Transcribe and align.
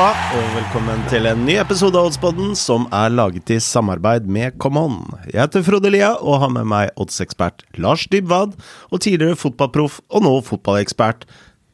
halla, 0.00 0.16
og 0.32 0.52
velkommen 0.54 1.00
til 1.10 1.26
en 1.28 1.42
ny 1.44 1.58
episode 1.60 1.98
av 1.98 2.06
Oddspodden 2.08 2.54
som 2.56 2.86
er 2.94 3.10
laget 3.12 3.50
i 3.52 3.58
samarbeid 3.60 4.24
med 4.32 4.54
Come 4.62 4.80
On. 4.80 4.94
Jeg 5.26 5.42
heter 5.42 5.64
Frode 5.66 5.90
Lia 5.92 6.14
og 6.16 6.38
har 6.40 6.52
med 6.54 6.68
meg 6.70 6.94
oddsekspert 7.00 7.66
Lars 7.76 8.06
Dybwad 8.08 8.54
og 8.88 9.02
tidligere 9.04 9.36
fotballproff 9.36 9.98
og 10.08 10.24
nå 10.24 10.32
fotballekspert 10.46 11.26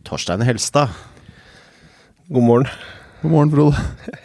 Torstein 0.08 0.42
Helstad. 0.42 0.90
God 2.26 2.48
morgen. 2.48 2.72
God 3.22 3.36
morgen, 3.36 3.54
Frode. 3.54 4.16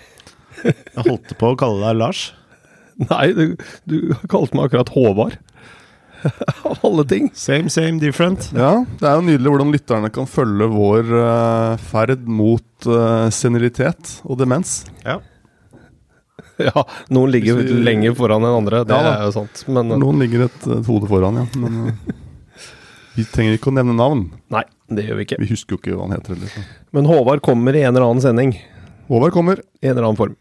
Jeg 0.66 1.06
holdt 1.06 1.38
på 1.38 1.54
å 1.54 1.60
kalle 1.62 1.86
deg 1.86 2.02
Lars. 2.02 2.24
Nei, 3.06 3.28
du, 3.38 3.46
du 3.86 4.16
kalte 4.32 4.58
meg 4.58 4.72
akkurat 4.72 4.96
Håvard. 4.98 5.38
Av 6.70 6.80
alle 6.86 7.04
ting. 7.10 7.30
Same, 7.38 7.70
same, 7.74 8.00
different. 8.02 8.50
Ja, 8.54 8.84
Det 9.00 9.08
er 9.10 9.18
jo 9.18 9.26
nydelig 9.26 9.52
hvordan 9.54 9.72
lytterne 9.74 10.10
kan 10.14 10.28
følge 10.30 10.68
vår 10.72 11.12
uh, 11.16 11.78
ferd 11.92 12.24
mot 12.30 12.88
uh, 12.90 13.28
senilitet 13.34 14.18
og 14.26 14.40
demens. 14.42 14.82
Ja. 15.06 15.20
Ja, 16.62 16.84
noen 17.10 17.32
ligger 17.34 17.56
vi- 17.58 17.74
lenger 17.82 18.14
foran 18.14 18.44
enn 18.46 18.54
andre, 18.60 18.84
det 18.86 18.94
Ja 18.94 19.14
er 19.16 19.24
jo 19.26 19.32
sant. 19.34 19.64
Men 19.72 19.96
eh, 19.96 19.98
Noen 19.98 20.20
ligger 20.22 20.44
et, 20.46 20.60
et 20.70 20.86
hode 20.86 21.08
foran, 21.10 21.40
ja. 21.42 21.46
Men 21.58 21.88
uh, 21.88 22.12
vi 23.16 23.26
trenger 23.34 23.58
ikke 23.58 23.72
å 23.72 23.74
nevne 23.80 23.96
navn. 23.98 24.28
nei, 24.54 24.62
det 24.94 25.08
gjør 25.08 25.18
vi 25.18 25.26
ikke. 25.26 25.40
Vi 25.42 25.50
husker 25.50 25.74
jo 25.74 25.80
ikke 25.82 25.96
hva 25.96 26.06
han 26.06 26.14
heter. 26.20 26.38
Liksom. 26.38 26.68
Men 26.94 27.10
Håvard 27.10 27.42
kommer 27.46 27.74
i 27.74 27.82
en 27.82 27.96
eller 27.96 28.06
annen 28.06 28.22
sending. 28.22 28.54
Håvard 29.10 29.34
kommer. 29.34 29.64
I 29.82 29.90
en 29.90 29.96
eller 29.96 30.12
annen 30.12 30.20
form. 30.22 30.36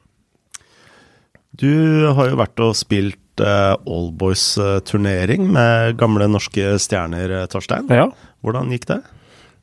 Du 1.56 1.70
har 2.18 2.28
jo 2.34 2.36
vært 2.42 2.60
og 2.68 2.76
spilt 2.78 3.18
uh, 3.40 3.76
Allboys-turnering 3.88 5.48
med 5.54 5.96
gamle 6.00 6.28
norske 6.30 6.76
stjerner, 6.82 7.32
eh, 7.40 7.48
Torstein. 7.50 7.88
Ja. 7.90 8.10
Hvordan 8.44 8.70
gikk 8.74 8.86
det? 8.90 9.00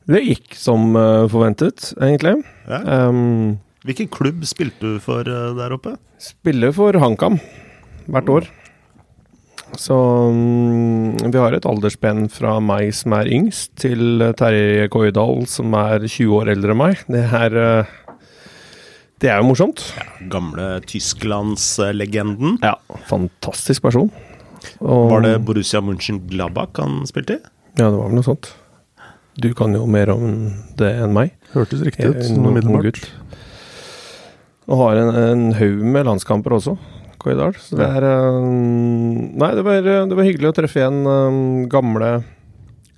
Det 0.08 0.22
gikk 0.24 0.54
som 0.56 0.94
eh, 0.96 1.26
forventet, 1.28 1.90
egentlig. 2.00 2.38
Ja. 2.68 3.08
Um, 3.08 3.58
Hvilken 3.84 4.08
klubb 4.12 4.46
spilte 4.48 4.94
du 4.94 5.02
for 5.04 5.28
eh, 5.28 5.50
der 5.58 5.74
oppe? 5.76 5.98
spiller 6.18 6.72
for 6.74 6.96
HamKam 6.98 7.36
hvert 8.10 8.30
år. 8.32 8.48
Så 9.78 9.94
um, 9.94 11.12
vi 11.20 11.38
har 11.38 11.54
et 11.54 11.66
aldersspenn 11.68 12.24
fra 12.32 12.56
meg 12.64 12.88
som 12.96 13.14
er 13.18 13.28
yngst, 13.36 13.74
til 13.84 14.24
Terje 14.38 14.88
Koidal 14.90 15.44
som 15.50 15.76
er 15.76 16.06
20 16.08 16.32
år 16.40 16.52
eldre 16.54 16.74
enn 16.74 16.80
meg. 16.80 17.04
Det 17.12 17.22
er 17.38 17.58
eh, 17.62 17.92
Det 19.18 19.30
er 19.32 19.40
jo 19.40 19.48
morsomt. 19.48 19.82
Gamle 20.30 20.78
Tysklandslegenden. 20.86 22.60
Ja, 22.62 22.76
fantastisk 23.10 23.82
person. 23.82 24.12
Og, 24.78 25.10
Var 25.10 25.24
det 25.24 25.32
Borussia 25.46 25.80
München-Glabach 25.82 26.78
han 26.78 27.00
spilte 27.08 27.38
i? 27.38 27.40
Ja, 27.78 27.88
det 27.88 27.96
var 27.96 28.06
vel 28.06 28.18
noe 28.20 28.26
sånt. 28.26 28.52
Du 29.38 29.50
kan 29.58 29.74
jo 29.74 29.84
mer 29.90 30.10
om 30.14 30.52
det 30.78 30.92
enn 31.02 31.14
meg. 31.14 31.34
Hørtes 31.50 31.82
riktig 31.86 32.12
ut. 32.12 32.20
Sånn 32.26 32.46
umiddelbart. 32.46 33.02
Og 34.68 34.82
har 34.84 35.00
en, 35.02 35.10
en 35.18 35.44
haug 35.56 35.82
med 35.82 36.06
landskamper 36.06 36.54
også, 36.58 36.76
Koidal. 37.18 37.54
Så 37.58 37.78
det 37.78 37.86
er 37.88 38.06
eh, 38.06 38.40
Nei, 39.38 39.52
det 39.58 39.64
var, 39.66 39.82
det 39.82 40.18
var 40.18 40.26
hyggelig 40.26 40.50
å 40.52 40.56
treffe 40.58 40.82
igjen 40.82 41.00
eh, 41.08 41.38
gamle 41.72 42.10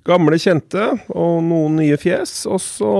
Gamle 0.05 0.37
kjente 0.41 0.85
og 1.13 1.41
noen 1.45 1.77
nye 1.77 1.97
fjes. 2.01 2.43
Og 2.49 2.57
så 2.61 2.93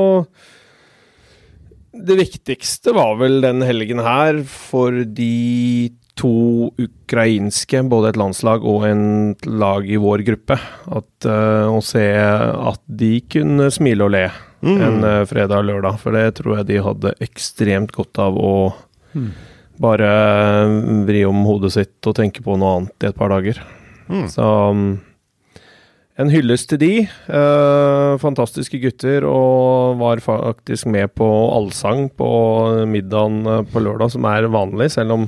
Det 1.91 2.15
viktigste 2.15 2.93
var 2.95 3.17
vel 3.19 3.41
den 3.43 3.63
helgen 3.67 3.99
her 4.03 4.39
for 4.47 4.95
de 5.03 5.91
to 6.19 6.69
ukrainske, 6.79 7.81
både 7.89 8.11
et 8.11 8.19
landslag 8.19 8.63
og 8.67 8.85
en 8.87 9.03
lag 9.47 9.87
i 9.89 9.99
vår 9.99 10.23
gruppe. 10.27 10.57
At, 10.87 11.11
uh, 11.27 11.67
å 11.71 11.81
se 11.83 12.05
at 12.15 12.81
de 12.85 13.13
kunne 13.31 13.71
smile 13.73 14.07
og 14.07 14.13
le 14.15 14.25
en 14.61 15.03
uh, 15.03 15.23
fredag 15.27 15.63
og 15.63 15.69
lørdag. 15.71 15.99
For 16.03 16.15
det 16.15 16.25
tror 16.39 16.59
jeg 16.59 16.69
de 16.69 16.83
hadde 16.85 17.15
ekstremt 17.25 17.95
godt 17.95 18.21
av 18.21 18.37
å 18.39 18.53
bare 19.81 20.09
eh, 20.09 20.73
vri 21.07 21.23
om 21.25 21.41
hodet 21.47 21.73
sitt 21.73 22.07
og 22.09 22.13
tenke 22.19 22.43
på 22.45 22.53
noe 22.59 22.75
annet 22.77 23.05
i 23.05 23.09
et 23.09 23.17
par 23.17 23.31
dager. 23.33 23.57
Mm. 24.11 24.27
Så 24.29 24.45
um, 24.45 24.83
en 26.21 26.31
hyllest 26.31 26.69
til 26.71 26.81
de. 26.81 26.93
Eh, 27.07 28.11
fantastiske 28.21 28.79
gutter, 28.81 29.25
og 29.27 29.99
var 30.01 30.23
faktisk 30.23 30.89
med 30.91 31.13
på 31.17 31.27
allsang 31.55 32.07
på 32.17 32.29
middagen 32.89 33.41
eh, 33.45 33.63
på 33.71 33.83
lørdag, 33.83 34.13
som 34.13 34.27
er 34.29 34.49
vanlig, 34.51 34.91
selv 34.95 35.17
om 35.17 35.27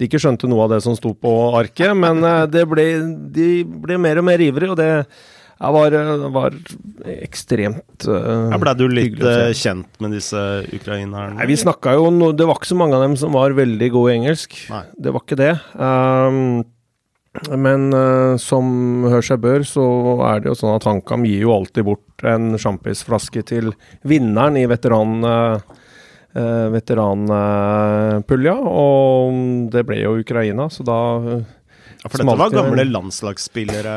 de 0.00 0.08
ikke 0.08 0.20
skjønte 0.22 0.48
noe 0.50 0.64
av 0.64 0.74
det 0.74 0.80
som 0.84 0.96
sto 0.98 1.12
på 1.14 1.34
arket. 1.58 1.92
Men 1.98 2.24
eh, 2.26 2.46
det 2.50 2.66
ble, 2.70 2.88
de 3.34 3.52
ble 3.84 4.00
mer 4.00 4.22
og 4.22 4.28
mer 4.30 4.42
ivrige, 4.42 4.72
og 4.72 4.80
det 4.80 4.92
var, 5.70 5.94
eh, 5.94 6.28
var 6.34 6.56
ekstremt 7.22 8.06
uh, 8.08 8.50
Ja, 8.50 8.58
Blei 8.58 8.74
du 8.74 8.86
litt 8.90 9.12
hyggelig 9.12 9.58
kjent 9.60 10.00
med 10.02 10.16
disse 10.16 10.40
ukrainerne? 10.74 11.36
Nei, 11.36 11.46
vi 11.50 11.58
snakka 11.60 11.94
jo 11.98 12.08
no, 12.10 12.32
Det 12.34 12.48
var 12.48 12.58
ikke 12.58 12.72
så 12.72 12.78
mange 12.78 12.98
av 12.98 13.04
dem 13.04 13.14
som 13.20 13.34
var 13.36 13.54
veldig 13.54 13.90
gode 13.94 14.10
i 14.10 14.16
engelsk. 14.20 14.56
Nei. 14.72 14.84
Det 14.98 15.14
var 15.14 15.22
ikke 15.22 15.38
det. 15.38 15.52
Um, 15.76 16.64
men 17.48 17.92
uh, 17.96 18.36
som 18.40 19.06
hør 19.08 19.24
seg 19.24 19.40
bør, 19.40 19.62
så 19.64 19.84
er 20.28 20.42
det 20.42 20.50
jo 20.50 20.56
sånn 20.58 20.74
at 20.76 20.84
HamKam 20.88 21.24
gir 21.24 21.46
jo 21.46 21.54
alltid 21.54 21.86
bort 21.86 22.26
en 22.28 22.58
sjampisflaske 22.60 23.44
til 23.52 23.72
vinneren 24.08 24.60
i 24.60 24.66
veteran... 24.70 25.22
Uh, 25.24 25.78
veteranpulja, 26.72 28.54
og 28.56 29.34
det 29.68 29.82
ble 29.84 29.98
jo 30.00 30.14
Ukraina, 30.16 30.64
så 30.72 30.80
da 30.80 30.96
Ja, 31.28 32.08
for 32.08 32.22
dette 32.22 32.36
var 32.40 32.54
gamle 32.54 32.86
landslagsspillere. 32.88 33.96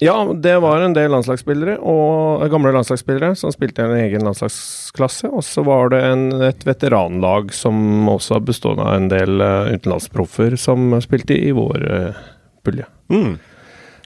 Ja, 0.00 0.14
det 0.32 0.54
var 0.64 0.80
en 0.80 0.96
del 0.96 1.12
landslagsspillere, 1.12 1.76
og 1.84 2.48
gamle 2.50 2.72
landslagsspillere 2.72 3.36
som 3.36 3.52
spilte 3.52 3.84
i 3.84 3.84
en 3.84 4.00
egen 4.00 4.24
landslagsklasse. 4.24 5.28
Og 5.28 5.44
så 5.44 5.60
var 5.68 5.92
det 5.92 6.00
en, 6.08 6.24
et 6.48 6.64
veteranlag 6.64 7.52
som 7.52 8.08
også 8.10 8.40
bestod 8.48 8.80
av 8.80 8.96
en 8.96 9.12
del 9.12 9.44
utenlandsproffer 9.44 10.56
som 10.56 10.96
spilte 11.04 11.36
i 11.36 11.52
vår 11.52 11.84
uh, 11.84 12.24
pulje. 12.64 12.86
Mm. 13.12 13.34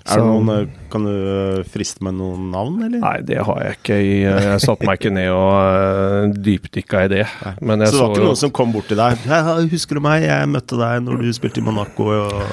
Er 0.08 0.22
det 0.22 0.24
noen, 0.24 0.48
eh, 0.54 0.68
Kan 0.88 1.04
du 1.04 1.10
eh, 1.12 1.64
friste 1.68 2.00
med 2.06 2.14
noen 2.16 2.46
navn, 2.52 2.78
eller? 2.86 3.00
Nei, 3.02 3.16
det 3.28 3.42
har 3.44 3.58
jeg 3.60 3.76
ikke. 3.76 3.96
eh, 3.98 4.44
Jeg 4.54 4.62
satte 4.64 4.88
meg 4.88 5.00
ikke 5.02 5.12
ned 5.12 5.28
og 5.34 6.38
dypdykka 6.46 7.02
i 7.04 7.10
det. 7.12 7.24
Men 7.60 7.84
så 7.84 7.90
det 7.90 7.92
var 7.92 8.06
så 8.06 8.06
ikke 8.14 8.24
noen 8.24 8.40
som 8.40 8.54
kom 8.56 8.72
bort 8.72 8.88
til 8.88 8.96
deg? 9.00 9.18
Jeg 9.28 9.68
'Husker 9.74 9.98
du 10.00 10.04
meg? 10.06 10.24
Jeg 10.24 10.48
møtte 10.48 10.78
deg 10.80 11.02
når 11.04 11.20
du 11.26 11.32
spilte 11.36 11.60
i 11.60 11.66
Monaco.' 11.66 12.08
Og... 12.08 12.46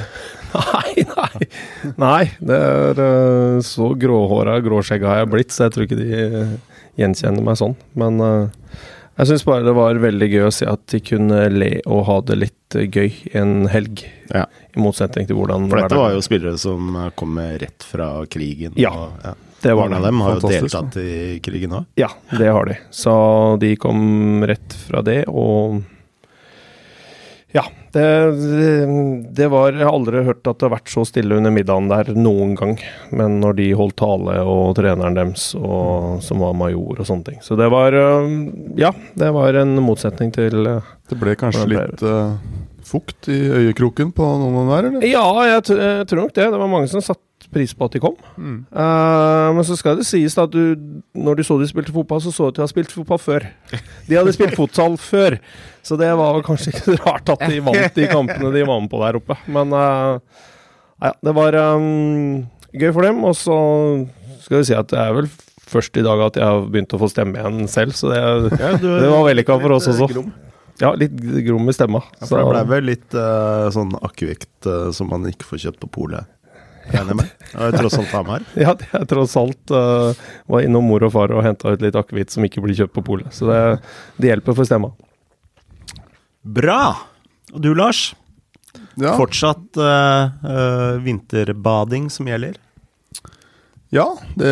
Nei, 0.55 1.03
nei. 1.03 1.47
Nei, 1.99 2.23
det 2.39 2.59
er 2.59 3.61
så 3.67 3.89
gråhåra, 3.99 4.59
gråskjegga 4.63 5.07
har 5.11 5.17
jeg 5.23 5.31
blitt, 5.33 5.51
så 5.51 5.65
jeg 5.65 5.73
tror 5.75 5.83
ikke 5.87 5.97
de 5.99 6.59
gjenkjenner 6.99 7.43
meg 7.43 7.57
sånn. 7.59 7.75
Men 7.99 8.19
jeg 9.15 9.29
syns 9.29 9.45
bare 9.47 9.63
det 9.63 9.73
var 9.77 9.99
veldig 10.03 10.27
gøy 10.27 10.45
å 10.47 10.53
se 10.53 10.67
at 10.67 10.83
de 10.91 10.99
kunne 11.03 11.45
le 11.53 11.71
og 11.85 12.03
ha 12.09 12.19
det 12.27 12.39
litt 12.41 12.77
uh, 12.77 12.83
gøy 12.83 13.13
en 13.39 13.65
helg. 13.71 14.03
Ja. 14.31 14.45
I 14.75 14.83
motsetning 14.83 15.29
til 15.29 15.39
hvordan 15.39 15.69
For 15.71 15.79
dette 15.83 15.99
var 15.99 16.15
jo 16.15 16.23
spillere 16.25 16.59
som 16.59 16.95
eh, 16.99 17.11
kom 17.15 17.37
rett 17.39 17.85
fra 17.87 18.09
krigen. 18.27 18.73
Ja, 18.79 18.91
og, 18.91 19.13
ja. 19.23 19.33
det 19.63 19.75
var 19.77 19.87
Mange 19.87 20.01
av 20.01 20.07
dem 20.09 20.23
har 20.25 20.35
jo 20.35 20.51
deltatt 20.51 20.97
i 20.99 21.11
krigen 21.45 21.77
òg. 21.79 21.85
Ja, 22.01 22.09
det 22.35 22.49
har 22.51 22.67
de. 22.67 22.75
Så 22.91 23.15
de 23.61 23.75
kom 23.79 24.43
rett 24.49 24.75
fra 24.87 25.03
det, 25.05 25.21
og 25.31 25.79
ja. 27.55 27.63
Det, 27.95 28.07
det 29.37 29.45
var 29.47 29.71
Jeg 29.71 29.85
har 29.87 29.93
aldri 29.93 30.25
hørt 30.27 30.43
at 30.43 30.59
det 30.59 30.67
har 30.67 30.73
vært 30.73 30.91
så 30.91 31.05
stille 31.07 31.37
under 31.39 31.53
middagen 31.55 31.87
der 31.87 32.11
noen 32.17 32.51
gang. 32.59 32.75
Men 33.15 33.39
når 33.39 33.55
de 33.61 33.69
holdt 33.79 33.95
tale, 34.01 34.35
og 34.43 34.75
treneren 34.75 35.15
deres, 35.15 35.47
og, 35.55 36.19
som 36.25 36.43
var 36.43 36.57
major 36.59 36.99
og 36.99 37.07
sånne 37.07 37.29
ting. 37.31 37.39
Så 37.45 37.55
det 37.59 37.69
var 37.71 37.95
Ja, 38.75 38.91
det 39.15 39.31
var 39.37 39.61
en 39.61 39.77
motsetning 39.85 40.35
til 40.35 40.67
Det 40.67 41.19
ble 41.21 41.37
kanskje 41.39 41.69
litt 41.71 42.03
eh, 42.03 42.35
fukt 42.85 43.29
i 43.33 43.37
øyekroken 43.49 44.11
på 44.15 44.25
noen 44.25 44.55
av 44.55 44.57
dem 44.59 44.71
der, 44.73 44.89
eller? 44.89 45.05
Ja, 45.09 45.25
jeg, 45.49 45.63
t 45.67 45.77
jeg 45.79 46.09
tror 46.09 46.25
nok 46.25 46.35
det. 46.35 46.49
Det 46.53 46.59
var 46.61 46.71
mange 46.71 46.89
som 46.91 47.03
satte 47.03 47.49
pris 47.53 47.73
på 47.77 47.87
at 47.87 47.95
de 47.95 48.01
kom. 48.03 48.15
Mm. 48.37 48.57
Uh, 48.73 49.53
men 49.55 49.65
så 49.67 49.77
skal 49.79 49.99
det 49.99 50.07
sies 50.07 50.35
da 50.37 50.45
at 50.47 50.53
du, 50.53 50.75
når 51.17 51.39
du 51.39 51.43
så 51.47 51.57
de 51.61 51.69
spilte 51.69 51.93
fotball, 51.95 52.21
så 52.23 52.33
så 52.33 52.49
du 52.49 52.53
at 52.53 52.57
de 52.57 52.63
hadde 52.63 52.73
spilt 52.73 52.95
fotball 52.95 53.21
før. 53.21 53.47
De 54.09 54.17
hadde 54.17 54.33
spilt 54.35 54.57
fotsal 54.57 54.97
før, 55.01 55.37
så 55.85 55.97
det 55.99 56.11
var 56.19 56.41
kanskje 56.45 56.73
ikke 56.73 56.97
rart 57.03 57.31
at 57.35 57.45
de 57.49 57.61
vant 57.65 57.97
de 57.97 58.09
kampene 58.11 58.53
de 58.53 58.65
var 58.67 58.83
med 58.83 58.91
på 58.91 59.01
der 59.03 59.19
oppe. 59.21 59.39
Men 59.47 59.73
uh, 59.73 60.19
ja, 61.01 61.13
det 61.25 61.35
var 61.37 61.59
um, 61.75 62.45
gøy 62.73 62.91
for 62.91 63.07
dem. 63.07 63.23
Og 63.27 63.35
så 63.39 63.57
skal 64.45 64.61
vi 64.61 64.69
si 64.69 64.77
at 64.77 64.89
det 64.93 65.01
er 65.01 65.13
vel 65.17 65.29
først 65.65 65.97
i 65.97 66.05
dag 66.05 66.21
at 66.27 66.35
jeg 66.37 66.45
har 66.45 66.65
begynt 66.69 66.93
å 66.93 67.01
få 67.01 67.09
stemme 67.09 67.39
igjen 67.39 67.69
selv, 67.71 67.95
så 67.97 68.11
det, 68.11 68.19
det 68.83 69.07
var 69.09 69.25
vellykka 69.25 69.57
for 69.63 69.77
oss 69.77 69.89
også. 69.89 70.25
Ja, 70.81 70.91
litt 70.99 71.13
grom 71.45 71.69
i 71.71 71.75
stemma. 71.75 72.01
Ja, 72.19 72.27
for 72.27 72.41
det 72.41 72.47
ble 72.49 72.63
vel 72.73 72.89
litt 72.91 73.15
uh, 73.15 73.67
sånn 73.71 73.93
akevitt 74.03 74.67
uh, 74.67 74.89
som 74.95 75.07
man 75.11 75.27
ikke 75.29 75.47
får 75.47 75.67
kjøpt 75.67 75.83
på 75.85 75.91
polet. 76.01 76.31
Enig 76.93 77.15
med? 77.17 77.31
Det 77.49 77.69
er 77.69 77.77
tross 77.79 77.97
alt 77.97 78.11
Hamar. 78.13 78.43
Ja, 78.65 78.75
det 78.77 78.89
er 78.93 79.07
tross 79.09 79.33
alt 79.39 79.73
uh, 79.73 80.11
var 80.51 80.65
innom 80.65 80.85
mor 80.89 81.05
og 81.07 81.13
far 81.15 81.33
og 81.33 81.41
henta 81.45 81.73
ut 81.73 81.85
litt 81.85 81.97
akevitt 81.97 82.33
som 82.33 82.45
ikke 82.45 82.61
blir 82.65 82.77
kjøpt 82.77 82.95
på 82.97 83.05
polet. 83.07 83.31
Så 83.33 83.49
det, 83.49 83.61
det 84.19 84.33
hjelper 84.33 84.57
for 84.57 84.67
stemma. 84.67 84.91
Bra! 86.45 86.81
Og 87.55 87.63
du, 87.63 87.71
Lars? 87.77 88.11
Ja. 88.99 89.15
Fortsatt 89.17 89.79
uh, 89.79 90.29
eh, 90.45 90.93
vinterbading 91.03 92.09
som 92.13 92.27
gjelder? 92.29 92.59
Ja, 93.95 94.09
det, 94.35 94.51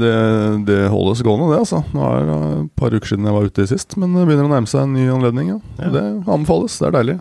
det, 0.00 0.12
det 0.68 0.80
holdes 0.92 1.22
gående, 1.24 1.48
det. 1.54 1.62
altså. 1.62 1.80
Nå 1.96 2.02
er 2.04 2.26
det 2.28 2.36
et 2.58 2.74
par 2.76 2.92
uker 2.92 3.12
siden 3.12 3.28
jeg 3.28 3.36
var 3.36 3.48
ute 3.48 3.66
sist, 3.70 3.96
men 4.00 4.12
det 4.16 4.26
begynner 4.28 4.50
å 4.50 4.52
nærme 4.52 4.68
seg 4.68 4.84
en 4.84 4.92
ny 4.98 5.06
anledning. 5.12 5.54
ja. 5.54 5.60
Ja. 5.80 5.94
Det 5.94 6.04
anbefales. 6.26 6.76
Det 6.80 6.90
er 6.90 6.98
deilig. 6.98 7.16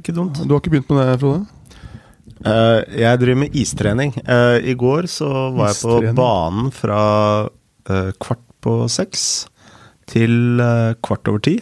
Ikke 0.00 0.16
dumt. 0.16 0.40
Du 0.44 0.54
har 0.54 0.62
ikke 0.62 0.72
begynt 0.76 0.92
med 0.92 1.02
det, 1.02 1.20
Frode? 1.20 1.44
Uh, 2.46 2.80
jeg 2.92 3.20
driver 3.20 3.40
med 3.42 3.54
istrening. 3.56 4.12
Uh, 4.28 4.58
I 4.60 4.76
går 4.78 5.08
så 5.10 5.28
var 5.56 5.72
jeg 5.72 5.80
på 5.82 6.16
banen 6.18 6.72
fra 6.74 7.00
uh, 7.48 8.10
kvart 8.22 8.42
på 8.66 8.80
seks 8.90 9.46
til 10.10 10.60
kvart 11.02 11.28
over 11.30 11.42
ti. 11.42 11.56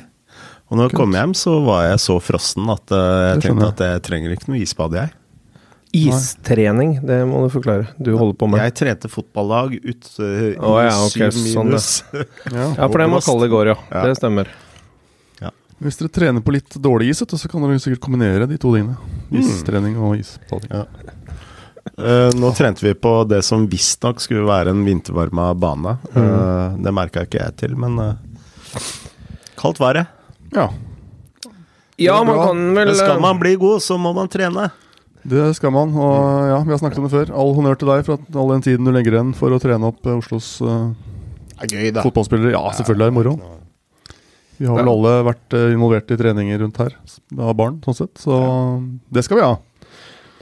Og 0.69 0.79
når 0.79 0.89
jeg 0.89 0.99
kom 0.99 1.15
hjem, 1.17 1.35
så 1.37 1.59
var 1.65 1.87
jeg 1.89 2.01
så 2.03 2.17
frossen 2.21 2.69
at 2.73 2.93
jeg 2.93 3.43
tenkte 3.45 3.69
at 3.71 3.83
jeg 3.85 4.03
trenger 4.07 4.33
ikke 4.35 4.51
noe 4.51 4.61
isbad, 4.61 4.97
jeg. 4.97 5.13
Istrening, 5.95 6.97
det 7.07 7.21
må 7.29 7.45
du 7.45 7.49
forklare. 7.55 7.89
Du 7.99 8.13
holder 8.19 8.37
på 8.41 8.49
med. 8.51 8.63
Jeg 8.65 8.75
trente 8.81 9.11
fotballag 9.13 9.77
ut 9.79 10.11
uh, 10.19 10.25
i 10.25 10.53
oh, 10.59 10.79
ja, 10.83 10.95
okay, 11.07 11.31
syv 11.31 11.53
sånn, 11.53 11.73
minus. 11.73 11.91
Ja. 12.55 12.69
Ja, 12.75 12.89
for 12.91 13.01
det 13.01 13.11
må 13.13 13.23
kalle 13.25 13.47
det 13.47 13.53
i 13.53 13.55
går, 13.55 13.73
ja. 13.75 13.81
Ja. 13.91 14.07
Det 14.09 14.19
stemmer. 14.21 14.55
Hvis 15.85 15.99
dere 15.99 16.13
trener 16.15 16.41
på 16.45 16.55
litt 16.55 16.77
dårlig 16.81 17.11
is, 17.13 17.21
så 17.27 17.49
kan 17.51 17.65
dere 17.65 17.81
sikkert 17.83 18.01
kombinere 18.07 18.47
de 18.49 18.57
to 18.61 18.71
tingene. 18.73 18.95
Istrening 19.35 19.99
og 19.99 20.15
isbading. 20.21 20.71
Ja. 20.71 20.85
Eh, 21.99 22.31
nå 22.39 22.53
trente 22.57 22.85
vi 22.87 22.95
på 22.97 23.13
det 23.29 23.43
som 23.45 23.67
visstnok 23.69 24.23
skulle 24.23 24.47
være 24.49 24.73
en 24.73 24.85
vintervarma 24.87 25.51
bane. 25.59 25.97
Eh, 26.15 26.79
det 26.81 26.95
merka 26.95 27.27
ikke 27.27 27.43
jeg 27.43 27.57
til, 27.61 27.75
men 27.81 27.99
uh, 28.01 28.87
kaldt 29.61 29.83
var 29.83 29.99
det. 29.99 30.07
Ja, 30.55 30.71
Ja, 31.97 32.17
man 32.27 32.39
kan 32.41 32.63
vel 32.75 32.89
Men 32.89 32.97
skal 32.99 33.21
man 33.23 33.39
bli 33.39 33.55
god, 33.55 33.83
så 33.83 33.99
må 33.99 34.11
man 34.17 34.31
trene. 34.31 34.71
Det 35.25 35.45
skal 35.57 35.73
man. 35.73 35.93
Og 35.97 36.49
ja, 36.51 36.61
vi 36.67 36.75
har 36.75 36.81
snakket 36.81 37.01
om 37.01 37.09
det 37.09 37.15
før. 37.15 37.35
All 37.41 37.53
honnør 37.57 37.79
til 37.81 37.91
deg 37.91 38.07
for 38.07 38.21
at 38.21 38.39
all 38.41 38.53
den 38.53 38.65
tiden 38.65 38.89
du 38.89 38.93
legger 38.93 39.17
igjen 39.17 39.35
for 39.37 39.55
å 39.55 39.61
trene 39.63 39.89
opp 39.89 40.05
eh, 40.05 40.19
Oslos 40.21 40.57
uh, 40.65 40.91
er 41.57 41.71
gøy, 41.71 41.93
fotballspillere. 41.97 42.53
Ja, 42.53 42.65
selvfølgelig 42.77 43.07
er 43.07 43.13
det 43.13 43.19
moro. 43.19 43.37
Vi 44.59 44.69
har 44.69 44.79
vel 44.79 44.91
alle 44.93 45.15
vært 45.27 45.57
eh, 45.57 45.71
involvert 45.75 46.13
i 46.15 46.19
treninger 46.21 46.61
rundt 46.63 46.81
her 46.83 46.93
av 47.41 47.55
barn, 47.59 47.81
sånn 47.87 47.97
sett. 48.05 48.13
Så 48.23 48.37
det 49.15 49.25
skal 49.27 49.41
vi 49.41 49.47
ha. 49.47 49.55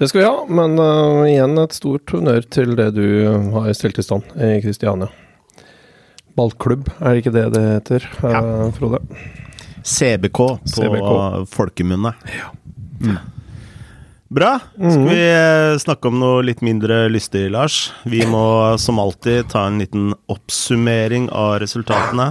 Det 0.00 0.08
skal 0.10 0.22
vi 0.22 0.26
ha, 0.26 0.38
men 0.50 0.74
uh, 0.80 1.22
igjen 1.30 1.54
et 1.62 1.76
stort 1.76 2.10
honnør 2.10 2.42
til 2.50 2.74
det 2.78 2.90
du 2.96 3.06
har 3.54 3.70
stilt 3.78 4.00
i 4.02 4.04
stand 4.04 4.26
i 4.34 4.56
Kristiania. 4.64 5.12
Ballklubb, 6.36 6.88
er 6.98 7.12
det 7.12 7.22
ikke 7.22 7.34
det 7.36 7.46
det 7.54 7.62
heter, 7.68 8.08
uh, 8.24 8.66
Frode? 8.74 9.02
CBK 9.82 10.40
på 10.40 10.48
CBK. 10.74 11.12
folkemunne. 11.52 12.14
Bra. 14.32 14.58
Skal 14.76 15.02
vi 15.10 15.16
eh, 15.28 15.78
snakke 15.82 16.08
om 16.08 16.16
noe 16.16 16.40
litt 16.46 16.62
mindre 16.64 17.02
lystig, 17.12 17.50
Lars? 17.52 17.90
Vi 18.08 18.22
må 18.24 18.40
som 18.80 18.96
alltid 19.02 19.50
ta 19.52 19.66
en 19.68 19.76
liten 19.82 20.14
oppsummering 20.32 21.26
av 21.36 21.58
resultatene. 21.60 22.30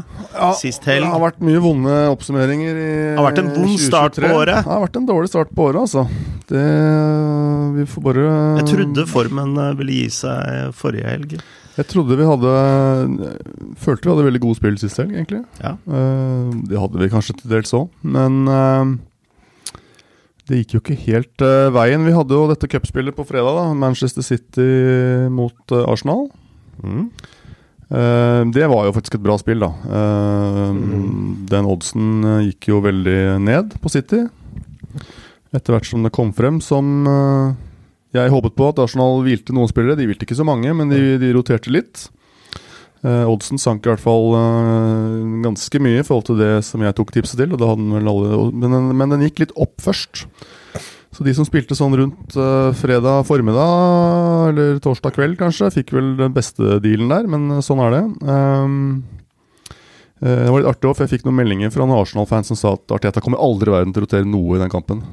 Sist 0.58 0.88
helg. 0.90 1.06
Det 1.06 1.12
har 1.14 1.22
vært 1.22 1.44
mye 1.46 1.62
vonde 1.62 1.98
oppsummeringer 2.10 2.74
i 2.74 2.90
2023. 2.90 3.14
Det 3.14 3.20
har 3.20 3.28
vært 3.28 3.42
en 3.44 3.52
vond 3.54 3.84
start 3.86 4.18
på 4.18 4.32
året. 4.34 4.64
Det 4.66 4.74
har 4.74 4.84
vært 4.88 4.98
en 4.98 5.10
dårlig 5.12 5.30
start 5.30 5.54
på 5.54 5.68
året, 5.70 5.82
altså. 5.84 6.08
Det 6.52 6.66
Vi 7.78 7.86
får 7.88 8.04
bare 8.10 8.26
Jeg 8.60 8.70
trodde 8.74 9.08
formen 9.08 9.54
eh, 9.62 9.76
ville 9.78 10.00
gi 10.02 10.10
seg 10.18 10.74
forrige 10.78 11.14
helg. 11.14 11.38
Jeg 11.78 11.88
trodde 11.88 12.18
vi 12.20 12.26
hadde 12.28 12.56
Følte 13.80 14.04
vi 14.08 14.12
hadde 14.12 14.26
veldig 14.28 14.42
gode 14.44 14.60
spill 14.60 14.82
sist 14.82 15.00
helg, 15.00 15.14
egentlig. 15.16 15.46
Ja. 15.62 15.78
Eh, 15.78 16.52
det 16.66 16.82
hadde 16.82 17.06
vi 17.06 17.14
kanskje 17.14 17.38
til 17.40 17.54
dels 17.54 17.78
òg, 17.78 17.94
men 18.02 18.42
eh, 18.50 18.98
det 20.52 20.62
gikk 20.62 20.76
jo 20.76 20.82
ikke 20.84 21.00
helt 21.06 21.44
uh, 21.46 21.72
veien. 21.72 22.04
Vi 22.04 22.16
hadde 22.16 22.36
jo 22.36 22.50
dette 22.50 22.68
cupspillet 22.72 23.16
på 23.16 23.26
fredag, 23.28 23.56
da. 23.56 23.70
Manchester 23.78 24.26
City 24.26 24.68
mot 25.32 25.74
uh, 25.74 25.86
Arsenal. 25.88 26.28
Mm. 26.84 27.08
Uh, 27.92 28.42
det 28.52 28.68
var 28.72 28.88
jo 28.88 28.94
faktisk 28.96 29.16
et 29.18 29.24
bra 29.24 29.38
spill, 29.40 29.64
da. 29.64 29.72
Mm. 30.76 31.48
Den 31.52 31.72
oddsen 31.72 32.30
gikk 32.50 32.72
jo 32.74 32.84
veldig 32.84 33.20
ned 33.44 33.76
på 33.80 33.92
City. 33.94 34.26
Etter 35.56 35.76
hvert 35.76 35.88
som 35.88 36.04
det 36.04 36.14
kom 36.16 36.32
frem 36.36 36.60
som 36.64 37.06
jeg 38.16 38.32
håpet 38.32 38.56
på 38.56 38.68
at 38.72 38.80
Arsenal 38.84 39.22
hvilte 39.24 39.56
noen 39.56 39.72
spillere. 39.72 39.98
De 40.00 40.08
hvilte 40.08 40.28
ikke 40.28 40.40
så 40.40 40.48
mange, 40.48 40.72
men 40.76 40.92
de, 40.92 41.16
de 41.20 41.32
roterte 41.36 41.72
litt. 41.72 42.10
Eh, 43.02 43.26
oddsen 43.26 43.58
sank 43.58 43.86
i 43.86 43.90
hvert 43.90 44.04
fall 44.04 44.36
eh, 44.38 45.14
ganske 45.42 45.80
mye 45.82 46.02
i 46.02 46.06
forhold 46.06 46.28
til 46.30 46.42
det 46.42 46.52
som 46.68 46.84
jeg 46.86 46.96
tok 46.98 47.14
tipset 47.16 47.40
til. 47.42 47.56
Alle, 47.58 48.52
men, 48.54 48.68
den, 48.68 48.92
men 48.98 49.16
den 49.16 49.24
gikk 49.26 49.42
litt 49.42 49.56
opp 49.58 49.82
først. 49.82 50.28
Så 51.12 51.26
de 51.28 51.34
som 51.36 51.48
spilte 51.48 51.76
sånn 51.76 51.96
rundt 51.98 52.36
eh, 52.40 52.70
fredag 52.80 53.26
formiddag, 53.28 54.52
eller 54.52 54.78
torsdag 54.84 55.18
kveld 55.18 55.40
kanskje, 55.40 55.72
fikk 55.76 55.92
vel 55.98 56.14
den 56.20 56.36
beste 56.36 56.78
dealen 56.84 57.12
der, 57.12 57.28
men 57.32 57.50
eh, 57.58 57.64
sånn 57.66 57.82
er 57.84 57.98
det. 57.98 58.04
Ehm, 58.32 58.86
eh, 60.22 60.46
det 60.46 60.54
var 60.54 60.62
litt 60.62 60.72
artig 60.72 60.88
også, 60.88 61.02
for 61.02 61.08
jeg 61.08 61.18
fikk 61.18 61.28
noen 61.28 61.42
meldinger 61.42 61.74
fra 61.74 61.84
noen 61.84 62.00
Arsenal-fans 62.00 62.54
som 62.54 62.60
sa 62.60 62.76
at 62.78 62.96
Arteta 62.96 63.24
kommer 63.24 63.44
aldri 63.44 63.74
i 63.74 63.76
verden 63.76 63.92
til 63.98 64.06
å 64.06 64.08
rotere 64.08 64.30
noe 64.30 64.56
i 64.56 64.62
den 64.64 64.72
kampen. 64.72 65.04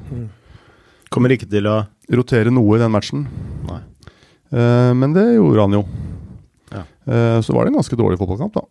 Kommer 1.10 1.34
ikke 1.34 1.48
til 1.50 1.66
å 1.66 1.80
Rotere 2.08 2.48
noe 2.48 2.78
i 2.78 2.80
den 2.80 2.92
matchen. 2.92 3.26
Nei. 3.68 3.82
Eh, 4.48 4.92
men 4.96 5.12
det 5.12 5.26
gjorde 5.34 5.66
han 5.66 5.74
jo. 5.76 5.82
Eh, 7.08 7.40
så 7.40 7.54
var 7.56 7.64
det 7.64 7.72
en 7.72 7.78
ganske 7.80 7.96
dårlig 7.96 8.18
fotballkamp, 8.20 8.58
da. 8.58 8.64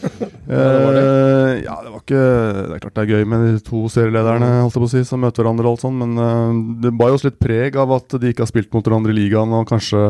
var 0.50 0.96
det. 0.96 1.04
Eh, 1.04 1.62
ja, 1.64 1.76
det 1.84 1.90
var 1.92 2.00
ikke 2.00 2.20
Det 2.20 2.74
er 2.74 2.82
klart 2.82 2.96
det 2.96 3.02
er 3.04 3.12
gøy 3.14 3.26
med 3.28 3.44
de 3.46 3.62
to 3.64 3.84
serielederne 3.92 4.48
holdt 4.64 4.76
jeg 4.76 4.82
på 4.82 4.88
å 4.88 4.92
si, 4.92 5.02
som 5.08 5.22
møter 5.24 5.44
hverandre, 5.44 5.68
og 5.68 5.76
alt 5.76 5.84
sånt, 5.86 6.00
men 6.00 6.20
eh, 6.24 6.60
det 6.84 6.92
bar 6.96 7.12
jo 7.12 7.20
også 7.20 7.30
litt 7.30 7.40
preg 7.42 7.80
av 7.80 7.96
at 7.96 8.18
de 8.20 8.32
ikke 8.32 8.44
har 8.44 8.52
spilt 8.52 8.72
mot 8.76 8.84
hverandre 8.84 9.14
i 9.14 9.18
ligaen, 9.22 9.56
og 9.56 9.68
kanskje 9.70 10.00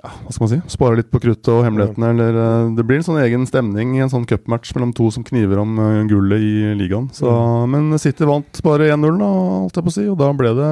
ja, 0.00 0.08
hva 0.24 0.32
skal 0.32 0.46
man 0.46 0.52
si? 0.54 0.60
Spare 0.72 0.96
litt 0.96 1.10
på 1.12 1.20
kruttet 1.20 1.50
og 1.52 1.60
hemmelighetene. 1.66 2.08
Eller, 2.14 2.36
det 2.72 2.86
blir 2.88 3.02
en 3.02 3.04
sånn 3.04 3.18
egen 3.20 3.42
stemning 3.44 3.98
i 3.98 4.00
en 4.00 4.08
sånn 4.08 4.24
cupmatch 4.24 4.72
mellom 4.72 4.94
to 4.96 5.10
som 5.12 5.26
kniver 5.28 5.60
om 5.60 5.74
gullet 6.08 6.40
i 6.40 6.70
ligaen. 6.78 7.10
Så, 7.12 7.28
Men 7.68 7.92
City 8.00 8.24
vant 8.24 8.62
bare 8.64 8.88
1-0, 8.94 9.18
da, 9.20 9.28
holdt 9.58 9.76
jeg 9.76 9.84
på 9.84 9.92
å 9.92 9.96
si, 9.98 10.06
og 10.08 10.16
da 10.22 10.30
ble 10.32 10.54
det 10.56 10.70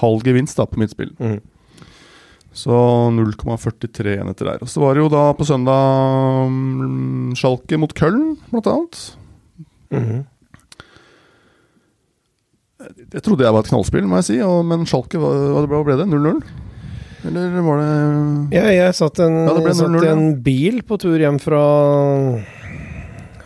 halv 0.00 0.24
gevinst 0.24 0.56
da 0.56 0.64
på 0.64 0.80
mitt 0.80 0.96
spill. 0.96 1.12
Mhm. 1.20 1.42
Så 2.58 2.74
0,43 3.14 4.16
enheter 4.18 4.48
der. 4.50 4.62
Og 4.64 4.70
så 4.72 4.82
var 4.82 4.96
det 4.96 5.04
jo 5.04 5.10
da 5.12 5.26
på 5.38 5.46
søndag 5.46 6.48
um, 6.48 7.30
Schalke 7.38 7.78
mot 7.78 7.92
Köln, 7.94 8.32
blant 8.50 8.66
annet. 8.72 9.02
Mhm. 9.94 10.24
Det 13.12 13.20
trodde 13.26 13.42
jeg 13.44 13.52
var 13.54 13.64
et 13.64 13.70
knallspill, 13.70 14.06
må 14.08 14.18
jeg 14.20 14.26
si. 14.28 14.36
Og, 14.46 14.62
men 14.66 14.84
Schalke, 14.88 15.18
hva, 15.20 15.30
hva 15.54 15.82
ble- 15.86 15.98
det? 15.98 16.06
0-0? 16.08 16.40
Eller 17.28 17.56
var 17.66 17.80
det 17.82 18.54
Ja, 18.54 18.66
jeg 18.70 18.94
satt, 18.94 19.18
en, 19.24 19.40
Ja, 19.48 19.72
satt 19.74 20.04
i 20.06 20.10
en 20.12 20.28
bil 20.42 20.82
på 20.86 20.98
tur 21.02 21.18
hjem 21.18 21.40
fra 21.42 21.62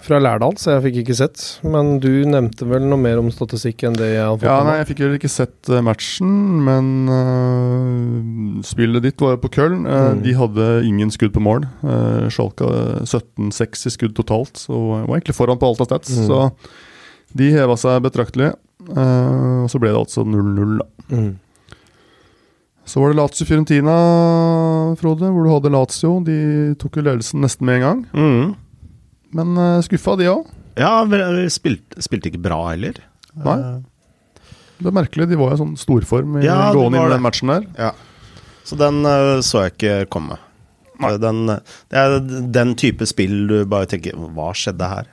fra 0.02 0.18
Lærdal, 0.18 0.56
så 0.58 0.72
jeg 0.74 0.82
fikk 0.88 0.96
ikke 1.02 1.14
sett. 1.18 1.42
Men 1.62 1.96
du 2.02 2.08
nevnte 2.26 2.66
vel 2.66 2.82
noe 2.90 2.98
mer 2.98 3.20
om 3.20 3.28
statistikk 3.30 3.84
enn 3.86 3.94
det 3.98 4.08
jeg 4.16 4.22
har 4.24 4.34
fått 4.36 4.48
Ja, 4.48 4.56
med 4.58 4.66
nei, 4.66 4.72
meg? 4.72 4.80
jeg 4.82 4.88
fikk 4.90 5.02
heller 5.04 5.18
ikke 5.20 5.30
sett 5.30 5.70
eh, 5.70 5.82
matchen, 5.86 6.32
men 6.66 6.88
uh, 7.10 8.62
spillet 8.66 9.04
ditt 9.06 9.22
var 9.22 9.36
jo 9.36 9.42
på 9.44 9.52
Köln. 9.58 9.84
Uh, 9.86 10.00
Mm. 10.12 10.22
De 10.24 10.32
hadde 10.36 10.66
ingen 10.88 11.10
skudd 11.14 11.32
på 11.34 11.40
mål. 11.42 11.64
Uh, 11.84 12.26
Schalke 12.34 12.66
17-6 13.06 13.86
i 13.88 13.92
skudd 13.94 14.16
totalt, 14.18 14.58
så 14.66 14.74
var 15.06 15.14
egentlig 15.16 15.36
foran 15.38 15.60
på 15.62 15.70
alt 15.70 15.80
av 15.84 15.88
stats. 15.92 16.10
Mm. 16.18 16.26
Så 16.28 16.40
de 17.38 17.52
heva 17.54 17.76
seg 17.80 18.02
betraktelig. 18.04 18.52
Uh, 18.90 19.62
og 19.64 19.70
så 19.70 19.78
ble 19.80 19.92
det 19.94 20.00
altså 20.02 20.24
0-0, 20.26 20.74
da. 20.82 20.88
Mm. 21.14 21.30
Så 22.84 22.98
var 22.98 23.12
det 23.12 23.20
Lazio 23.20 23.46
Fiorentina, 23.46 23.94
Frode, 24.98 25.28
hvor 25.30 25.46
du 25.46 25.52
hadde 25.52 25.70
Lazio. 25.70 26.16
De 26.26 26.36
tok 26.82 26.98
jo 26.98 27.04
ledelsen 27.06 27.40
nesten 27.46 27.68
med 27.68 27.78
en 27.78 27.86
gang. 27.86 28.04
mm. 28.12 28.52
Men 29.36 29.48
uh, 29.58 29.80
skuffa, 29.84 30.12
de 30.20 30.26
òg. 30.32 30.42
Ja, 30.78 30.92
spilte, 31.52 32.00
spilt 32.04 32.26
ikke 32.30 32.40
bra 32.44 32.60
heller. 32.70 32.94
Nei. 33.36 33.58
Eh, 33.58 33.78
Det 34.82 34.88
er 34.90 34.94
merkelig. 34.96 35.26
De 35.30 35.36
var 35.40 35.52
i 35.54 35.58
sånn 35.60 35.76
storform 35.78 36.30
i 36.40 36.42
Ja, 36.46 36.56
de 36.72 36.76
gående 36.78 36.96
inn 36.98 37.06
i 37.10 37.14
den 37.14 37.22
matchen 37.24 37.48
der. 37.52 37.62
Ja. 37.78 37.92
Så 38.66 38.74
den 38.80 38.96
eh, 39.08 39.40
så 39.44 39.56
jeg 39.66 39.72
ikke 39.76 39.94
komme. 40.12 40.36
Eh, 41.02 41.16
Den, 41.22 41.38
det 41.46 41.96
er 41.98 42.08
den 42.56 42.70
type 42.80 43.04
spill 43.10 43.36
du 43.50 43.56
bare 43.68 43.86
tenker 43.90 44.12
Hva 44.36 44.48
skjedde 44.56 44.86
her? 44.90 45.06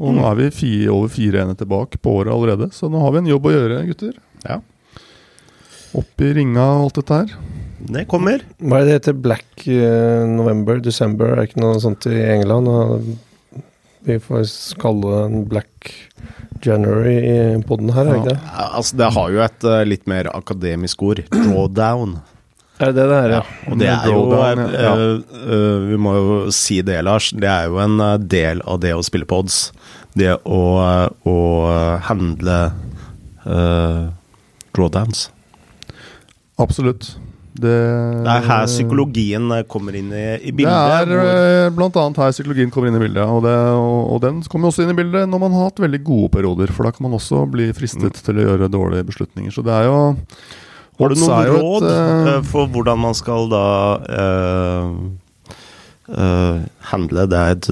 Og 0.00 0.14
nå 0.16 0.24
er 0.24 0.36
vi 0.38 0.48
fire, 0.56 0.90
over 0.94 1.12
fire 1.12 1.44
ene 1.44 1.56
tilbake 1.60 2.00
på 2.00 2.14
året 2.22 2.32
allerede, 2.32 2.70
så 2.72 2.88
nå 2.88 3.02
har 3.04 3.12
vi 3.12 3.20
en 3.20 3.30
jobb 3.34 3.48
å 3.50 3.52
gjøre, 3.52 3.80
gutter. 3.90 4.14
Ja. 4.46 4.60
Opp 6.00 6.22
i 6.24 6.30
ringa 6.38 6.64
og 6.78 6.86
alt 6.86 7.00
dette 7.02 7.18
her. 7.22 7.34
Det 7.90 8.04
kommer. 8.08 8.44
Hva 8.60 8.80
er 8.80 8.86
det 8.86 8.96
heter? 8.98 9.16
Black 9.24 9.66
eh, 9.68 10.24
November, 10.28 10.80
December? 10.84 11.32
Er 11.32 11.40
det 11.42 11.50
ikke 11.50 11.62
noe 11.64 11.80
sånt 11.82 12.06
i 12.08 12.16
England? 12.32 12.68
Og 12.70 13.10
vi 14.08 14.16
får 14.24 14.48
kalle 14.80 15.12
det 15.12 15.22
en 15.26 15.46
Black 15.50 15.92
January 16.64 17.16
i 17.20 17.38
poden 17.68 17.92
her, 17.92 18.06
er 18.06 18.12
det 18.12 18.20
ikke 18.20 18.34
det? 18.34 18.40
Ja, 18.52 18.66
Altså, 18.80 18.98
det 19.00 19.08
har 19.16 19.32
jo 19.34 19.44
et 19.44 19.68
eh, 19.68 19.84
litt 19.88 20.08
mer 20.10 20.28
akademisk 20.32 21.04
ord. 21.08 21.22
Drawdown. 21.32 22.18
Er 22.80 22.90
det 22.90 22.96
det 22.96 23.06
det 23.10 23.16
er, 23.20 23.32
ja? 23.34 23.40
Og 23.68 23.78
det 23.80 23.88
er 23.92 24.06
jo 24.08 24.20
eh, 24.40 24.60
ja. 24.80 24.92
eh, 24.96 25.88
Vi 25.90 25.98
må 26.00 26.14
jo 26.16 26.36
si 26.54 26.78
det, 26.86 26.96
Lars. 27.04 27.30
Det 27.36 27.48
er 27.50 27.68
jo 27.68 27.80
en 27.82 27.98
eh, 28.00 28.14
del 28.32 28.62
av 28.64 28.80
det 28.80 28.94
å 28.96 29.02
spille 29.04 29.28
på 29.28 29.42
odds. 29.42 29.58
Det 30.16 30.32
å, 30.48 30.60
eh, 30.80 31.08
å 31.28 31.36
eh, 31.70 31.96
handle 32.08 32.56
uh, 33.44 34.08
drawdowns. 34.76 35.28
Absolutt. 36.60 37.12
Det, 37.60 37.68
Det 38.24 38.30
er 38.30 38.44
her 38.46 38.66
psykologien 38.70 39.50
eh, 39.52 39.64
kommer 39.68 39.96
inn 39.98 40.12
i, 40.14 40.24
i 40.48 40.52
Det 40.54 40.70
er 40.70 41.10
eh, 41.18 41.66
blant 41.74 41.96
annet 41.98 42.20
her 42.22 42.32
psykologien 42.32 42.70
kommer 42.72 42.88
inn 42.88 42.96
i 42.96 43.02
bildet. 43.02 43.24
Og, 43.26 43.42
det, 43.44 43.54
og, 43.76 44.14
og 44.14 44.20
den 44.24 44.38
kommer 44.48 44.70
også 44.70 44.84
inn 44.86 44.94
i 44.94 44.96
bildet 44.96 45.28
når 45.28 45.42
man 45.42 45.56
har 45.58 45.68
hatt 45.68 45.82
veldig 45.82 46.00
gode 46.06 46.30
perioder. 46.38 46.72
For 46.72 46.86
da 46.88 46.94
kan 46.96 47.08
man 47.08 47.18
også 47.18 47.44
bli 47.50 47.68
fristet 47.76 48.16
Mm. 48.16 48.24
til 48.24 48.40
å 48.40 48.46
gjøre 48.46 48.70
dårlige 48.72 49.08
beslutninger. 49.10 49.52
Så 49.52 49.64
det 49.66 49.74
er 49.76 49.88
jo 49.90 49.98
Har 51.00 51.12
du 51.12 51.20
noen 51.20 51.32
er 51.32 51.48
et, 51.48 51.56
råd 51.56 51.88
eh, 51.88 52.30
eh, 52.34 52.38
for 52.50 52.70
hvordan 52.70 53.00
man 53.08 53.18
skal 53.18 53.50
da 53.52 53.64
Uh, 56.10 56.66
handle 56.90 57.22
Det 57.30 57.38
er 57.38 57.52
et 57.54 57.66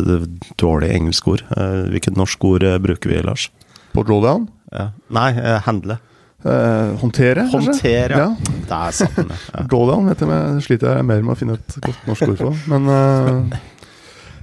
dårlig 0.63 0.93
engelsk 0.95 1.27
ord. 1.27 1.41
Uh, 1.51 1.89
hvilket 1.91 2.15
norsk 2.15 2.45
ord 2.47 2.63
uh, 2.63 2.77
bruker 2.79 3.11
vi, 3.11 3.17
Lars? 3.27 3.49
på 3.91 4.05
drawdown? 4.07 4.45
Ja. 4.71 4.93
Nei, 5.11 5.33
handle. 5.65 5.97
Håndtere, 6.45 7.49
kanskje? 7.51 7.73
Håndtere, 7.73 8.15
ja. 8.15 8.29
Ja. 8.29 8.59
Der 8.69 8.95
satt 8.95 9.17
den, 9.17 9.33
ja. 9.33 9.65
Drawdown 9.73 10.07
vet 10.07 10.23
jeg, 10.23 10.31
men 10.31 10.61
sliter 10.63 11.01
jeg 11.01 11.09
mer 11.09 11.25
med 11.25 11.35
å 11.35 11.39
finne 11.41 11.57
et 11.59 11.79
godt 11.83 12.07
norsk 12.07 12.29
ord 12.29 12.39
for. 12.45 12.61
Men 12.71 13.51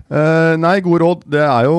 Nei, 0.66 0.76
gode 0.84 1.00
råd. 1.06 1.24
Det 1.38 1.46
er 1.46 1.70
jo 1.70 1.78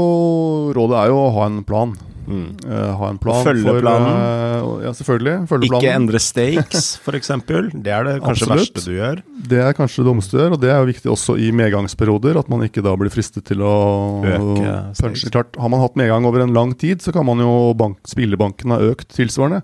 Rådet 0.79 1.03
er 1.03 1.13
jo 1.13 1.21
å 1.21 1.29
ha 1.37 1.51
en 1.51 1.61
plan. 1.69 1.93
Mm. 2.27 2.47
Eh, 2.67 2.91
ha 2.99 3.09
en 3.13 3.19
plan 3.23 3.45
følge 3.47 3.63
for, 3.65 3.81
planen. 3.81 4.17
eh, 4.19 4.85
ja, 4.87 4.93
selvfølgelig. 4.99 5.35
Følge 5.49 5.69
Ikke 5.69 5.81
planen. 5.81 6.03
endre 6.03 6.19
stakes, 6.21 6.87
f.eks. 7.05 7.29
Det 7.47 7.93
er 7.95 8.05
det 8.09 8.15
kanskje 8.21 8.49
Absolutt. 8.49 8.61
verste 8.75 8.85
du 8.85 8.93
gjør. 8.97 9.23
Det 9.47 9.61
er 9.63 9.73
kanskje 9.79 10.03
det 10.03 10.07
dummeste 10.11 10.35
du 10.37 10.41
gjør, 10.43 10.53
og 10.57 10.61
det 10.61 10.71
er 10.75 10.79
jo 10.83 10.91
viktig 10.91 11.13
også 11.15 11.37
i 11.39 11.51
medgangsperioder. 11.55 12.39
At 12.43 12.49
man 12.51 12.67
ikke 12.67 12.83
da 12.83 12.97
blir 12.99 13.11
fristet 13.15 13.45
til 13.47 13.63
å 13.63 13.73
Øke 14.27 14.75
punche. 14.99 15.31
Klart, 15.31 15.55
Har 15.57 15.69
man 15.71 15.81
hatt 15.81 15.95
medgang 15.95 16.27
over 16.27 16.41
en 16.43 16.53
lang 16.53 16.75
tid, 16.75 16.99
så 17.01 17.13
kan 17.15 17.25
man 17.27 17.39
jo 17.39 17.73
bank, 17.79 17.99
Spillebanken 18.11 18.71
ha 18.75 18.79
økt 18.91 19.09
tilsvarende. 19.15 19.63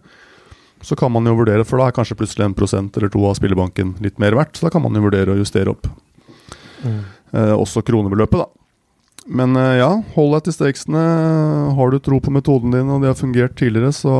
Så 0.82 0.96
kan 0.98 1.12
man 1.14 1.24
jo 1.26 1.36
vurdere, 1.38 1.64
for 1.64 1.78
da 1.78 1.86
er 1.90 1.92
kanskje 1.94 2.16
plutselig 2.18 2.44
en 2.44 2.54
prosent 2.58 2.96
eller 2.98 3.08
to 3.08 3.20
av 3.26 3.36
spillebanken 3.38 3.96
litt 4.02 4.18
mer 4.18 4.32
verdt. 4.34 4.56
Så 4.58 4.66
da 4.66 4.70
kan 4.74 4.82
man 4.82 4.94
jo 4.94 5.02
vurdere 5.04 5.30
å 5.34 5.38
justere 5.38 5.70
opp. 5.70 5.86
Eh, 6.84 7.54
også 7.54 7.82
kronebeløpet, 7.86 8.38
da. 8.42 8.46
Men 9.26 9.54
eh, 9.56 9.76
ja, 9.78 9.90
hold 10.16 10.32
deg 10.34 10.46
til 10.48 10.54
stakesene. 10.56 11.02
Har 11.76 11.92
du 11.92 11.98
tro 12.02 12.18
på 12.22 12.32
metoden 12.34 12.72
din, 12.74 12.88
og 12.90 13.02
det 13.04 13.12
har 13.12 13.18
fungert 13.18 13.54
tidligere, 13.60 13.92
så, 13.94 14.14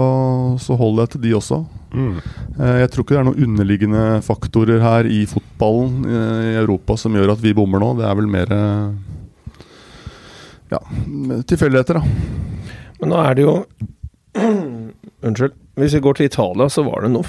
så 0.62 0.76
hold 0.78 1.00
deg 1.00 1.14
til 1.14 1.25
de 1.25 1.32
også. 1.38 1.59
Mm. 1.92 2.12
Eh, 2.59 2.76
Jeg 2.85 2.92
tror 2.92 3.04
ikke 3.04 3.16
det 3.16 3.21
er 3.23 3.26
noen 3.30 3.47
underliggende 3.49 4.04
faktorer 4.25 4.80
her 4.85 5.09
i 5.11 5.25
fotballen 5.28 6.06
eh, 6.06 6.44
i 6.52 6.54
Europa 6.62 6.97
som 7.00 7.18
gjør 7.18 7.35
at 7.35 7.42
vi 7.42 7.54
bommer 7.59 7.82
nå. 7.82 7.90
Det 7.99 8.06
er 8.09 8.16
vel 8.21 8.30
mer 8.30 8.54
ja, 10.73 10.80
tilfeldigheter, 11.50 11.99
da. 12.00 12.73
Men 13.02 13.11
nå 13.12 13.18
er 13.26 13.35
det 13.37 13.44
jo 13.49 13.56
Unnskyld. 15.26 15.52
Hvis 15.78 15.94
vi 15.97 16.00
går 16.04 16.16
til 16.18 16.26
Italia, 16.30 16.66
så 16.73 16.82
var 16.87 17.04
det 17.04 17.12
noen 17.12 17.28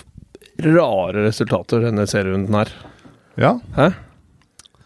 rare 0.78 1.24
resultater 1.26 1.82
denne 1.84 2.06
serierunden 2.10 2.56
her. 2.56 2.72
Ja. 3.40 3.56
Hæ? 3.76 3.90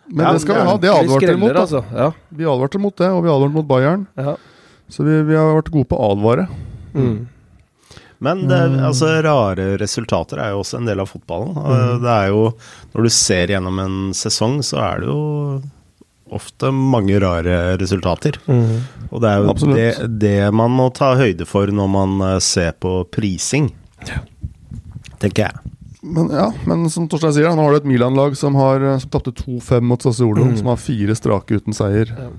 Men 0.09 0.25
Ja, 0.25 0.33
det 0.33 0.43
skal 0.43 0.55
vi 0.55 0.67
ha. 0.67 0.75
Det 0.77 0.91
advarte 0.91 1.33
vi 1.33 1.37
mot. 1.41 1.55
altså. 1.55 1.83
Ja. 1.93 2.11
Vi 2.29 2.45
advarte 2.45 2.79
mot 2.79 2.95
det, 2.97 3.09
og 3.11 3.23
vi 3.23 3.29
advarte 3.29 3.53
mot 3.53 3.67
Bayern. 3.67 4.07
ja. 4.17 4.37
Så 4.89 5.03
vi, 5.03 5.17
vi 5.27 5.35
har 5.35 5.49
vært 5.57 5.67
gode 5.73 5.89
på 5.91 5.97
å 5.99 6.13
advare. 6.13 6.45
Mm. 6.95 7.27
Men 8.23 8.47
det, 8.47 8.59
altså, 8.87 9.09
rare 9.21 9.65
resultater 9.77 10.39
er 10.41 10.53
jo 10.53 10.61
også 10.63 10.79
en 10.79 10.87
del 10.87 11.01
av 11.03 11.09
fotballen. 11.11 11.51
Mm. 11.53 11.97
Det 12.05 12.13
er 12.13 12.29
jo 12.31 12.45
Når 12.93 13.03
du 13.03 13.09
ser 13.13 13.51
gjennom 13.51 13.81
en 13.83 13.97
sesong, 14.15 14.61
så 14.65 14.79
er 14.81 15.03
det 15.03 15.09
jo 15.11 15.19
ofte 16.33 16.71
mange 16.71 17.19
rare 17.23 17.77
resultater. 17.79 18.39
Mm. 18.47 18.79
Og 19.11 19.21
det 19.23 19.29
er 19.29 19.43
jo 19.43 19.73
det, 19.75 19.91
det 20.23 20.35
man 20.55 20.73
må 20.75 20.89
ta 20.95 21.13
høyde 21.19 21.45
for 21.47 21.67
når 21.67 21.91
man 21.93 22.17
eh, 22.31 22.39
ser 22.43 22.73
på 22.79 23.01
prising, 23.13 23.69
tenker 25.21 25.47
jeg. 25.49 25.76
Men 26.01 26.29
ja, 26.29 26.51
men 26.69 26.85
som 26.93 27.07
Torstein 27.09 27.33
sier, 27.33 27.49
nå 27.57 27.63
har 27.65 27.73
du 27.73 27.79
et 27.79 27.89
Milan-lag 27.89 28.35
som, 28.37 28.55
har, 28.59 28.83
eh, 28.85 28.99
som 29.01 29.11
tapte 29.13 29.33
2-5 29.33 29.87
mot 29.89 30.03
Sassuolo, 30.03 30.45
som 30.59 30.69
har 30.69 30.81
fire 30.81 31.15
strake 31.17 31.57
uten 31.57 31.73
seier. 31.75 32.11
Ja. 32.13 32.29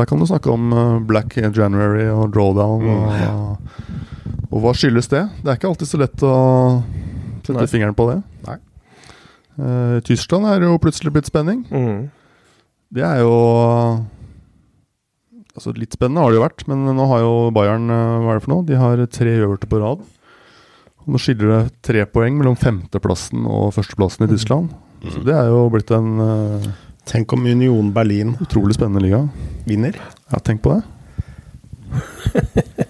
Der 0.00 0.06
kan 0.06 0.18
du 0.22 0.26
snakke 0.26 0.50
om 0.50 0.72
eh, 0.74 0.96
Black 1.06 1.36
January 1.38 2.08
og 2.10 2.32
drawdown. 2.34 2.86
Og, 2.90 4.50
og 4.50 4.64
hva 4.64 4.74
skyldes 4.74 5.10
det? 5.12 5.22
Det 5.42 5.52
er 5.52 5.60
ikke 5.60 5.70
alltid 5.70 5.92
så 5.92 6.02
lett 6.02 6.26
å 6.26 6.34
sette 7.46 7.60
Nei. 7.60 7.70
fingeren 7.70 7.96
på 7.98 8.08
det. 8.10 8.20
Nei. 8.48 8.58
Eh, 9.60 9.98
Tyskland 10.06 10.50
er 10.50 10.66
jo 10.66 10.78
plutselig 10.82 11.14
blitt 11.14 11.30
spenning. 11.30 11.62
Mm. 11.70 12.08
Det 12.90 13.06
er 13.06 13.20
jo 13.22 13.34
Altså 15.50 15.72
Litt 15.76 15.92
spennende 15.94 16.22
har 16.22 16.30
det 16.30 16.38
jo 16.38 16.42
vært, 16.44 16.62
men 16.70 16.86
nå 16.96 17.04
har 17.10 17.20
jo 17.20 17.32
Bayern 17.52 17.90
Hva 17.90 18.32
er 18.32 18.38
det 18.38 18.44
for 18.44 18.52
noe? 18.54 18.64
De 18.66 18.78
har 18.78 19.02
tre 19.12 19.32
øverte 19.42 19.68
på 19.70 19.80
rad. 19.82 20.02
Nå 21.08 21.20
skiller 21.20 21.48
det 21.52 21.60
tre 21.86 22.04
poeng 22.10 22.36
mellom 22.38 22.56
femteplassen 22.60 23.46
og 23.48 23.72
førsteplassen 23.76 24.26
i 24.26 24.30
Tyskland. 24.32 24.72
Så 25.00 25.22
det 25.24 25.32
er 25.36 25.48
jo 25.48 25.64
blitt 25.72 25.90
en 25.96 26.20
uh, 26.20 26.70
Tenk 27.08 27.32
om 27.32 27.46
Union 27.48 27.88
Berlin 27.94 28.36
utrolig 28.44 28.76
spennende 28.76 29.00
liga. 29.02 29.22
vinner. 29.64 29.96
Ja, 30.30 30.38
tenk 30.38 30.62
på 30.62 30.74
det. 30.76 30.82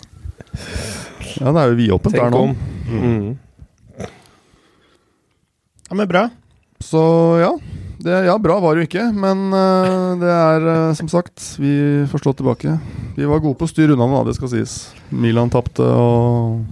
ja, 1.41 1.53
det 1.53 1.61
er 1.63 1.71
jo 1.71 1.79
vidåpent 1.79 2.17
der 2.17 2.31
nå. 2.35 2.43
om. 2.43 2.57
Mm. 2.91 3.39
Ja, 5.89 5.95
men 5.95 6.09
bra. 6.11 6.29
Så 6.81 7.01
ja. 7.41 7.55
Det, 8.01 8.13
ja, 8.25 8.39
bra 8.41 8.57
var 8.61 8.75
det 8.75 8.81
jo 8.81 8.89
ikke, 8.89 9.07
men 9.13 9.51
uh, 9.53 10.17
det 10.17 10.31
er 10.33 10.63
uh, 10.65 10.95
som 10.97 11.09
sagt 11.13 11.43
Vi 11.61 11.73
får 12.09 12.23
slå 12.23 12.33
tilbake. 12.33 12.79
Vi 13.17 13.29
var 13.29 13.43
gode 13.45 13.59
på 13.61 13.69
å 13.69 13.71
styre 13.71 13.93
unna 13.93 14.07
nå, 14.09 14.23
det 14.25 14.39
skal 14.39 14.49
sies. 14.53 14.77
Milan 15.13 15.53
tapte, 15.53 15.85
og 15.85 16.65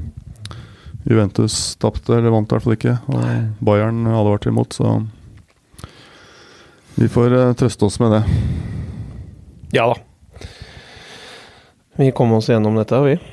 Juventus 1.09 1.77
tapte, 1.81 2.19
eller 2.19 2.35
vant 2.35 2.51
i 2.51 2.57
hvert 2.57 2.67
fall 2.67 2.77
ikke. 2.77 2.99
Og 3.09 3.23
Bayern 3.65 4.05
advarte 4.13 4.53
imot, 4.53 4.77
så 4.77 4.99
vi 6.99 7.09
får 7.09 7.35
eh, 7.39 7.55
trøste 7.57 7.87
oss 7.87 7.97
med 8.03 8.17
det. 8.17 8.23
Ja 9.77 9.87
da. 9.93 9.97
Vi 11.99 12.11
kom 12.15 12.33
oss 12.37 12.49
gjennom 12.51 12.79
dette, 12.79 12.99
vi. 13.05 13.19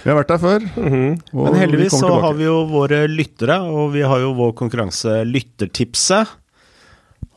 Vi 0.00 0.08
har 0.08 0.16
vært 0.16 0.30
der 0.32 0.38
før. 0.40 0.62
Mm 0.80 0.92
-hmm. 0.92 1.16
Men 1.44 1.54
heldigvis 1.60 1.92
så 1.92 2.06
tilbake. 2.06 2.20
har 2.24 2.34
vi 2.34 2.44
jo 2.44 2.64
våre 2.64 3.06
lyttere, 3.06 3.56
og 3.60 3.92
vi 3.92 4.00
har 4.02 4.18
jo 4.18 4.32
vår 4.32 4.52
konkurranse 4.52 5.24
Lyttertipset. 5.24 6.26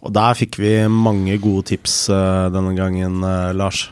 Og 0.01 0.13
der 0.13 0.33
fikk 0.33 0.59
vi 0.59 0.87
mange 0.87 1.37
gode 1.37 1.63
tips 1.63 2.09
eh, 2.09 2.49
denne 2.51 2.75
gangen, 2.75 3.23
eh, 3.23 3.53
Lars. 3.53 3.91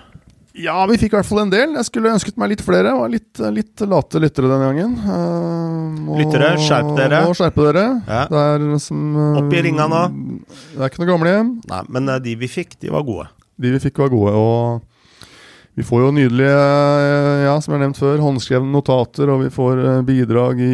Ja, 0.58 0.76
vi 0.90 0.98
fikk 1.00 1.14
i 1.14 1.16
hvert 1.16 1.28
fall 1.30 1.44
en 1.46 1.52
del. 1.54 1.76
Jeg 1.80 1.88
skulle 1.88 2.12
ønsket 2.12 2.36
meg 2.42 2.52
litt 2.52 2.64
flere. 2.66 2.92
Var 2.98 3.12
litt, 3.14 3.40
litt 3.56 3.84
late 3.88 4.20
lyttere 4.20 4.50
denne 4.52 4.68
gangen. 4.68 4.96
Uh, 5.00 6.00
må- 6.08 6.18
Lyttere, 6.20 6.50
skjerp 6.60 6.92
dere. 6.98 7.22
Må 7.30 7.36
skjerpe 7.40 7.68
dere. 7.70 7.86
Ja. 8.04 8.26
Det 8.28 8.42
er 8.50 8.66
som 8.84 9.06
uh, 9.16 9.40
Opp 9.40 9.54
i 9.56 9.62
ringa 9.64 9.88
nå. 9.92 10.02
Det 10.74 10.82
er 10.82 10.92
ikke 10.92 11.04
noe 11.06 11.12
gamlehjem. 11.14 11.54
Nei, 11.72 11.82
men 11.96 12.12
eh, 12.12 12.20
de 12.28 12.36
vi 12.42 12.50
fikk, 12.52 12.76
de 12.84 12.92
var 12.92 13.06
gode. 13.08 13.30
De 13.62 13.72
vi 13.78 13.80
fikk, 13.84 14.02
var 14.04 14.12
gode. 14.12 14.34
Og 14.36 14.91
vi 15.78 15.84
får 15.88 16.02
jo 16.04 16.12
nydelige, 16.12 16.52
eh, 16.52 17.46
ja, 17.46 17.54
som 17.62 17.72
jeg 17.72 17.78
har 17.78 17.84
nevnt 17.86 18.00
før, 18.00 18.20
håndskrevne 18.20 18.74
notater, 18.74 19.30
og 19.32 19.46
vi 19.46 19.52
får 19.54 19.80
eh, 19.80 20.02
bidrag 20.04 20.60
i 20.60 20.72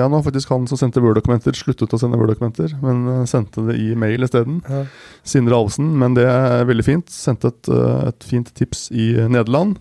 Ja, 0.00 0.08
nå 0.10 0.18
faktisk 0.26 0.50
han 0.50 0.66
som 0.66 0.80
sendte 0.80 1.02
Word-dokumenter, 1.04 1.54
sluttet 1.54 1.94
å 1.94 2.00
sende 2.00 2.18
Word-dokumenter, 2.18 2.74
men 2.82 3.04
eh, 3.06 3.22
sendte 3.30 3.62
det 3.68 3.78
i 3.78 3.92
mail 3.94 4.26
isteden. 4.26 4.58
Ja. 4.66 4.82
Sindre 5.22 5.60
Alvsen, 5.60 5.92
men 5.98 6.18
det 6.18 6.26
er 6.26 6.66
veldig 6.66 6.86
fint. 6.88 7.14
Sendte 7.14 7.52
et, 7.54 7.70
eh, 7.70 8.08
et 8.10 8.26
fint 8.26 8.50
tips 8.58 8.88
i 8.90 9.12
Nederland. 9.30 9.78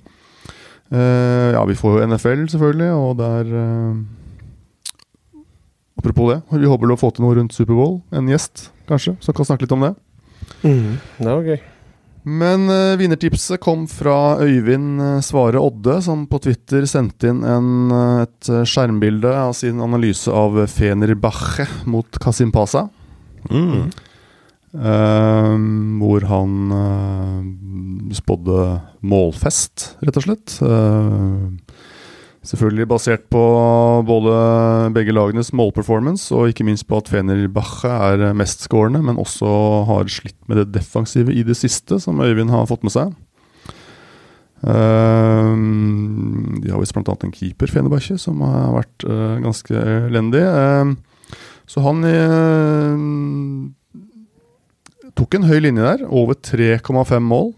Uh, 0.91 1.55
ja, 1.55 1.61
vi 1.63 1.75
får 1.79 1.93
jo 1.95 2.07
NFL, 2.11 2.41
selvfølgelig, 2.51 2.89
og 2.91 3.13
der 3.21 3.47
uh, 3.55 3.99
Apropos 6.01 6.33
det, 6.33 6.41
vi 6.59 6.67
håper 6.67 6.91
å 6.91 6.97
få 6.99 7.13
til 7.15 7.23
noe 7.23 7.37
rundt 7.37 7.55
Superbowl. 7.55 8.01
En 8.11 8.27
gjest, 8.27 8.67
kanskje, 8.89 9.13
som 9.23 9.37
kan 9.37 9.47
snakke 9.47 9.63
litt 9.63 9.75
om 9.75 9.85
det. 9.85 9.93
Mm, 10.65 10.97
Det 11.21 11.29
var 11.29 11.47
gøy. 11.47 11.61
Men 12.23 12.69
uh, 12.69 12.97
vinnertipset 12.99 13.61
kom 13.63 13.87
fra 13.89 14.37
Øyvind 14.43 15.01
eh, 15.01 15.21
Svare 15.25 15.57
Odde, 15.57 15.95
som 16.05 16.27
på 16.29 16.37
Twitter 16.43 16.85
sendte 16.89 17.31
inn 17.31 17.41
en, 17.41 17.71
eh, 17.97 18.27
et 18.27 18.51
skjermbilde 18.69 19.31
av 19.33 19.55
sin 19.57 19.81
analyse 19.81 20.29
av 20.29 20.59
Fenerbache 20.69 21.65
mot 21.89 22.21
Kasim 22.21 22.53
Pasa. 22.53 22.85
Mm. 23.49 23.89
Uh, 24.71 25.57
hvor 25.99 26.23
han 26.29 26.53
uh, 26.71 28.13
spådde 28.15 28.59
målfest, 29.03 29.89
rett 30.05 30.19
og 30.21 30.27
slett. 30.27 30.53
Eh, 30.63 31.70
selvfølgelig 32.47 32.87
basert 32.89 33.25
på 33.29 33.41
både 34.07 34.31
begge 34.95 35.13
lagenes 35.13 35.51
målperformance, 35.53 36.31
og 36.33 36.49
ikke 36.49 36.65
minst 36.65 36.87
på 36.89 36.97
at 36.97 37.09
Fenerbahçe 37.11 37.91
er 37.91 38.33
mestskårende, 38.37 39.01
men 39.05 39.19
også 39.21 39.51
har 39.89 40.09
slitt 40.09 40.39
med 40.49 40.57
det 40.61 40.71
defensive 40.79 41.33
i 41.33 41.43
det 41.45 41.57
siste, 41.59 41.99
som 42.01 42.21
Øyvind 42.23 42.49
har 42.49 42.65
fått 42.69 42.81
med 42.87 42.95
seg. 42.95 43.13
Eh, 44.61 45.53
de 46.65 46.69
har 46.73 46.81
visst 46.81 46.93
bl.a. 46.97 47.15
en 47.25 47.33
keeper, 47.33 47.69
Fenerbahçe, 47.69 48.17
som 48.21 48.41
har 48.45 48.73
vært 48.79 49.05
eh, 49.07 49.37
ganske 49.45 49.85
elendig. 50.09 50.41
Eh, 50.41 50.93
Så 51.71 51.79
han 51.85 52.03
eh, 52.03 52.97
tok 55.15 55.37
en 55.37 55.45
høy 55.47 55.59
linje 55.63 55.85
der, 55.85 56.03
over 56.09 56.35
3,5 56.35 57.21
mål. 57.23 57.53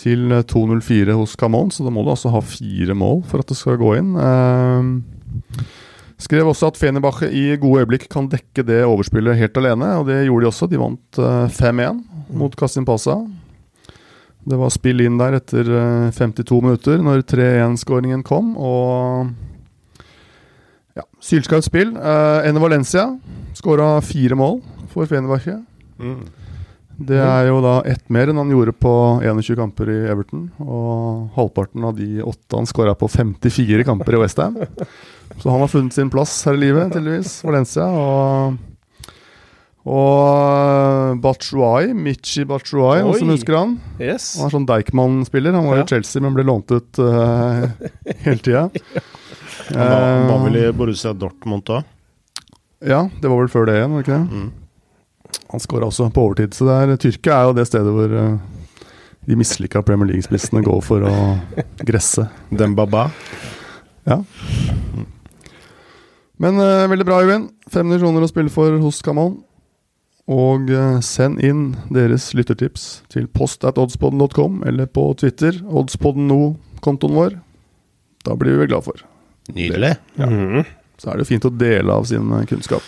Til 0.00 0.32
eh, 0.32 0.44
2,04 0.50 1.14
hos 1.18 1.36
Camon, 1.38 1.70
så 1.70 1.86
da 1.86 1.92
må 1.94 2.04
du 2.04 2.12
altså 2.14 2.32
ha 2.34 2.42
fire 2.44 2.96
mål 2.98 3.22
for 3.30 3.42
at 3.42 3.50
det 3.50 3.58
skal 3.58 3.78
gå 3.80 3.94
inn. 4.00 4.14
Eh, 4.18 5.62
skrev 6.24 6.50
også 6.50 6.72
at 6.72 6.80
Fenebache 6.80 7.30
i 7.30 7.46
gode 7.60 7.84
øyeblikk 7.84 8.08
kan 8.12 8.28
dekke 8.32 8.66
det 8.66 8.82
overspillet 8.86 9.38
helt 9.38 9.56
alene, 9.60 9.94
og 10.00 10.10
det 10.10 10.24
gjorde 10.26 10.46
de 10.46 10.50
også. 10.50 10.70
De 10.70 10.82
vant 10.82 11.22
eh, 11.22 11.46
5-1 11.60 12.04
mot 12.34 12.56
Kasim 12.58 12.86
Pasa. 12.88 13.20
Det 14.44 14.58
var 14.60 14.72
spill 14.74 15.00
inn 15.00 15.16
der 15.20 15.38
etter 15.38 15.68
eh, 15.72 16.12
52 16.12 16.60
minutter, 16.60 17.00
når 17.00 17.24
3-1-skåringen 17.30 18.24
kom, 18.26 18.54
og 18.60 19.30
ja, 20.98 21.06
sylskarpt 21.24 21.70
spill. 21.70 21.94
Eh, 21.96 22.48
Ene 22.50 22.62
Valencia 22.62 23.08
skåra 23.56 23.96
fire 24.04 24.36
mål 24.38 24.58
for 24.92 25.08
Fenerbahçe. 25.10 25.60
Det 26.98 27.18
er 27.18 27.48
jo 27.48 27.56
da 27.64 27.78
ett 27.90 28.04
mer 28.12 28.30
enn 28.30 28.38
han 28.38 28.50
gjorde 28.52 28.72
på 28.78 28.90
21 29.24 29.56
kamper 29.58 29.88
i 29.90 29.96
Everton. 30.12 30.44
Og 30.62 31.30
halvparten 31.34 31.84
av 31.88 31.96
de 31.98 32.20
åtte 32.22 32.54
han 32.60 32.68
skåra 32.70 32.94
på 32.98 33.08
54 33.10 33.82
kamper 33.88 34.14
i 34.14 34.20
Westham. 34.22 34.60
Så 35.40 35.50
han 35.50 35.60
har 35.64 35.68
funnet 35.72 35.96
sin 35.96 36.10
plass 36.12 36.36
her 36.46 36.54
i 36.54 36.62
livet, 36.68 36.92
tydeligvis. 36.94 37.40
Valencia. 37.42 37.88
Og, 37.90 38.54
og 39.84 41.18
Bachuai, 41.24 41.90
Michi 41.98 42.44
Bachuai, 42.48 43.02
hva 43.04 43.16
som 43.18 43.32
husker 43.34 43.58
han? 43.58 43.74
Yes. 43.98 44.30
Han 44.38 44.48
er 44.48 44.54
sånn 44.54 44.68
Deichman-spiller. 44.70 45.56
Han 45.58 45.66
var 45.68 45.82
Ja. 45.82 45.84
i 45.84 45.90
Chelsea, 45.90 46.22
men 46.22 46.36
ble 46.36 46.46
lånt 46.46 46.70
ut 46.72 46.98
uh, 47.02 47.66
hele 48.24 48.38
tida. 48.40 48.68
Han 49.68 49.78
var, 49.78 50.24
var 50.28 50.40
vel 50.48 50.56
i 50.60 50.72
Borussia 50.76 51.12
Dortmund 51.16 51.62
da? 51.68 51.82
Ja, 52.84 53.04
det 53.22 53.30
var 53.30 53.38
vel 53.38 53.48
før 53.52 53.68
det 53.68 53.76
igjen, 53.78 53.92
var 53.94 54.02
det 54.02 54.04
ikke 54.04 54.16
det? 54.18 54.38
Mm. 54.42 54.63
Han 55.52 55.62
skåra 55.62 55.88
også 55.88 56.10
på 56.14 56.26
overtid. 56.28 56.54
Så 56.56 56.66
det 56.68 56.76
er, 56.76 56.96
Tyrkia 57.00 57.38
er 57.38 57.48
jo 57.48 57.56
det 57.56 57.66
stedet 57.68 57.94
hvor 57.94 58.14
eh, 58.20 58.36
de 59.24 59.38
mislykka 59.40 59.82
Premier 59.86 60.12
League-spissene 60.12 60.62
går 60.64 60.80
for 60.84 61.06
å 61.08 61.14
gresse. 61.88 62.26
Dembaba. 62.52 63.08
Ja. 64.04 64.20
Men 66.42 66.60
uh, 66.60 66.84
veldig 66.90 67.06
bra, 67.08 67.22
Øyvind. 67.24 67.48
Fem 67.72 67.88
nisjoner 67.88 68.24
å 68.24 68.30
spille 68.30 68.52
for 68.52 68.76
hos 68.82 69.00
Camon. 69.04 69.38
Og 70.30 70.68
uh, 70.72 71.00
send 71.04 71.40
inn 71.44 71.72
deres 71.92 72.30
lyttertips 72.36 73.04
til 73.12 73.28
post 73.32 73.64
at 73.68 73.80
oddspodden.com 73.80 74.62
eller 74.68 74.90
på 74.90 75.08
Twitter. 75.20 75.56
Oddspodden 75.64 76.28
nå-kontoen 76.28 77.16
vår. 77.16 77.40
Da 78.24 78.36
blir 78.40 78.60
vi 78.60 78.68
glad 78.68 78.86
for. 78.86 79.04
Nydelig. 79.52 79.94
Ja. 80.20 80.28
Så 81.00 81.10
er 81.10 81.16
det 81.16 81.26
jo 81.26 81.32
fint 81.32 81.48
å 81.48 81.52
dele 81.52 81.96
av 81.96 82.06
sin 82.08 82.30
kunnskap. 82.48 82.86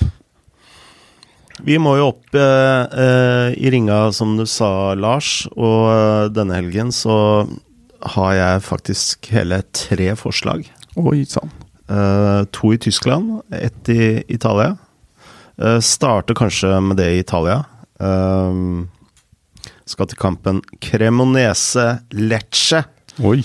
Vi 1.64 1.78
må 1.80 1.94
jo 1.96 2.10
opp 2.10 2.36
eh, 2.36 2.98
eh, 3.00 3.54
i 3.56 3.70
ringa, 3.72 4.10
som 4.12 4.34
du 4.36 4.44
sa, 4.48 4.94
Lars. 4.98 5.46
Og 5.56 5.86
eh, 5.92 6.25
denne 6.36 6.58
helgen 6.58 6.92
så 6.92 7.46
har 8.16 8.34
jeg 8.36 8.64
faktisk 8.66 9.30
hele 9.32 9.62
tre 9.75 10.10
forslag. 10.20 10.68
Oi 11.00 11.25
sann. 11.28 11.52
Eh, 11.88 12.42
to 12.52 12.75
i 12.75 12.80
Tyskland, 12.82 13.40
ett 13.54 13.88
i 13.88 14.22
Italia. 14.28 14.76
Eh, 15.56 15.78
starter 15.80 16.36
kanskje 16.36 16.75
med 16.84 17.00
det 17.00 17.08
i 17.14 17.22
Italia. 17.25 17.62
Eh, 18.00 18.60
skal 19.86 20.10
til 20.10 20.20
kampen 20.20 20.60
Cremonese 20.82 22.02
Lecce. 22.12 22.84
Oi. 23.25 23.40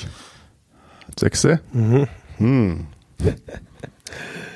Sexy. 1.16 1.56
Mm 1.72 2.08
Hmm. 2.42 2.88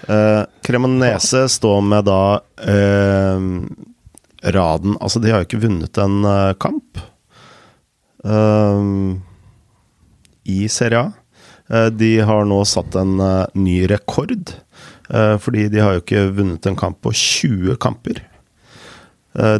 Eh, 0.07 0.43
Cremonese 0.62 1.50
står 1.50 1.81
med 1.81 2.05
da 2.05 2.41
eh, 2.62 3.39
raden 4.53 4.97
Altså, 5.01 5.19
de 5.19 5.31
har 5.33 5.41
jo 5.41 5.47
ikke 5.47 5.63
vunnet 5.65 6.01
en 6.01 6.24
eh, 6.29 6.53
kamp 6.61 7.03
i 10.50 10.63
Serie 10.74 10.98
A. 10.98 11.89
De 11.94 12.07
har 12.25 12.48
nå 12.50 12.55
satt 12.65 12.96
en 12.98 13.20
ny 13.53 13.75
rekord, 13.85 14.50
fordi 15.46 15.68
de 15.70 15.83
har 15.83 15.94
jo 15.94 16.01
ikke 16.01 16.24
vunnet 16.39 16.65
en 16.65 16.77
kamp 16.79 16.98
på 17.05 17.13
20 17.13 17.77
kamper. 17.85 18.24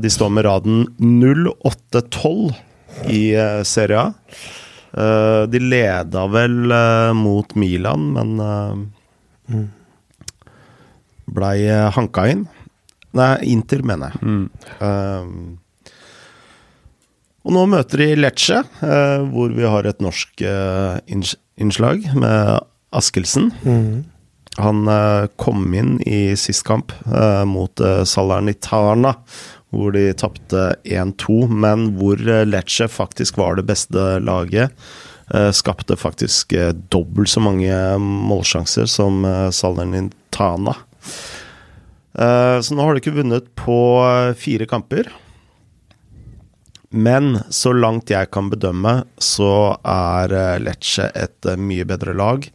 De 0.02 0.10
står 0.10 0.34
med 0.34 0.48
raden 0.50 0.82
0-8-12 0.98 2.58
i 3.14 3.22
Serie 3.70 4.02
A. 4.02 4.10
De 5.46 5.62
leda 5.62 6.26
vel 6.34 6.74
mot 7.22 7.54
Milan, 7.54 8.10
men 8.18 8.34
uh, 8.42 9.62
blei 11.32 11.66
uh, 11.70 11.90
hanka 11.96 12.28
inn. 12.32 12.46
Nei, 13.16 13.36
Inter, 13.48 13.84
mener 13.88 14.12
jeg. 14.12 14.20
Mm. 14.28 14.50
Eh, 14.84 15.24
og 17.46 17.54
nå 17.56 17.62
møter 17.72 18.02
de 18.02 18.08
Lecce, 18.18 18.58
uh, 18.82 19.22
hvor 19.32 19.54
vi 19.56 19.64
har 19.70 19.88
et 19.88 20.02
norsk 20.04 20.44
uh, 20.44 20.98
innslag 21.08 22.10
med 22.18 22.60
Askelsen. 22.96 23.54
Mm. 23.64 24.04
Han 24.60 24.88
uh, 24.90 25.32
kom 25.40 25.64
inn 25.76 25.96
i 26.08 26.36
sist 26.40 26.64
kamp 26.68 26.92
eh, 27.08 27.44
mot 27.48 27.82
uh, 27.84 28.04
Salernitana, 28.08 29.16
hvor 29.76 29.92
de 29.96 30.10
tapte 30.16 30.70
1-2, 30.88 31.42
men 31.52 31.90
hvor 31.98 32.20
eh, 32.20 32.46
Lecce 32.48 32.88
faktisk 32.92 33.40
var 33.42 33.60
det 33.60 33.68
beste 33.68 34.06
laget. 34.24 34.72
Eh, 35.34 35.52
skapte 35.52 35.98
faktisk 35.98 36.54
eh, 36.54 36.72
dobbelt 36.94 37.30
så 37.30 37.42
mange 37.44 37.76
målsjanser 38.00 38.86
som 38.90 39.26
eh, 39.26 39.50
Salernitana. 39.52 40.76
Eh, 42.16 42.62
så 42.62 42.76
nå 42.76 42.84
har 42.86 42.96
de 42.96 43.04
ikke 43.04 43.18
vunnet 43.18 43.52
på 43.60 43.78
eh, 44.06 44.34
fire 44.40 44.68
kamper. 44.70 45.10
Men 46.96 47.42
så 47.52 47.74
langt 47.76 48.12
jeg 48.14 48.32
kan 48.32 48.50
bedømme, 48.52 49.02
så 49.20 49.76
er 49.82 50.36
eh, 50.36 50.60
Lecce 50.64 51.10
et 51.12 51.50
mye 51.60 51.88
bedre 51.88 52.16
lag. 52.16 52.50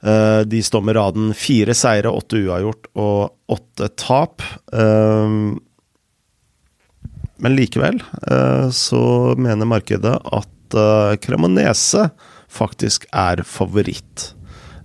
De 0.00 0.62
står 0.64 0.80
med 0.80 0.96
raden 0.96 1.34
fire 1.36 1.74
seire, 1.76 2.08
åtte 2.08 2.38
uavgjort 2.40 2.86
og 2.96 3.52
åtte 3.52 3.90
tap. 4.00 4.40
Men 7.36 7.52
likevel 7.52 8.00
så 8.72 9.02
mener 9.36 9.68
markedet 9.68 10.14
at 10.24 10.78
Cremonese 11.20 12.06
faktisk 12.48 13.04
er 13.12 13.44
favoritt. 13.44 14.30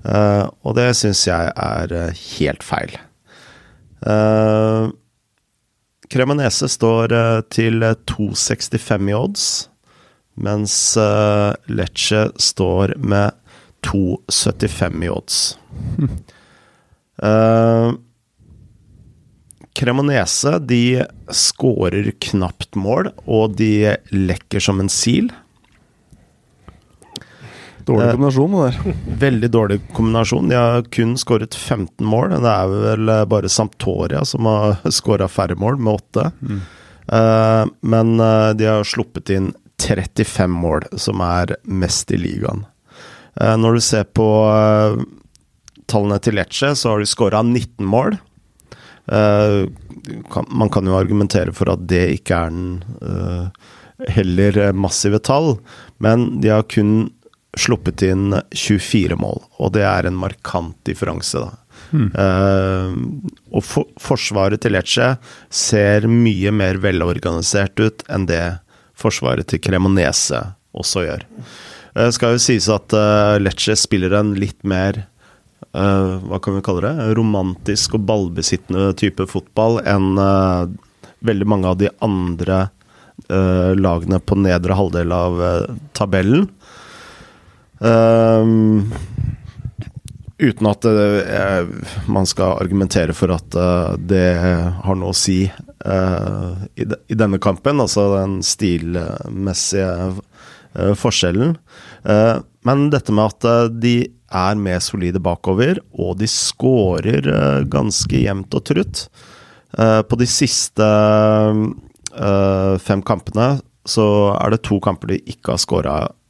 Eh, 0.05 0.45
og 0.65 0.77
det 0.77 0.91
syns 0.99 1.25
jeg 1.27 1.51
er 1.51 1.95
eh, 1.95 2.23
helt 2.37 2.65
feil. 2.65 2.97
Uh, 4.05 4.91
Cremonese 6.13 6.67
står 6.69 7.15
til 7.49 7.81
2,65 7.81 9.09
i 9.09 9.15
odds, 9.17 9.45
mens 10.37 10.75
uh, 11.01 11.55
Lecce 11.71 12.27
står 12.37 12.93
med 13.01 13.33
2,75 13.87 15.07
i 15.07 15.09
odds. 15.09 15.39
uh, 17.23 17.95
Cremonese 19.75 20.59
de 20.63 20.83
skårer 21.33 22.13
knapt 22.29 22.77
mål, 22.79 23.09
og 23.25 23.57
de 23.59 23.95
lekker 24.13 24.63
som 24.63 24.79
en 24.79 24.91
sil. 24.91 25.33
Dårlig 27.85 28.05
Eh, 28.05 28.11
kombinasjon, 28.11 28.51
det 28.51 28.61
der. 28.61 28.95
Veldig 29.19 29.51
dårlig 29.51 29.79
kombinasjon. 29.93 30.49
De 30.49 30.55
har 30.55 30.83
kun 30.83 31.17
skåret 31.17 31.55
15 31.55 32.05
mål. 32.05 32.33
Det 32.41 32.53
er 32.53 32.71
vel 32.71 33.09
eh, 33.09 33.25
bare 33.29 33.49
Samptoria 33.49 34.25
som 34.25 34.49
har 34.49 34.79
skåra 34.99 35.27
færre 35.29 35.57
mål, 35.59 35.77
med 35.77 35.93
åtte. 35.99 36.31
Eh, 37.07 37.65
men 37.81 38.17
de 38.57 38.69
har 38.69 38.87
sluppet 38.87 39.29
inn 39.35 39.53
35 39.81 40.49
mål, 40.49 40.87
som 40.97 41.21
er 41.21 41.57
mest 41.63 42.11
i 42.11 42.17
ligaen. 42.17 42.63
Når 43.35 43.75
du 43.75 43.81
ser 43.83 44.05
på 44.15 44.25
tallene 45.91 46.17
til 46.23 46.37
Lecce, 46.39 46.69
så 46.79 46.93
har 46.93 47.03
de 47.03 47.07
skåra 47.11 47.41
19 47.43 47.83
mål. 47.83 48.15
Kan, 50.31 50.47
man 50.47 50.71
kan 50.71 50.87
jo 50.87 50.95
argumentere 50.95 51.51
for 51.53 51.73
at 51.73 51.83
det 51.91 52.05
ikke 52.15 52.39
er 52.39 52.55
den 52.55 53.51
heller 54.15 54.71
massive 54.71 55.19
tall, 55.19 55.57
men 55.99 56.39
de 56.39 56.53
har 56.55 56.63
kun 56.71 57.11
sluppet 57.59 58.03
inn 58.05 58.33
24 58.51 59.15
mål, 59.19 59.43
og 59.59 59.75
det 59.75 59.85
er 59.87 60.07
en 60.07 60.17
markant 60.19 60.75
differanse, 60.87 61.43
da. 61.43 61.53
Eh, 61.93 62.93
og 63.55 63.63
for, 63.63 63.87
forsvaret 64.01 64.61
til 64.63 64.75
Lecce 64.75 65.13
ser 65.53 66.07
mye 66.11 66.51
mer 66.55 66.79
velorganisert 66.83 67.79
ut 67.79 68.05
enn 68.11 68.27
det 68.29 68.43
forsvaret 68.99 69.47
til 69.51 69.61
Cremonese 69.63 70.41
også 70.75 71.05
gjør. 71.05 71.25
Det 71.95 72.09
skal 72.15 72.35
jo 72.35 72.41
sies 72.43 72.67
at 72.71 72.95
uh, 72.95 73.35
Lecce 73.39 73.77
spiller 73.79 74.17
en 74.17 74.33
litt 74.35 74.59
mer 74.67 75.05
eh, 75.05 76.15
hva 76.27 76.39
kan 76.43 76.57
vi 76.57 76.63
kalle 76.65 76.89
det? 76.89 77.11
Romantisk 77.19 77.95
og 77.95 78.07
ballbesittende 78.09 78.89
type 78.99 79.27
fotball 79.31 79.79
enn 79.87 80.15
veldig 81.25 81.47
mange 81.47 81.71
av 81.71 81.79
de 81.79 81.91
andre 82.05 82.65
lagene 83.25 84.17
på 84.19 84.35
nedre 84.35 84.75
halvdel 84.75 85.13
av 85.15 85.37
tabellen. 85.95 86.49
Ehm, 87.79 88.91
uten 90.37 90.67
at 90.67 90.85
eh, 90.85 91.67
man 92.07 92.27
skal 92.27 92.57
argumentere 92.61 93.15
for 93.15 93.33
at 93.35 93.55
uh, 93.55 93.95
det 93.99 94.35
har 94.83 94.99
noe 94.99 95.11
å 95.11 95.17
si 95.17 95.43
uh, 95.47 96.55
i, 96.75 96.85
de, 96.87 96.99
i, 97.07 97.17
denne 97.17 97.39
kampen, 97.43 97.81
altså 97.83 98.07
den 98.17 98.39
stilmessige 98.45 100.15
forskjellen. 100.99 101.53
Men 102.67 102.81
dette 102.91 103.13
med 103.15 103.31
at 103.31 103.71
de 103.79 103.93
er 104.35 104.57
mer 104.59 104.81
solide 104.83 105.21
bakover, 105.23 105.79
og 105.95 106.17
de 106.19 106.27
skårer 106.27 107.29
ganske 107.71 108.19
jevnt 108.19 108.57
og 108.59 108.65
trutt. 108.67 109.05
på 109.71 110.19
de 110.19 110.27
siste 110.27 110.89
fem 112.83 113.05
kampene 113.07 113.47
så 113.87 114.07
er 114.35 114.51
det 114.51 114.65
to 114.67 114.81
kamper 114.83 115.13
de 115.13 115.21
ikke 115.31 115.55
har 115.55 115.63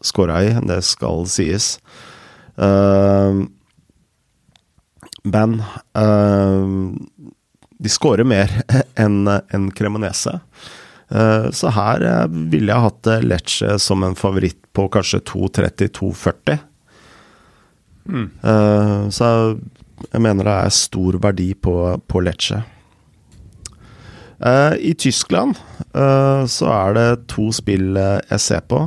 scora 0.05 0.41
i, 0.45 0.53
det 0.69 0.81
skal 0.85 1.25
sies. 1.29 1.75
Uh, 2.55 3.45
men 5.25 5.63
uh, 5.97 6.93
de 7.77 7.89
skårer 7.89 8.27
mer 8.27 8.51
enn 9.01 9.25
en 9.27 9.71
Cremonese. 9.75 10.37
Uh, 11.09 11.49
så 11.53 11.73
her 11.73 12.05
uh, 12.05 12.37
ville 12.53 12.71
jeg 12.71 12.85
hatt 12.85 13.09
Lecce 13.25 13.79
som 13.81 14.05
en 14.05 14.17
favoritt 14.17 14.61
på 14.75 14.87
kanskje 14.93 15.23
2.30-2.40. 15.25 16.61
Mm. 18.05 18.27
så 19.09 19.27
jeg 20.11 20.21
mener 20.21 20.45
det 20.45 20.51
er 20.53 20.73
stor 20.77 21.15
verdi 21.23 21.47
på, 21.57 21.73
på 22.05 22.19
Lecce. 22.21 22.59
I 24.77 24.91
Tyskland 24.93 25.57
så 25.89 26.67
er 26.69 26.93
det 26.93 27.07
to 27.31 27.47
spill 27.55 27.97
jeg 27.97 28.43
ser 28.43 28.61
på. 28.69 28.83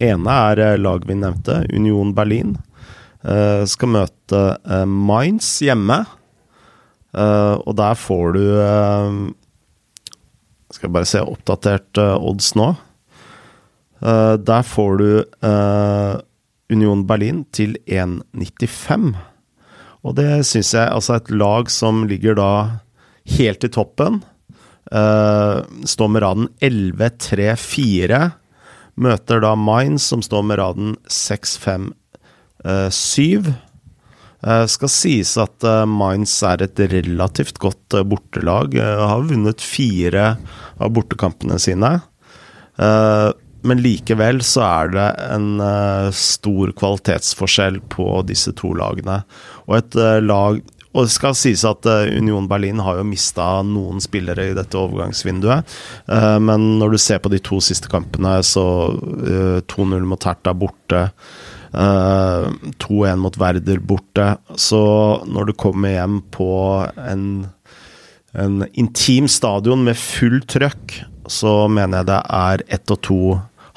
Ene 0.00 0.40
er 0.52 0.78
lag 0.78 1.04
vi 1.06 1.16
nevnte, 1.18 1.62
Union 1.74 2.14
Berlin. 2.14 2.56
Uh, 3.26 3.66
skal 3.66 3.90
møte 3.90 4.40
uh, 4.62 4.84
Mainz 4.86 5.58
hjemme. 5.64 6.04
Uh, 7.16 7.58
og 7.64 7.74
der 7.78 7.96
får 7.96 8.34
du 8.36 8.42
Skal 10.76 10.92
bare 10.92 11.08
se 11.08 11.22
oppdatert 11.24 11.96
odds 11.96 12.52
nå. 12.54 12.74
der 13.98 14.62
får 14.62 14.98
du 15.00 15.08
Union 16.70 17.06
Berlin 17.08 17.46
til 17.50 17.78
1,95. 17.86 19.14
Og 20.04 20.14
det 20.20 20.44
syns 20.44 20.74
jeg 20.76 20.92
Altså, 20.92 21.16
et 21.16 21.30
lag 21.30 21.70
som 21.72 22.04
ligger 22.06 22.36
da 22.36 22.50
helt 23.38 23.64
i 23.64 23.72
toppen, 23.72 24.20
står 24.92 26.12
med 26.12 26.22
raden 26.22 26.48
11-3-4, 26.60 28.20
møter 28.98 29.40
da 29.44 29.54
Mainz, 29.58 30.08
som 30.10 30.24
står 30.24 30.44
med 30.50 30.60
raden 30.60 30.96
6-5 31.12 31.92
Uh, 32.66 32.88
syv. 32.90 33.52
Uh, 34.42 34.64
skal 34.70 34.90
sies 34.90 35.32
at 35.38 35.62
Mines 35.62 35.98
Mainz 35.98 36.34
er 36.46 36.62
et 36.66 36.80
relativt 36.92 37.58
godt 37.62 37.98
bortelag. 38.06 38.74
har 38.78 39.26
vunnet 39.26 39.62
fire 39.62 40.36
av 40.78 40.94
bortekampene 40.94 41.58
sine. 41.58 41.98
men 43.66 43.80
likevel 43.82 44.38
så 44.46 44.62
er 44.62 44.90
det 44.94 45.06
en 45.34 45.48
stor 46.14 46.70
kvalitetsforskjell 46.78 47.80
på 47.90 48.22
disse 48.28 48.52
to 48.54 48.70
lagene. 48.78 49.24
Og 49.66 49.80
et 49.80 49.98
lag 50.22 50.60
og 50.94 51.04
det 51.04 51.12
skal 51.12 51.36
sies 51.36 51.64
at 51.68 51.84
Union 52.16 52.48
Berlin 52.48 52.80
har 52.82 52.98
jo 52.98 53.06
mista 53.06 53.60
noen 53.66 54.00
spillere 54.00 54.48
i 54.48 54.56
dette 54.56 54.78
overgangsvinduet. 54.78 55.76
men 56.40 56.64
når 56.80 56.94
du 56.94 56.98
ser 56.98 57.20
på 57.20 57.28
de 57.28 57.38
to 57.44 57.60
siste 57.60 57.90
kampene, 57.92 58.38
så 58.40 58.64
2-0 59.68 60.08
mot 60.08 60.24
Hertha 60.24 60.54
borte. 60.56 61.10
Uh, 61.74 62.48
eh, 62.48 62.48
2-1 62.78 63.16
mot 63.16 63.36
Werder 63.36 63.78
borte. 63.78 64.36
Så 64.56 64.80
når 65.26 65.50
du 65.50 65.52
kommer 65.52 65.92
hjem 65.92 66.20
på 66.32 66.50
en, 66.96 67.48
en 68.32 68.64
intim 68.72 69.28
stadion 69.28 69.84
med 69.84 69.98
full 69.98 70.40
trøkk, 70.48 71.02
så 71.28 71.68
mener 71.68 72.00
jeg 72.00 72.10
det 72.10 72.22
er 72.40 72.64
ett 72.78 72.94
og 72.94 73.02
to 73.04 73.20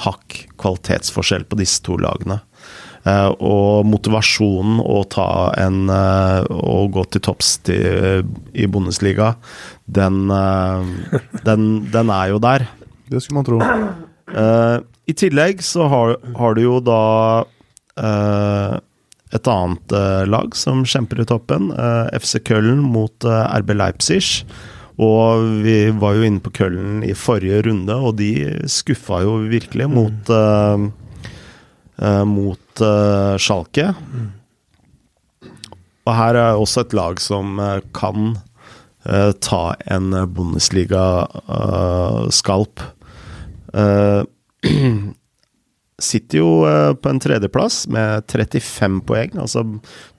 hakk 0.01 0.45
kvalitetsforskjell 0.61 1.45
på 1.49 1.59
disse 1.59 1.83
to 1.85 1.97
lagene. 1.99 2.39
Uh, 3.01 3.31
og 3.41 3.87
motivasjonen 3.89 4.77
å 4.85 4.99
ta 5.09 5.25
en 5.57 5.87
uh, 5.89 6.45
Å 6.45 6.83
gå 6.93 7.01
til 7.09 7.23
topps 7.25 7.55
i 7.65 8.67
Bundesliga, 8.69 9.31
den, 9.85 10.27
den, 11.47 11.63
den, 11.89 12.11
er 12.13 12.27
jo 12.29 12.37
der. 12.43 12.67
Det 13.09 13.23
skulle 13.23 13.41
man 13.41 13.47
tro. 13.47 13.57
I 15.09 15.15
tillegg 15.17 15.63
så 15.65 15.89
har, 15.91 16.13
har 16.37 16.55
du 16.55 16.61
jo 16.61 16.77
da 16.85 17.01
Eh, 18.01 18.75
et 19.31 19.47
annet 19.47 19.95
eh, 19.95 20.25
lag 20.27 20.55
som 20.59 20.83
kjemper 20.87 21.21
i 21.23 21.27
toppen, 21.27 21.71
eh, 21.71 22.19
FC 22.19 22.41
Köln 22.47 22.83
mot 22.83 23.25
RB 23.25 23.75
Leipzig. 23.77 24.45
Og 25.01 25.45
vi 25.63 25.89
var 25.97 26.17
jo 26.17 26.25
inne 26.27 26.43
på 26.43 26.51
Køllen 26.53 26.99
i 27.07 27.15
forrige 27.17 27.63
runde, 27.65 27.95
og 27.95 28.19
de 28.19 28.33
skuffa 28.69 29.21
jo 29.23 29.37
virkelig 29.49 29.87
mm. 29.87 29.95
mot 29.95 30.29
uh, 30.29 30.83
Mot 32.25 32.81
uh, 32.81 33.37
Schalke. 33.37 33.93
Og 36.01 36.15
her 36.17 36.33
er 36.39 36.57
også 36.57 36.81
et 36.85 36.93
lag 36.97 37.19
som 37.21 37.61
kan 37.93 38.37
ta 39.41 39.75
en 39.89 40.13
Bundesliga-skalp. 40.33 42.79
sitter 46.01 46.41
jo 46.41 46.49
eh, 46.67 46.91
på 46.97 47.11
en 47.11 47.21
tredjeplass 47.21 47.85
med 47.91 48.25
35 48.31 49.01
poeng, 49.07 49.37
altså 49.39 49.63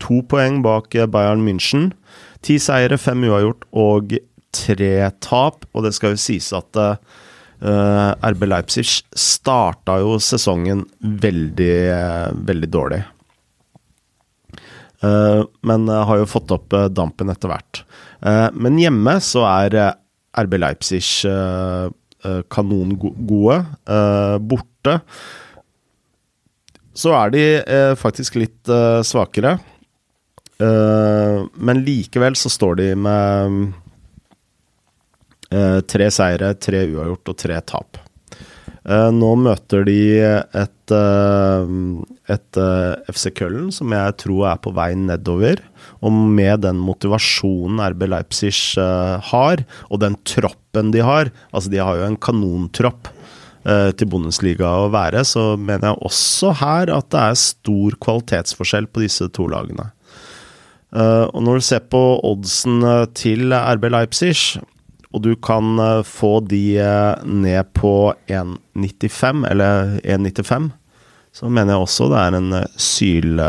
to 0.02 0.22
poeng 0.30 0.62
bak 0.64 0.94
eh, 0.96 1.08
Bayern 1.10 1.44
München. 1.46 1.90
Ti 2.42 2.58
seire, 2.62 2.98
fem 2.98 3.24
uavgjort 3.28 3.66
og 3.78 4.16
tre 4.54 4.94
tap. 5.22 5.66
Og 5.72 5.86
det 5.86 5.94
skal 5.96 6.14
jo 6.14 6.22
sies 6.22 6.50
at 6.56 6.78
uh, 7.62 8.12
eh, 8.12 8.30
RB 8.32 8.46
Leipzig 8.50 8.86
starta 9.14 9.98
jo 10.02 10.18
sesongen 10.22 10.84
veldig, 11.00 11.74
uh, 11.90 12.30
veldig 12.50 12.70
dårlig. 12.70 13.02
Uh, 15.02 15.42
men 15.66 15.88
har 15.90 16.20
jo 16.20 16.30
fått 16.30 16.52
opp 16.54 16.74
dampen 16.94 17.32
etter 17.32 17.50
hvert. 17.50 17.84
men 18.54 18.76
hjemme 18.78 19.16
så 19.18 19.42
er 19.48 19.74
RB 20.38 20.52
Leipzig 20.62 21.02
kanongode. 22.54 23.56
borte 24.46 25.00
så 26.96 27.12
er 27.16 27.32
de 27.32 27.44
eh, 27.60 27.92
faktisk 27.98 28.36
litt 28.40 28.68
eh, 28.68 29.00
svakere. 29.06 29.58
Uh, 30.62 31.48
men 31.58 31.80
likevel 31.82 32.36
så 32.38 32.46
står 32.52 32.76
de 32.78 32.84
med 32.94 33.48
uh, 33.50 33.78
tre 35.88 36.08
seire, 36.14 36.54
tre 36.56 36.86
uavgjort 36.88 37.32
og 37.32 37.38
tre 37.42 37.58
tap. 37.68 38.00
Uh, 38.82 39.12
nå 39.14 39.28
møter 39.38 39.84
de 39.86 39.98
et, 40.58 40.94
et 42.34 42.58
FC 43.12 43.30
Køllen 43.38 43.68
som 43.70 43.92
jeg 43.94 44.16
tror 44.24 44.48
er 44.50 44.62
på 44.64 44.72
vei 44.74 44.90
nedover. 44.98 45.62
Og 46.02 46.10
med 46.10 46.64
den 46.64 46.80
motivasjonen 46.82 47.82
RB 47.92 48.08
Leipzig 48.10 48.54
har, 49.28 49.62
og 49.90 50.02
den 50.02 50.18
troppen 50.26 50.90
de 50.94 51.04
har 51.04 51.30
Altså, 51.52 51.70
de 51.70 51.78
har 51.78 52.00
jo 52.00 52.08
en 52.08 52.18
kanontropp 52.18 53.12
Eh, 53.62 53.92
til 53.94 54.08
Bundesliga 54.10 54.66
å 54.82 54.90
være, 54.90 55.20
så 55.22 55.52
mener 55.54 55.92
jeg 55.92 56.02
også 56.08 56.50
her 56.58 56.90
at 56.90 57.12
det 57.14 57.20
er 57.22 57.38
stor 57.38 57.94
kvalitetsforskjell 58.02 58.88
på 58.90 59.04
disse 59.04 59.28
to 59.36 59.46
lagene. 59.52 59.92
Eh, 60.90 61.26
og 61.30 61.44
når 61.46 61.60
du 61.60 61.66
ser 61.68 61.84
på 61.92 62.00
oddsen 62.26 62.82
eh, 62.82 63.04
til 63.14 63.54
RB 63.54 63.86
Leipzig, 63.94 64.58
og 65.12 65.22
du 65.24 65.34
kan 65.36 65.76
få 66.08 66.40
de 66.48 66.80
ned 67.24 67.72
på 67.76 68.14
1,95 68.26 69.44
eller 69.50 69.98
1,95, 70.00 70.70
så 71.32 71.48
mener 71.48 71.74
jeg 71.74 71.84
også 71.84 72.08
det 72.12 72.18
er 72.20 72.36
en 72.36 72.56
syl, 72.76 73.40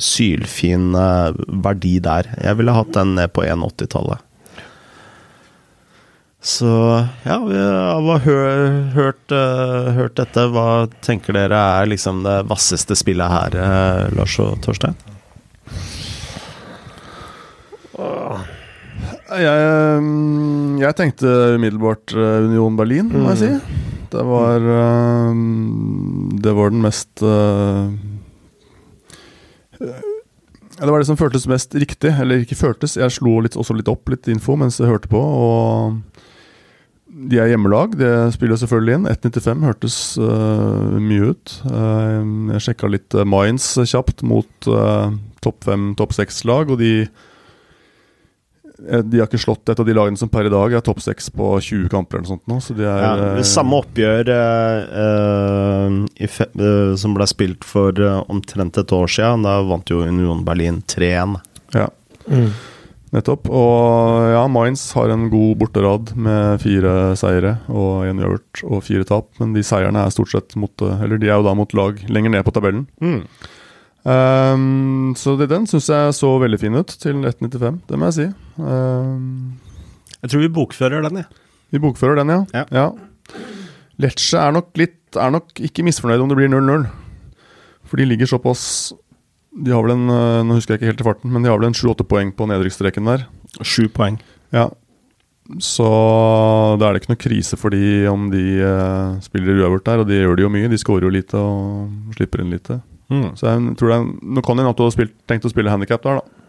sylfin 0.00 0.92
verdi 1.64 1.98
der. 2.04 2.30
Jeg 2.40 2.60
ville 2.60 2.76
hatt 2.76 2.94
den 2.96 3.16
ned 3.18 3.32
på 3.36 3.44
1,80-tallet. 3.44 4.22
Så 6.44 6.68
ja, 7.24 7.38
vi 7.40 7.56
har 7.56 8.18
hørt, 8.24 9.32
hørt, 9.32 10.16
dette. 10.20 10.46
Hva 10.52 10.84
tenker 11.04 11.36
dere 11.36 11.60
er 11.80 11.88
liksom 11.88 12.20
det 12.26 12.42
vasseste 12.50 12.96
spillet 13.00 13.32
her, 13.32 13.56
Lars 14.12 14.36
og 14.44 14.58
Torstein? 14.64 14.96
Jeg, 19.24 20.00
mm, 20.04 20.80
jeg 20.82 20.96
tenkte 20.98 21.30
umiddelbart 21.56 22.12
uh, 22.16 22.44
Union 22.44 22.76
Berlin, 22.76 23.08
må 23.12 23.32
jeg 23.32 23.40
si. 23.40 23.52
Mm. 23.54 23.82
Det 24.14 24.22
var 24.28 24.66
Det 26.44 26.52
var 26.54 26.70
den 26.70 26.82
mest 26.84 27.22
det 30.74 30.90
var 30.90 30.98
det 30.98 31.06
som 31.06 31.18
føltes 31.18 31.46
mest 31.50 31.74
riktig. 31.74 32.12
Eller 32.20 32.42
ikke 32.42 32.58
føltes, 32.58 32.96
jeg 32.98 33.14
slo 33.14 33.38
litt, 33.44 33.56
også 33.58 33.76
litt 33.78 33.90
opp 33.90 34.10
litt 34.12 34.28
info 34.30 34.56
mens 34.58 34.80
jeg 34.80 34.90
hørte 34.90 35.10
på. 35.10 35.18
Og 35.18 36.14
de 37.14 37.38
er 37.38 37.52
hjemmelag, 37.52 37.94
det 37.98 38.10
spiller 38.34 38.58
selvfølgelig 38.58 38.96
inn. 38.98 39.06
1,95 39.12 39.68
hørtes 39.68 39.98
uh, 40.18 40.96
mye 40.98 41.30
ut. 41.30 41.58
Uh, 41.68 42.54
jeg 42.56 42.64
sjekka 42.66 42.90
litt 42.90 43.14
uh, 43.14 43.26
Mines 43.28 43.68
kjapt 43.86 44.24
mot 44.26 44.70
uh, 44.70 45.14
topp 45.44 45.68
fem, 45.68 45.92
topp 45.98 46.16
seks-lag, 46.16 46.72
og 46.74 46.82
de 46.82 47.06
de 48.78 49.20
har 49.20 49.28
ikke 49.28 49.38
slått 49.38 49.70
et 49.70 49.80
av 49.80 49.86
de 49.86 49.94
lagene 49.94 50.18
som 50.18 50.30
per 50.32 50.48
i 50.48 50.52
dag 50.52 50.74
er 50.74 50.82
topp 50.84 51.00
seks 51.04 51.30
på 51.30 51.52
20 51.62 51.88
kamper. 51.92 52.18
eller 52.18 52.32
sånt 52.32 52.46
nå, 52.50 52.58
så 52.60 52.74
de 52.74 52.86
er, 52.88 53.04
ja, 53.04 53.44
Samme 53.46 53.78
oppgjør 53.84 54.30
fe, 56.26 56.48
som 56.98 57.14
ble 57.14 57.28
spilt 57.30 57.66
for 57.68 58.02
omtrent 58.26 58.78
et 58.82 58.94
år 58.94 59.10
siden. 59.10 59.46
Da 59.46 59.60
vant 59.68 59.90
jo 59.90 60.02
Union 60.02 60.42
Berlin 60.46 60.82
3-1. 60.90 61.38
Ja. 61.78 61.88
Mm. 62.26 62.50
Nettopp. 63.14 63.46
Og 63.46 64.32
ja, 64.32 64.42
Mainz 64.50 64.88
har 64.96 65.12
en 65.12 65.28
god 65.30 65.58
borterad 65.60 66.14
med 66.18 66.62
fire 66.64 67.14
seire 67.18 67.58
og 67.70 68.08
én 68.08 68.18
uavgjort 68.18 68.64
og 68.66 68.82
fire 68.86 69.06
tap. 69.06 69.28
Men 69.38 69.54
de 69.54 69.62
seierne 69.66 70.02
er 70.02 70.14
stort 70.14 70.32
sett 70.34 70.56
mot 70.58 70.82
Eller 70.82 71.20
de 71.20 71.30
er 71.30 71.38
jo 71.38 71.46
da 71.46 71.54
mot 71.54 71.76
lag 71.78 72.00
lenger 72.10 72.34
ned 72.34 72.46
på 72.46 72.54
tabellen. 72.56 72.88
Mm. 72.98 73.22
Um, 74.04 75.14
så 75.16 75.32
det, 75.40 75.48
den 75.48 75.64
syns 75.68 75.88
jeg 75.88 76.16
så 76.16 76.34
veldig 76.42 76.60
fin 76.60 76.76
ut 76.76 76.96
til 77.00 77.24
1,95. 77.24 77.80
Det 77.88 78.00
må 78.00 78.10
jeg 78.10 78.18
si. 78.18 78.26
Um, 78.60 79.54
jeg 80.20 80.32
tror 80.32 80.44
vi 80.44 80.52
bokfører 80.58 81.06
den, 81.06 81.22
jeg. 81.22 81.30
Ja. 81.30 81.40
Vi 81.74 81.80
bokfører 81.82 82.20
den, 82.20 82.30
ja. 82.30 82.42
ja. 82.54 82.66
ja. 82.70 83.38
Lecce 84.02 84.38
er 84.38 84.52
nok 84.54 84.72
litt 84.78 85.16
Er 85.18 85.30
nok 85.30 85.60
ikke 85.62 85.84
misfornøyd 85.86 86.22
om 86.22 86.30
det 86.30 86.36
blir 86.38 86.50
0-0. 86.50 86.86
For 87.86 88.00
de 88.00 88.06
ligger 88.08 88.26
såpass 88.30 88.92
de 89.54 89.70
har 89.70 89.84
vel 89.84 89.94
en 89.94 90.08
eh, 90.10 90.44
Nå 90.46 90.56
husker 90.58 90.74
jeg 90.74 90.82
ikke 90.82 90.92
helt 90.92 91.02
i 91.04 91.08
farten, 91.08 91.34
men 91.34 91.44
de 91.44 91.50
har 91.50 91.60
vel 91.60 91.68
en 91.68 91.76
sju-åtte 91.76 92.06
poeng 92.10 92.32
på 92.34 92.48
nedrykksstreken 92.50 93.06
der. 93.10 93.28
Sju 93.62 93.86
poeng. 93.92 94.18
Ja. 94.54 94.68
Så 95.62 95.86
da 96.80 96.88
er 96.88 96.94
det 96.96 97.02
ikke 97.02 97.12
noe 97.12 97.20
krise 97.20 97.58
for 97.60 97.74
de 97.74 98.08
om 98.10 98.30
de 98.32 98.42
uh, 98.64 99.20
spiller 99.22 99.60
uavgjort 99.60 99.86
der, 99.86 100.02
og 100.02 100.08
de 100.08 100.18
gjør 100.18 100.38
det 100.38 100.46
jo 100.46 100.50
mye. 100.56 100.70
De 100.72 100.80
skårer 100.80 101.06
jo 101.06 101.12
lite 101.12 101.38
og 101.38 102.16
slipper 102.16 102.42
inn 102.42 102.54
lite. 102.54 102.80
Mm. 103.12 103.30
Så 103.36 103.48
jeg 103.50 103.76
tror 103.78 103.90
det 103.90 103.96
er, 103.98 104.04
Nå 104.34 104.42
kan 104.44 104.58
hende 104.58 104.72
at 104.72 104.78
du 104.78 104.84
har 104.86 104.94
spilt, 104.94 105.14
tenkt 105.28 105.44
å 105.44 105.52
spille 105.52 105.72
handikap 105.72 106.04
der, 106.06 106.20
da. 106.20 106.40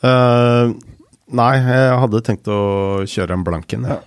Uh, 0.00 0.72
nei, 1.36 1.52
jeg 1.60 1.98
hadde 2.02 2.22
tenkt 2.24 2.48
å 2.50 2.60
kjøre 3.08 3.36
en 3.36 3.44
blanken. 3.46 3.84
Ja. 3.90 4.00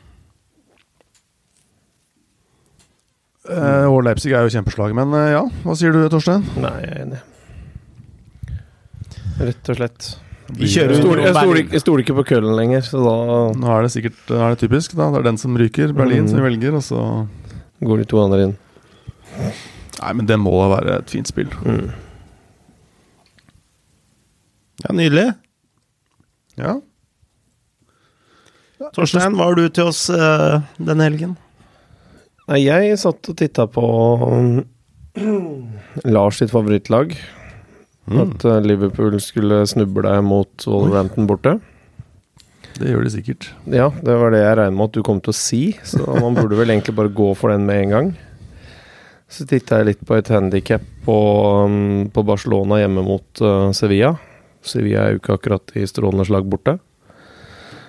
Uh, 3.43 3.91
og 3.91 4.01
Leipzig 4.07 4.31
er 4.31 4.45
jo 4.47 4.53
kjempeslag, 4.55 4.95
men 4.97 5.13
uh, 5.13 5.29
ja. 5.33 5.45
Hva 5.65 5.77
sier 5.77 5.95
du, 5.95 6.01
Torstein? 6.11 6.45
Nei, 6.63 6.75
jeg 6.83 6.91
er 6.95 7.01
enig. 7.05 7.23
Rett 9.43 9.73
og 9.73 9.79
slett. 9.79 10.09
Vi 10.53 10.67
kjører 10.69 10.99
Stol, 10.99 11.19
jeg, 11.23 11.33
stoler, 11.33 12.01
jeg 12.01 12.03
ikke 12.03 12.17
på 12.19 12.25
Køllen 12.33 12.57
lenger, 12.57 12.83
så 12.85 12.99
da 13.01 13.13
Nå 13.57 13.69
er 13.73 13.85
det 13.85 13.93
sikkert 13.93 14.33
er 14.35 14.53
det 14.53 14.59
typisk, 14.61 14.95
da. 14.99 15.07
Det 15.13 15.21
er 15.21 15.29
den 15.31 15.39
som 15.41 15.55
ryker. 15.57 15.93
Berlin 15.95 16.25
mm. 16.25 16.31
som 16.31 16.41
vi 16.41 16.47
velger, 16.49 16.75
og 16.77 16.83
så 16.85 17.05
Går 17.83 18.03
de 18.03 18.05
to 18.07 18.19
andre 18.21 18.45
inn. 18.47 18.53
Nei, 20.03 20.11
men 20.19 20.27
det 20.27 20.35
må 20.41 20.51
da 20.59 20.71
være 20.73 20.97
et 20.99 21.11
fint 21.13 21.29
spill. 21.29 21.51
Mm. 21.63 21.93
Ja, 24.83 24.91
nydelig. 24.91 25.29
Ja. 26.59 26.73
Torstein, 28.91 29.37
hva 29.37 29.47
har 29.47 29.55
du 29.55 29.63
til 29.71 29.87
oss 29.93 30.09
uh, 30.11 30.59
denne 30.75 31.07
helgen? 31.07 31.37
Nei, 32.49 32.65
jeg 32.65 32.97
satt 32.99 33.31
og 33.31 33.37
titta 33.39 33.69
på 33.71 33.85
Lars 36.15 36.41
sitt 36.41 36.51
favorittlag. 36.51 37.15
Mm. 38.11 38.17
At 38.25 38.43
uh, 38.43 38.57
Liverpool 38.65 39.15
skulle 39.23 39.61
snuble 39.71 40.17
mot 40.27 40.67
Wolverhampton 40.67 41.29
borte. 41.29 41.55
Det 42.73 42.89
gjør 42.89 43.05
de 43.05 43.13
sikkert. 43.13 43.47
Ja, 43.71 43.87
det 44.03 44.19
var 44.19 44.33
det 44.33 44.43
jeg 44.43 44.59
regner 44.59 44.75
med 44.75 44.89
at 44.89 44.97
du 44.97 45.05
kom 45.05 45.23
til 45.23 45.31
å 45.31 45.37
si. 45.37 45.63
Så 45.87 46.03
man 46.19 46.35
burde 46.35 46.59
vel 46.59 46.73
egentlig 46.73 46.97
bare 46.97 47.13
gå 47.15 47.31
for 47.39 47.53
den 47.53 47.69
med 47.69 47.85
en 47.85 47.95
gang. 47.95 48.13
Så 49.33 49.47
titta 49.49 49.79
jeg 49.79 49.87
litt 49.87 50.01
på 50.05 50.13
et 50.19 50.29
handikap 50.29 50.83
på, 51.07 51.17
um, 51.65 52.05
på, 52.13 52.23
Barcelona 52.27 52.77
hjemme 52.83 53.01
mot 53.05 53.41
uh, 53.41 53.71
Sevilla. 53.73 54.11
Sevilla 54.61 55.07
er 55.07 55.15
jo 55.15 55.21
ikke 55.23 55.37
akkurat 55.39 55.73
i 55.79 55.87
strålende 55.89 56.27
slag 56.29 56.45
borte. 56.49 56.75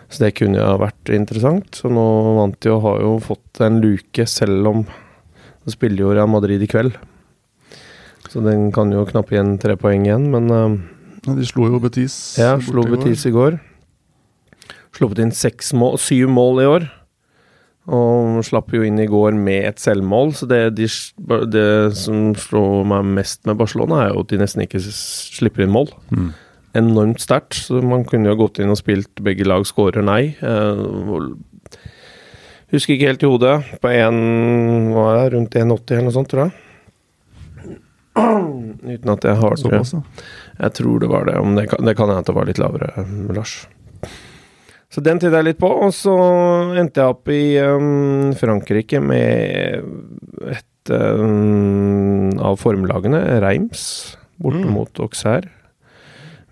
Så 0.08 0.24
det 0.24 0.34
kunne 0.38 0.56
jo 0.56 0.64
ha 0.64 0.78
vært 0.80 1.12
interessant. 1.12 1.76
Så 1.76 1.90
nå 1.92 2.04
vant 2.38 2.56
de 2.64 2.72
og 2.72 2.80
har 2.86 3.02
jo 3.04 3.12
fått 3.26 3.60
en 3.66 3.82
luke, 3.84 4.24
selv 4.30 4.70
om 4.70 4.86
de 4.86 5.74
spiller 5.74 6.06
jo 6.06 6.14
Real 6.16 6.32
Madrid 6.32 6.64
i 6.64 6.70
kveld. 6.70 6.96
Så 8.32 8.40
den 8.44 8.70
kan 8.72 8.92
jo 8.94 9.04
knappe 9.06 9.36
igjen 9.36 9.58
tre 9.60 9.76
poeng 9.80 10.08
igjen, 10.08 10.30
men 10.32 10.48
uh, 10.48 10.80
De 11.28 11.44
slo 11.48 11.68
jo 11.68 11.84
Betis. 11.84 12.16
Ja, 12.40 12.56
slo 12.64 12.86
Betis 12.88 13.28
i 13.28 13.34
går. 13.36 13.60
Sluppet 14.94 15.20
inn 15.24 15.32
mål, 15.76 15.98
syv 15.98 16.28
mål 16.30 16.60
i 16.62 16.66
år. 16.70 16.92
Og 17.84 18.38
slapp 18.46 18.72
jo 18.72 18.80
inn 18.86 18.96
i 19.02 19.08
går 19.10 19.34
med 19.36 19.66
et 19.68 19.82
selvmål, 19.82 20.32
så 20.38 20.46
det, 20.48 20.60
de, 20.78 20.86
det 21.52 21.66
som 22.00 22.30
slår 22.38 22.86
meg 22.88 23.10
mest 23.18 23.42
med 23.44 23.58
Barcelona, 23.60 24.06
er 24.06 24.14
jo 24.14 24.22
at 24.24 24.30
de 24.32 24.40
nesten 24.40 24.64
ikke 24.64 24.80
slipper 24.80 25.66
inn 25.66 25.74
mål. 25.74 25.92
Mm 26.14 26.32
enormt 26.74 27.22
sterkt. 27.22 27.54
Så 27.54 27.82
man 27.82 28.04
kunne 28.08 28.32
jo 28.32 28.40
gått 28.44 28.60
inn 28.60 28.72
og 28.72 28.80
spilt 28.80 29.22
begge 29.24 29.46
lag 29.46 29.66
skårer 29.68 30.04
nei. 30.04 30.34
Uh, 30.42 31.32
husker 32.74 32.96
ikke 32.96 33.12
helt 33.12 33.24
i 33.24 33.30
hodet. 33.30 33.56
På 33.82 33.92
1, 33.92 34.20
hva 34.94 35.08
er 35.14 35.22
det 35.22 35.32
rundt 35.36 35.58
1,80 35.62 35.96
eller 35.96 36.08
noe 36.08 36.16
sånt, 36.18 36.32
tror 36.32 36.46
jeg. 36.46 36.60
Uten 38.94 39.14
at 39.14 39.26
jeg 39.26 39.40
har 39.40 39.56
det. 39.62 40.02
Jeg 40.58 40.76
tror 40.80 41.00
det 41.02 41.10
var 41.10 41.30
det. 41.30 41.38
Om 41.40 41.56
det, 41.58 41.68
kan, 41.70 41.86
det 41.86 41.96
kan 41.98 42.10
hende 42.10 42.26
at 42.26 42.30
det 42.30 42.36
var 42.36 42.50
litt 42.50 42.62
lavere, 42.62 43.06
Lars. 43.34 43.62
Så 44.94 45.02
den 45.02 45.18
tittet 45.18 45.40
jeg 45.40 45.48
litt 45.48 45.58
på, 45.58 45.66
og 45.66 45.90
så 45.90 46.14
endte 46.78 47.02
jeg 47.02 47.14
opp 47.16 47.30
i 47.34 47.56
um, 47.58 48.30
Frankrike 48.38 49.00
med 49.02 49.82
et 50.52 50.92
um, 50.94 52.30
av 52.38 52.60
formlagene, 52.62 53.18
Reims, 53.42 53.82
borte 54.38 54.62
mm. 54.62 54.70
mot 54.70 55.02
Auxerre 55.02 55.50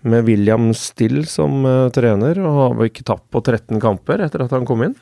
med 0.03 0.27
William 0.27 0.73
Still 0.75 1.23
som 1.31 1.63
uh, 1.63 1.87
trener, 1.95 2.41
og 2.43 2.59
har 2.59 2.75
vel 2.81 2.91
ikke 2.91 3.07
tapt 3.07 3.29
på 3.31 3.39
13 3.39 3.79
kamper 3.79 4.25
etter 4.25 4.43
at 4.43 4.51
han 4.51 4.67
kom 4.67 4.83
inn. 4.89 4.97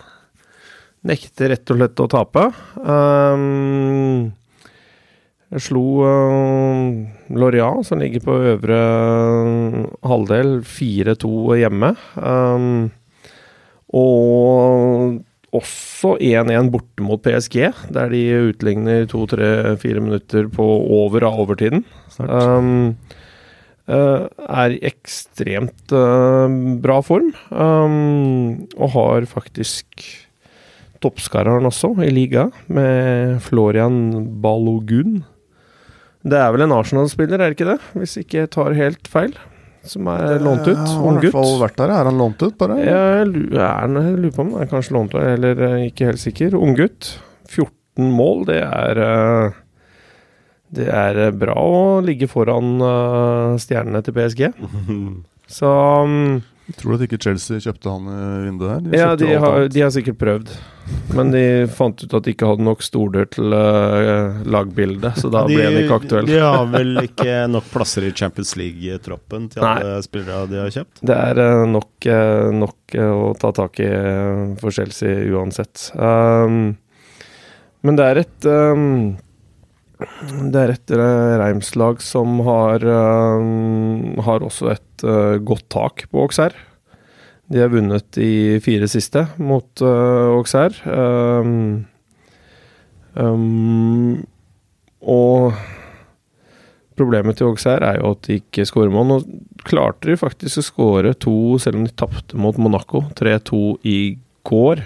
Nekter 1.09 1.49
rett 1.55 1.73
og 1.73 1.81
slett 1.81 2.05
å 2.05 2.09
tape. 2.13 2.45
Um, 2.77 4.29
jeg 5.49 5.65
slo 5.65 5.85
uh, 6.05 6.93
Lorient, 7.33 7.89
som 7.89 8.05
ligger 8.05 8.21
på 8.29 8.39
øvre 8.53 8.81
halvdel, 10.05 10.59
4-2 10.77 11.61
hjemme. 11.63 11.95
Um, 12.21 12.91
og 13.91 15.19
også 15.51 16.15
1-1 16.23 16.69
borte 16.71 17.03
mot 17.03 17.21
PSG, 17.23 17.57
der 17.91 18.13
de 18.13 18.21
utligner 18.51 19.03
2-3-4 19.11 20.03
minutter 20.03 20.47
på 20.51 20.67
over 21.01 21.27
av 21.27 21.41
overtiden. 21.43 21.83
Um, 22.23 22.95
Uh, 23.91 24.29
er 24.45 24.75
i 24.75 24.81
ekstremt 24.87 25.91
uh, 25.91 26.45
bra 26.83 26.99
form. 27.03 27.31
Um, 27.49 28.67
og 28.77 28.93
har 28.93 29.27
faktisk 29.27 30.05
toppskareren 31.01 31.65
også 31.65 31.95
i 32.05 32.11
liga, 32.13 32.45
med 32.69 33.41
Florian 33.41 34.29
Balogun. 34.43 35.23
Det 36.21 36.37
er 36.37 36.53
vel 36.53 36.67
en 36.67 36.75
Arsenal-spiller, 36.75 37.41
er 37.41 37.51
det 37.51 37.57
ikke 37.57 37.71
det? 37.73 37.79
Hvis 37.97 38.19
ikke 38.21 38.43
jeg 38.43 38.51
tar 38.53 38.77
helt 38.77 39.09
feil. 39.09 39.33
Som 39.87 40.07
er 40.13 40.37
lånt 40.43 40.67
ut. 40.67 40.77
Unggutt. 40.77 41.33
Har 41.33 41.47
i 41.47 41.61
vært 41.63 41.79
der. 41.79 41.93
Er 41.95 42.09
han 42.09 42.19
lånt 42.21 42.43
ut, 42.43 42.53
bare? 42.59 42.77
Ja, 42.85 43.01
jeg 43.17 43.31
lurer 43.31 44.35
på 44.35 44.43
om 44.43 44.53
han 44.53 44.65
er 44.65 44.69
kanskje 44.69 44.95
lånt 44.97 45.15
ut, 45.15 45.23
eller 45.23 45.63
uh, 45.65 45.79
ikke 45.87 46.11
helt 46.11 46.21
sikker. 46.21 46.57
Ung 46.59 46.75
gutt. 46.77 47.15
14 47.49 48.11
mål, 48.13 48.45
det 48.51 48.61
er 48.61 49.01
uh, 49.01 49.59
det 50.71 50.85
er 50.87 51.17
eh, 51.19 51.33
bra 51.35 51.51
å 51.59 51.79
ligge 51.99 52.29
foran 52.31 52.79
stjernene 53.59 53.99
til 54.05 54.15
PSG. 54.15 54.45
Så 55.57 55.67
um, 55.67 56.37
Tror 56.77 56.93
du 56.93 57.01
at 57.01 57.09
ikke 57.09 57.19
Chelsea 57.19 57.59
kjøpte 57.59 57.91
han 57.91 58.05
i 58.07 58.27
vinduet 58.45 58.71
her? 58.71 58.85
De 58.85 59.01
ja, 59.01 59.09
de 59.19 59.33
har, 59.35 59.65
de 59.67 59.81
har, 59.83 59.91
sikkert 59.91 60.21
prøvd. 60.21 60.53
Men 61.15 61.31
de 61.33 61.43
fant 61.71 62.03
ut 62.03 62.13
at 62.15 62.25
de 62.25 62.33
ikke 62.33 62.47
hadde 62.47 62.65
nok 62.65 62.83
stoler 62.85 63.27
til 63.31 63.51
uh, 63.53 64.41
lagbildet, 64.47 65.17
så 65.19 65.31
da 65.31 65.43
de, 65.47 65.57
ble 65.57 65.67
det 65.73 65.83
ikke 65.85 65.97
aktuelt. 66.01 66.29
De 66.29 66.39
har 66.39 66.69
vel 66.71 67.01
ikke 67.03 67.39
nok 67.51 67.67
plasser 67.73 68.07
i 68.07 68.13
Champions 68.15 68.53
League-troppen 68.59 69.49
til 69.51 69.65
alle 69.67 69.97
spillere 70.05 70.45
de 70.51 70.61
har 70.61 70.71
kjøpt? 70.71 71.03
Det 71.07 71.17
er 71.17 71.41
uh, 71.41 71.65
nok, 71.69 71.91
uh, 72.07 72.47
nok 72.61 72.99
å 73.01 73.33
ta 73.41 73.51
tak 73.59 73.83
i 73.83 73.89
for 74.61 74.75
Chelsea 74.75 75.27
uansett. 75.31 75.89
Um, 75.95 76.77
men 77.85 77.99
det 77.99 78.07
er 78.07 78.23
et 78.23 78.49
um, 78.49 78.87
det 80.01 80.57
er 80.57 80.71
et 80.73 80.91
Reims-lag 80.97 81.99
som 82.01 82.39
har, 82.47 82.81
uh, 82.81 84.21
har 84.25 84.47
også 84.47 84.71
et 84.73 85.07
godt 85.45 85.67
tak 85.73 86.07
på 86.09 86.23
Auxerre. 86.25 86.70
De 87.51 87.59
har 87.59 87.71
vunnet 87.71 88.05
de 88.15 88.59
fire 88.63 88.87
siste 88.87 89.25
mot 89.41 89.83
uh, 89.83 90.37
Auxerre. 90.37 90.71
Um, 90.87 91.83
um, 93.11 94.21
og 95.01 95.57
problemet 96.95 97.39
til 97.39 97.49
Auxerre 97.49 97.89
er 97.89 97.99
jo 97.99 98.13
at 98.15 98.23
de 98.29 98.39
ikke 98.39 98.67
skårer 98.69 98.93
mål. 98.93 99.09
Nå 99.09 99.19
klarte 99.67 100.07
de 100.07 100.19
faktisk 100.19 100.61
å 100.61 100.65
skåre 100.69 101.13
to, 101.19 101.35
selv 101.59 101.81
om 101.81 101.85
de 101.87 101.91
tapte 101.91 102.39
mot 102.39 102.55
Monaco 102.61 103.03
3-2 103.19 103.61
i 103.83 103.99
går. 104.47 104.85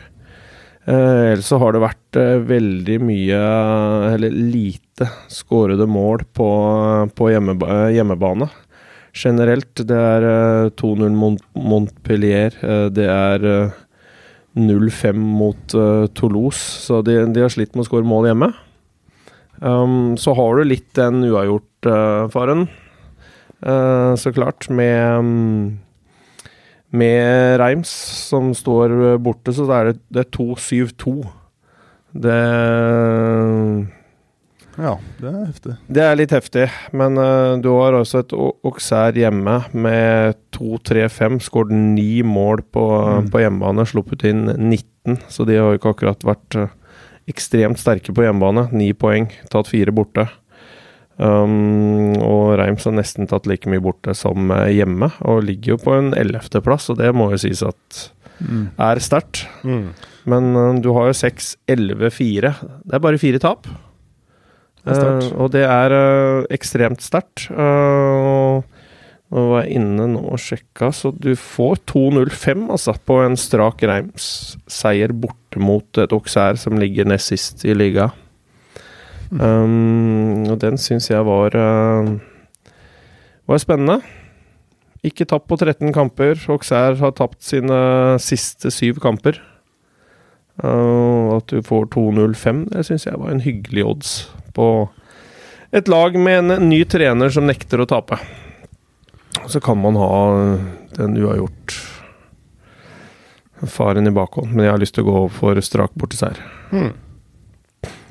Uh, 0.86 1.34
ellers 1.36 1.48
så 1.50 1.62
har 1.62 1.74
det 1.74 1.86
vært 1.86 2.18
uh, 2.22 2.42
veldig 2.50 3.00
mye, 3.06 3.40
eller 4.16 4.34
lite, 4.34 5.12
skårede 5.30 5.86
mål 5.90 6.26
på, 6.34 6.50
på 7.14 7.30
hjemmeba 7.30 7.92
hjemmebane. 7.94 8.50
Generelt. 9.16 9.80
Det 9.88 9.96
er 9.96 10.28
eh, 10.28 10.70
2-0 10.76 11.16
mot 11.16 11.42
Montpellier. 11.56 12.56
eh, 12.62 12.88
det 12.92 13.08
er 13.08 13.48
eh, 13.48 13.82
0-5 14.60 15.16
mot 15.16 15.76
eh, 15.76 16.08
Toulouse, 16.16 16.60
så 16.84 17.02
de, 17.02 17.22
de 17.32 17.44
har 17.44 17.52
slitt 17.54 17.76
med 17.76 17.86
å 17.86 17.90
skåre 17.90 18.08
mål 18.08 18.30
hjemme. 18.32 18.52
Um, 19.64 20.18
så 20.20 20.34
har 20.36 20.58
du 20.58 20.68
litt 20.68 20.90
den 20.98 21.24
uavgjort-faren, 21.24 22.66
uh, 23.64 24.12
så 24.20 24.34
klart, 24.36 24.68
med 24.68 25.24
um, 25.24 25.80
med 26.92 27.56
Reims, 27.60 27.92
som 28.28 28.52
står 28.56 29.18
borte, 29.24 29.56
så 29.56 29.64
er 29.76 29.94
det, 29.94 29.96
det 30.12 30.26
er 30.26 30.32
2-7-2. 30.36 31.16
Det 32.26 32.42
Ja, 34.78 34.98
det 35.22 35.30
er 35.32 35.46
heftig. 35.48 35.74
Det 35.88 36.04
er 36.04 36.16
litt 36.20 36.32
heftig, 36.36 36.66
men 36.92 37.18
uh, 37.18 37.56
du 37.64 37.70
har 37.78 37.96
også 37.96 38.20
et 38.26 38.34
O- 38.36 38.58
Auxerre 38.68 39.16
hjemme 39.22 39.58
med 39.74 40.36
2-3-5. 40.58 41.38
Skåret 41.46 41.72
ni 41.72 42.22
mål 42.28 42.64
på, 42.76 42.84
Mm. 43.24 43.30
på 43.32 43.40
hjemmebane, 43.44 43.86
sluppet 43.88 44.26
inn 44.28 44.46
19, 44.70 45.20
så 45.32 45.46
de 45.48 45.56
har 45.56 45.72
jo 45.72 45.78
ikke 45.80 45.94
akkurat 45.96 46.26
vært 46.28 46.58
uh, 46.60 46.68
ekstremt 47.32 47.80
sterke 47.80 48.12
på 48.14 48.26
hjemmebane. 48.28 48.68
Ni 48.76 48.92
poeng, 48.94 49.30
tatt 49.50 49.68
fire 49.72 49.92
borte. 49.96 50.28
Um, 51.18 52.12
og 52.20 52.58
Reims 52.60 52.84
har 52.84 52.92
nesten 52.98 53.30
tatt 53.32 53.46
like 53.48 53.70
mye 53.72 53.80
borte 53.80 54.12
som 54.20 54.50
eh, 54.52 54.74
hjemme, 54.76 55.08
og 55.24 55.46
ligger 55.48 55.76
jo 55.76 55.78
på 55.86 55.94
en 55.96 56.10
ellevteplass, 56.20 56.90
og 56.92 56.98
det 57.00 57.14
må 57.16 57.30
jo 57.32 57.40
sies 57.46 57.64
at 57.64 58.10
Mm. 58.36 58.66
er 58.84 59.00
sterkt. 59.00 59.46
Men 59.64 60.50
uh, 60.60 60.74
du 60.84 60.90
har 60.92 61.06
jo 61.08 61.14
6-11-4. 61.16 62.50
Det 62.84 62.98
er 62.98 63.00
bare 63.00 63.18
fire 63.22 63.40
tap. 63.40 63.64
Eh, 64.86 65.30
og 65.42 65.52
det 65.56 65.64
er 65.66 65.94
uh, 65.94 66.48
ekstremt 66.54 67.02
sterkt. 67.06 67.48
Uh, 67.50 68.62
nå 69.34 69.46
var 69.50 69.66
jeg 69.66 69.80
inne 69.80 70.06
nå 70.14 70.22
og 70.30 70.42
sjekka, 70.42 70.92
så 70.94 71.10
du 71.12 71.32
får 71.40 71.82
2-0-5 71.90 72.68
altså, 72.76 72.94
på 73.10 73.18
en 73.24 73.38
strak 73.40 73.82
Reims-seier 73.84 75.16
borte 75.18 75.60
mot 75.60 76.02
et 76.02 76.14
Auxerre 76.14 76.62
som 76.62 76.78
ligger 76.80 77.10
nest 77.10 77.34
sist 77.34 77.66
i 77.66 77.74
liga. 77.76 78.12
Um, 79.34 80.46
og 80.46 80.60
den 80.62 80.78
syns 80.80 81.10
jeg 81.10 81.26
var 81.26 81.58
var 83.46 83.62
spennende. 83.62 83.98
Ikke 85.06 85.26
tapt 85.30 85.50
på 85.50 85.58
13 85.58 85.92
kamper. 85.94 86.38
Auxerre 86.50 86.98
har 87.02 87.14
tapt 87.18 87.42
sine 87.46 87.78
siste 88.22 88.72
syv 88.74 89.02
kamper. 89.04 89.42
Uh, 90.64 91.36
at 91.36 91.52
du 91.52 91.60
får 91.66 91.90
2-0-5, 91.92 92.62
det 92.72 92.86
syns 92.88 93.08
jeg 93.10 93.20
var 93.20 93.34
en 93.34 93.44
hyggelig 93.44 93.84
odds 93.84 94.12
på 94.56 94.68
et 95.76 95.90
lag 95.92 96.16
med 96.16 96.54
en 96.54 96.70
ny 96.70 96.86
trener 96.88 97.34
som 97.34 97.48
nekter 97.50 97.84
å 97.84 97.90
tape. 97.90 98.20
Så 99.52 99.60
kan 99.60 99.82
man 99.82 99.98
ha 100.00 100.14
den 100.96 101.18
uavgjort 101.20 101.76
faren 103.68 104.08
i 104.08 104.14
bakhånd, 104.16 104.54
men 104.54 104.66
jeg 104.66 104.74
har 104.74 104.82
lyst 104.82 104.96
til 104.96 105.06
å 105.06 105.12
gå 105.12 105.24
for 105.36 105.60
strak 105.64 105.96
borteseier. 106.00 106.40
Mm. 106.72 106.94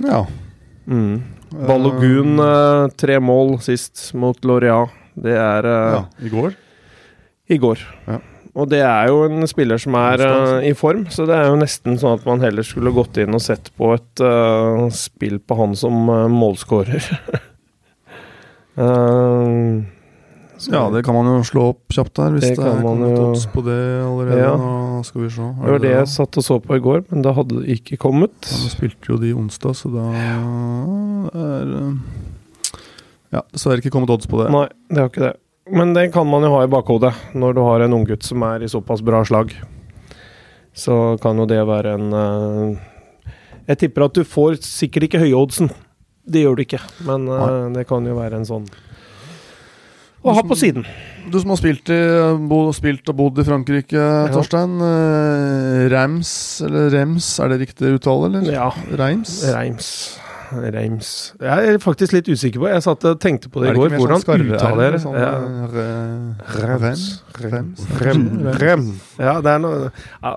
Ja. 0.05 0.21
Mm. 0.85 1.23
Balogun, 1.55 2.39
eh, 2.41 2.89
tre 2.99 3.19
mål 3.21 3.59
sist 3.63 4.11
mot 4.19 4.39
Loria. 4.45 4.85
Det 5.15 5.37
er 5.39 5.69
eh, 5.71 5.97
ja. 5.97 6.05
I 6.19 6.33
går. 6.33 6.55
i 7.49 7.59
går. 7.59 7.85
Ja. 8.09 8.21
Og 8.55 8.69
det 8.71 8.81
er 8.87 9.09
jo 9.11 9.25
en 9.27 9.47
spiller 9.51 9.81
som 9.83 9.97
er 9.99 10.21
eh, 10.23 10.69
i 10.71 10.75
form, 10.79 11.07
så 11.11 11.25
det 11.27 11.35
er 11.35 11.49
jo 11.51 11.57
nesten 11.59 11.97
sånn 11.99 12.21
at 12.21 12.27
man 12.29 12.39
heller 12.45 12.63
skulle 12.63 12.93
gått 12.95 13.19
inn 13.19 13.35
og 13.35 13.43
sett 13.43 13.73
på 13.75 13.89
et 13.97 14.23
uh, 14.23 14.85
spill 14.95 15.41
på 15.43 15.57
han 15.59 15.75
som 15.79 16.05
uh, 16.11 16.29
målskårer. 16.31 17.03
Eh, 18.75 19.83
Ja, 20.73 20.89
det 20.91 21.03
kan 21.05 21.15
man 21.15 21.27
jo 21.29 21.43
slå 21.47 21.65
opp 21.75 21.93
kjapt 21.95 22.15
der, 22.17 22.33
hvis 22.35 22.43
Det 22.49 22.57
det, 22.57 22.65
er 22.67 22.81
kommet 22.83 23.11
jo- 23.13 23.27
odds 23.29 23.45
på 23.53 23.63
det 23.67 23.77
allerede. 24.03 24.39
Ja. 24.41 24.55
Nå 24.59 25.03
skal 25.07 25.23
vi 25.23 25.29
se. 25.31 25.43
Er 25.43 25.63
det 25.63 25.71
var 25.75 25.79
det 25.85 25.91
jeg 25.93 26.09
satt 26.09 26.39
og 26.41 26.45
så 26.47 26.57
på 26.63 26.75
i 26.75 26.83
går, 26.83 27.05
men 27.11 27.23
da 27.23 27.33
hadde 27.37 27.61
det 27.61 27.77
ikke 27.79 27.99
kommet. 28.03 28.35
Ja, 28.49 28.59
Nå 28.65 28.71
spilte 28.73 29.11
jo 29.13 29.19
de 29.23 29.31
onsdag, 29.35 29.77
så 29.79 29.91
da 29.95 30.07
er 30.15 31.95
Ja, 33.35 33.43
dessverre 33.53 33.79
ikke 33.83 33.91
kommet 33.95 34.11
odds 34.15 34.27
på 34.31 34.43
det. 34.43 34.51
Nei, 34.55 34.67
det 34.91 34.99
har 35.03 35.09
ikke 35.11 35.25
det. 35.29 35.33
Men 35.71 35.95
det 35.97 36.11
kan 36.13 36.27
man 36.29 36.45
jo 36.45 36.51
ha 36.53 36.65
i 36.65 36.71
bakhodet 36.71 37.15
når 37.33 37.55
du 37.57 37.63
har 37.65 37.85
en 37.87 37.95
unggutt 37.97 38.27
som 38.27 38.43
er 38.45 38.65
i 38.65 38.69
såpass 38.69 39.01
bra 39.05 39.23
slag. 39.25 39.55
Så 40.77 41.17
kan 41.23 41.39
jo 41.41 41.47
det 41.49 41.61
være 41.65 41.95
en 41.97 42.09
eh, 42.19 43.31
Jeg 43.71 43.79
tipper 43.85 44.09
at 44.09 44.19
du 44.19 44.25
får 44.29 44.59
sikkert 44.67 45.07
ikke 45.09 45.23
høyoddsen. 45.23 45.71
Det 46.27 46.43
gjør 46.43 46.59
du 46.59 46.65
ikke, 46.67 46.81
men 47.07 47.29
eh, 47.31 47.71
det 47.77 47.87
kan 47.89 48.05
jo 48.09 48.17
være 48.19 48.41
en 48.43 48.49
sånn 48.49 48.69
å 50.25 50.33
ha 50.33 50.41
på 50.41 50.57
siden. 50.57 50.87
Du 51.29 51.37
som 51.37 51.51
har 51.53 51.59
spilt, 51.61 51.91
i, 51.93 51.97
bo, 52.49 52.71
spilt 52.73 53.11
og 53.13 53.17
bodd 53.19 53.41
i 53.43 53.45
Frankrike, 53.45 54.05
Torstein. 54.33 54.79
eh, 54.81 55.83
Reims, 55.93 56.31
eller 56.65 56.89
Rems, 56.95 57.27
er 57.45 57.53
det 57.53 57.59
riktig 57.61 57.91
uttale, 57.99 58.31
eller? 58.31 58.49
Ja. 58.49 58.71
Reims? 58.97 59.35
Reims. 59.53 59.91
Reims 60.75 61.09
Jeg 61.41 61.69
er 61.75 61.79
faktisk 61.83 62.13
litt 62.17 62.29
usikker 62.31 62.63
på 62.63 62.69
Jeg 62.71 62.83
satt 62.87 63.05
og 63.11 63.21
tenkte 63.23 63.51
på 63.53 63.63
det 63.63 63.73
i 63.73 63.75
går. 63.77 63.87
ikke 63.89 63.97
mer 63.97 64.03
Hvordan 64.05 64.25
sånn 64.25 64.45
uttaler 64.55 64.99
sånn, 65.03 65.19
ja. 65.19 65.33
eh, 65.85 66.59
Rems. 66.65 67.05
Rems? 67.41 67.87
Rem. 68.01 68.25
Rem. 68.63 68.87
Ja, 69.19 69.39
det 69.45 69.55
er 69.57 69.65
noe 69.65 69.89
ja. 70.23 70.35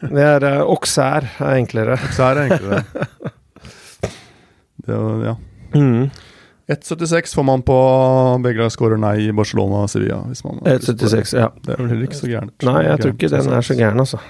Det 0.00 0.22
er 0.24 0.44
uh, 0.48 0.60
Oksær 0.72 1.26
er 1.44 1.58
enklere. 1.58 1.96
Oksær 2.08 2.38
er 2.40 2.46
enklere. 2.54 2.84
det. 2.94 4.12
det 4.86 4.94
er 4.96 5.26
ja. 5.28 5.34
Mm. 5.74 6.06
1,76 6.72 7.34
får 7.36 7.44
man 7.44 7.60
på 7.66 7.74
begge 8.40 8.62
lag 8.64 8.72
skårer 8.72 8.96
nei 9.00 9.26
i 9.26 9.32
Barcelona 9.36 9.82
og 9.84 9.90
Sevilla. 9.92 10.22
Hvis 10.30 10.40
man 10.46 10.62
har 10.64 10.78
lyst 10.78 10.88
på 10.88 10.94
det. 10.96 11.10
1,76, 11.10 11.34
ja. 11.36 11.50
Det 11.66 11.74
er 11.74 11.82
vel 11.82 11.90
heller 11.92 12.08
ikke 12.08 12.20
så 12.22 12.30
gærent. 12.30 12.54
Nei, 12.64 12.78
jeg 12.86 13.02
tror 13.02 13.12
ikke 13.12 13.30
den 13.34 13.52
er 13.58 13.66
så 13.68 13.76
gæren, 13.76 14.00
altså. 14.06 14.22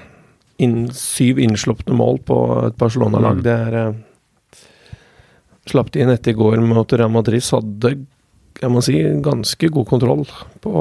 In, 0.64 0.74
syv 0.94 1.38
innslupne 1.42 1.94
mål 1.98 2.18
på 2.26 2.40
et 2.66 2.76
Barcelona-lag, 2.78 3.38
Mm. 3.38 3.44
det 3.46 3.54
er 3.54 3.78
uh, 3.92 3.94
Slapp 5.70 5.90
de 5.94 6.03
inn 6.05 6.12
etter 6.12 6.35
i 6.35 6.37
går 6.37 6.59
mot 6.61 6.92
Real 6.92 7.11
Madrid, 7.12 7.42
hadde 7.55 7.94
jeg 8.61 8.70
må 8.70 8.81
si 8.85 8.94
ganske 9.24 9.68
god 9.74 9.87
kontroll 9.90 10.22
på 10.62 10.72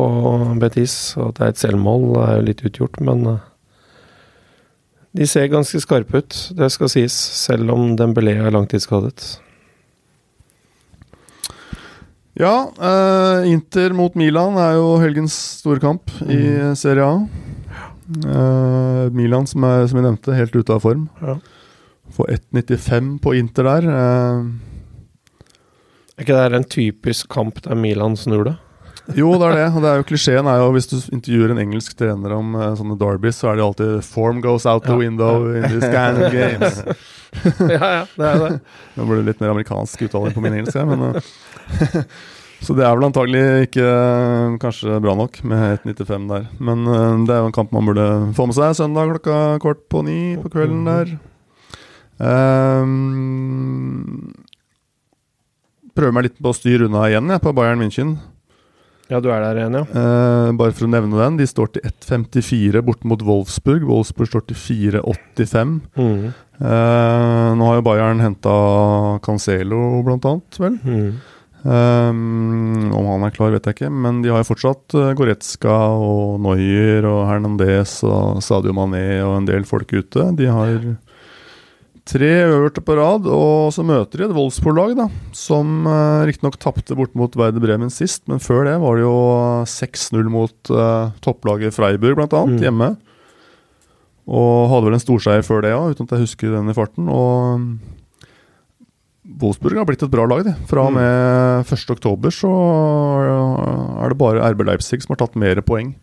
Betis. 0.62 1.16
At 1.18 1.40
det 1.40 1.46
er 1.48 1.54
et 1.54 1.62
selvmål, 1.64 2.04
er 2.22 2.36
jo 2.38 2.44
litt 2.50 2.62
utgjort, 2.68 3.00
men 3.02 3.24
uh, 3.26 3.40
de 5.18 5.26
ser 5.30 5.48
ganske 5.52 5.82
skarpe 5.82 6.22
ut, 6.22 6.38
det 6.58 6.70
skal 6.74 6.92
sies, 6.92 7.14
selv 7.14 7.72
om 7.74 7.96
Dembélé 7.98 8.36
er 8.42 8.54
langtidsskadet. 8.54 9.40
Ja, 12.34 12.54
eh, 12.82 13.46
Inter 13.52 13.94
mot 13.94 14.16
Milan 14.18 14.56
er 14.58 14.80
jo 14.80 14.96
helgens 14.98 15.36
store 15.60 15.78
kamp 15.84 16.10
i 16.26 16.40
Mm. 16.40 16.76
Serie 16.76 17.06
A. 17.06 17.28
Eh, 18.26 19.10
Milan, 19.14 19.46
som, 19.46 19.64
er, 19.64 19.86
som 19.88 20.00
jeg 20.02 20.08
nevnte, 20.08 20.34
helt 20.34 20.56
ute 20.56 20.74
av 20.74 20.82
form. 20.82 21.10
Ja. 21.22 21.36
Får 22.18 22.34
1,95 22.54 23.20
på 23.22 23.36
Inter 23.38 23.64
der. 23.70 23.84
eh, 23.94 24.73
Er 26.14 26.26
ikke 26.26 26.38
det 26.38 26.60
en 26.60 26.70
typisk 26.70 27.32
kamp 27.34 27.58
der 27.66 27.76
Milan 27.76 28.16
snur 28.20 28.46
det? 28.46 28.58
jo, 29.12 29.34
det 29.36 29.48
er 29.50 29.58
det. 29.58 29.66
Og 29.76 29.82
det 29.84 29.90
er 29.90 29.98
jo 30.00 30.06
klisjeen 30.08 30.48
er 30.48 30.62
jo 30.62 30.70
hvis 30.76 30.88
du 30.88 30.96
intervjuer 31.16 31.50
en 31.54 31.60
engelsk 31.66 31.98
trener 32.00 32.32
om 32.38 32.54
uh, 32.56 32.70
sånne 32.80 32.96
derbys, 33.00 33.36
så 33.42 33.46
er 33.52 33.56
det 33.60 33.66
alltid 33.66 33.92
'form 34.08 34.40
goes 34.42 34.66
out 34.66 34.84
the 34.88 34.96
window 34.96 35.52
in 35.52 35.64
these 35.68 35.90
kind 35.92 36.16
of 36.22 36.32
games'. 36.32 36.80
ja, 37.76 37.86
ja, 37.98 38.04
det 38.16 38.26
er 38.30 38.38
det. 38.40 38.52
Nå 38.96 39.00
ble 39.10 39.16
det 39.20 39.28
litt 39.32 39.42
mer 39.44 39.52
amerikansk 39.52 40.02
uttaling 40.08 40.34
på 40.36 40.44
min 40.46 40.54
engelsk, 40.54 40.76
men 40.88 41.00
uh, 41.02 41.14
Så 42.64 42.72
det 42.78 42.86
er 42.88 42.96
vel 42.96 43.10
antagelig 43.10 43.44
ikke 43.66 43.84
eh, 43.84 44.54
kanskje 44.56 45.02
bra 45.04 45.12
nok 45.20 45.34
med 45.44 45.84
1,95 45.84 46.30
der. 46.30 46.44
Men 46.64 46.86
det 47.28 47.34
er 47.36 47.42
jo 47.42 47.50
en 47.50 47.58
kamp 47.58 47.70
man 47.76 47.90
burde 47.90 48.06
få 48.38 48.46
med 48.48 48.56
seg 48.56 48.78
søndag 48.78 49.10
klokka 49.10 49.60
kort 49.60 49.82
på 49.92 50.00
ni 50.08 50.38
på 50.40 50.48
kvelden 50.54 50.88
der. 50.88 51.12
Um, 52.24 54.32
prøver 55.98 56.16
meg 56.16 56.30
litt 56.30 56.40
på 56.42 56.52
å 56.52 56.58
styre 56.58 56.88
unna 56.90 57.08
igjen, 57.10 57.34
jeg, 57.34 57.44
på 57.44 57.54
Bayern 57.58 57.82
München. 57.82 58.16
Ja, 59.12 59.20
du 59.20 59.28
er 59.34 59.44
der 59.44 59.60
igjen, 59.60 59.76
ja. 59.78 59.84
Eh, 59.84 60.52
bare 60.58 60.74
for 60.74 60.88
å 60.88 60.94
nevne 60.94 61.20
den. 61.20 61.38
De 61.42 61.46
står 61.50 61.74
til 61.76 61.84
1,54 61.86 62.82
borte 62.86 63.10
mot 63.10 63.22
Wolfsburg. 63.28 63.84
Wolfsburg 63.90 64.32
står 64.32 64.48
til 64.50 64.58
4,85. 64.58 65.76
Mm. 66.00 66.32
Eh, 66.64 67.50
nå 67.60 67.68
har 67.68 67.78
jo 67.78 67.86
Bayern 67.86 68.24
henta 68.24 68.56
Cancelo, 69.26 70.02
blant 70.08 70.26
annet, 70.30 70.60
vel. 70.64 70.80
Mm. 70.88 71.22
Um, 71.64 72.90
om 72.92 73.06
han 73.08 73.24
er 73.24 73.32
klar, 73.32 73.54
vet 73.54 73.68
jeg 73.70 73.78
ikke, 73.78 73.92
men 74.04 74.18
de 74.20 74.34
har 74.34 74.42
jo 74.42 74.50
fortsatt 74.50 74.96
uh, 75.00 75.14
Goretzka 75.16 75.72
og 75.96 76.42
Noyer 76.44 77.08
og 77.08 77.22
Hernandez 77.30 78.02
og 78.04 78.42
Sadio 78.44 78.76
Mané 78.76 79.22
og 79.24 79.38
en 79.38 79.48
del 79.48 79.64
folk 79.68 79.94
ute. 79.96 80.26
De 80.36 80.50
har 80.52 80.74
tre 82.06 82.30
øverste 82.50 82.82
på 82.84 82.96
rad, 83.00 83.28
og 83.32 83.70
så 83.72 83.84
møter 83.88 84.20
de 84.20 84.26
et 84.28 84.34
Wolfsburg-lag, 84.36 84.92
da, 85.00 85.06
som 85.32 85.86
uh, 85.88 86.26
riktignok 86.28 86.58
tapte 86.60 86.98
bort 87.00 87.14
mot 87.16 87.36
Werder 87.40 87.64
Bremen 87.64 87.92
sist, 87.94 88.26
men 88.28 88.42
før 88.44 88.66
det 88.68 88.76
var 88.84 89.00
det 89.00 89.06
jo 89.06 89.16
6-0 89.72 90.28
mot 90.34 90.72
uh, 90.76 91.14
topplaget 91.24 91.76
Freiburg, 91.78 92.18
blant 92.20 92.36
annet, 92.36 92.60
Mm. 92.60 92.64
hjemme. 92.68 92.90
Og 94.28 94.70
hadde 94.72 94.88
vel 94.88 94.96
en 94.96 95.04
storseier 95.04 95.44
før 95.44 95.64
det 95.66 95.74
òg, 95.76 95.96
uten 95.96 96.08
at 96.08 96.14
jeg 96.16 96.24
husker 96.28 96.52
den 96.56 96.70
i 96.72 96.76
farten. 96.76 97.08
Og 97.12 97.60
mm, 97.60 97.72
Wolfsburg 99.42 99.76
har 99.80 99.88
blitt 99.88 100.04
et 100.06 100.12
bra 100.14 100.24
lag, 100.28 100.44
de. 100.48 100.54
Fra 100.70 100.86
og 100.88 100.94
med 100.96 101.68
1.10 101.68 102.32
så 102.32 102.52
er 104.04 104.12
det 104.14 104.20
bare 104.20 104.44
RB 104.54 104.64
Leipzig 104.68 105.02
som 105.04 105.16
har 105.16 105.24
tatt 105.26 105.36
mer 105.40 105.60
poeng 105.64 105.94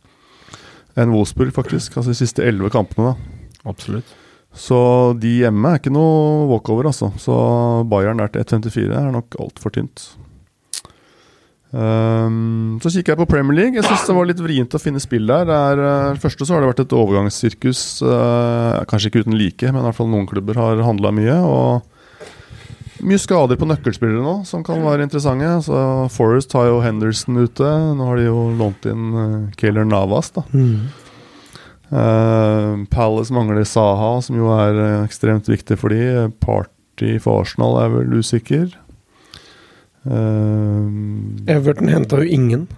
enn 1.01 1.13
Wolfsburg, 1.15 1.53
faktisk. 1.57 1.97
Altså 1.97 2.13
de 2.13 2.19
siste 2.21 2.45
elleve 2.45 2.73
kampene, 2.75 3.13
da. 3.15 3.71
Absolutt. 3.73 4.09
Så 4.57 4.79
de 5.23 5.37
hjemme 5.45 5.71
er 5.71 5.79
ikke 5.79 5.93
noe 5.95 6.49
walkover, 6.51 6.89
altså. 6.91 7.13
Så 7.23 7.35
Bayern 7.91 8.19
der 8.19 8.33
til 8.35 8.43
1,54 8.43 8.97
er 8.99 9.13
nok 9.15 9.39
altfor 9.39 9.75
tynt. 9.75 10.09
Um, 11.71 12.81
så 12.83 12.91
kikker 12.91 13.15
jeg 13.15 13.21
på 13.21 13.29
Premier 13.31 13.55
League. 13.55 13.79
Jeg 13.79 13.87
syns 13.87 14.09
det 14.09 14.17
var 14.17 14.27
litt 14.27 14.43
vrient 14.43 14.75
å 14.75 14.81
finne 14.83 15.03
spill 15.03 15.29
der. 15.31 15.47
Det 15.47 15.59
er, 15.71 15.83
uh, 16.11 16.19
første 16.19 16.47
så 16.47 16.57
har 16.57 16.65
det 16.65 16.73
vært 16.73 16.83
et 16.83 16.97
overgangssirkus, 16.99 17.83
uh, 18.03 18.83
kanskje 18.91 19.13
ikke 19.13 19.23
uten 19.23 19.39
like, 19.39 19.71
men 19.71 19.79
i 19.79 19.87
hvert 19.87 19.99
fall 20.01 20.11
noen 20.11 20.27
klubber 20.31 20.59
har 20.59 20.83
handla 20.83 21.13
mye. 21.15 21.37
Og 21.47 23.07
mye 23.07 23.23
skader 23.23 23.57
på 23.57 23.69
nøkkelspillere 23.71 24.25
nå, 24.25 24.41
som 24.49 24.65
kan 24.67 24.83
være 24.83 25.07
interessante. 25.07 25.53
Så 25.69 25.85
Forest 26.13 26.59
har 26.59 26.67
jo 26.73 26.83
Henderson 26.85 27.39
ute. 27.39 27.71
Nå 27.97 28.09
har 28.11 28.19
de 28.19 28.27
jo 28.27 28.49
lånt 28.59 28.91
inn 28.91 29.07
uh, 29.15 29.39
Kayler 29.61 29.87
Navas. 29.87 30.35
da 30.35 30.45
Mm. 30.51 30.91
Uh, 31.91 32.85
Palace 32.93 33.33
mangler 33.35 33.65
Saha, 33.67 34.21
som 34.23 34.37
jo 34.39 34.51
er 34.55 34.77
uh, 34.79 35.05
ekstremt 35.05 35.49
viktig 35.51 35.77
for 35.81 35.91
de. 35.91 36.29
Party 36.43 37.17
for 37.19 37.41
Arsenal 37.43 37.79
er 37.83 37.91
vel 37.97 38.15
usikker. 38.21 38.69
Uh, 40.07 40.87
Everton 41.51 41.91
henta 41.93 42.23
jo 42.23 42.29
ingen. 42.31 42.69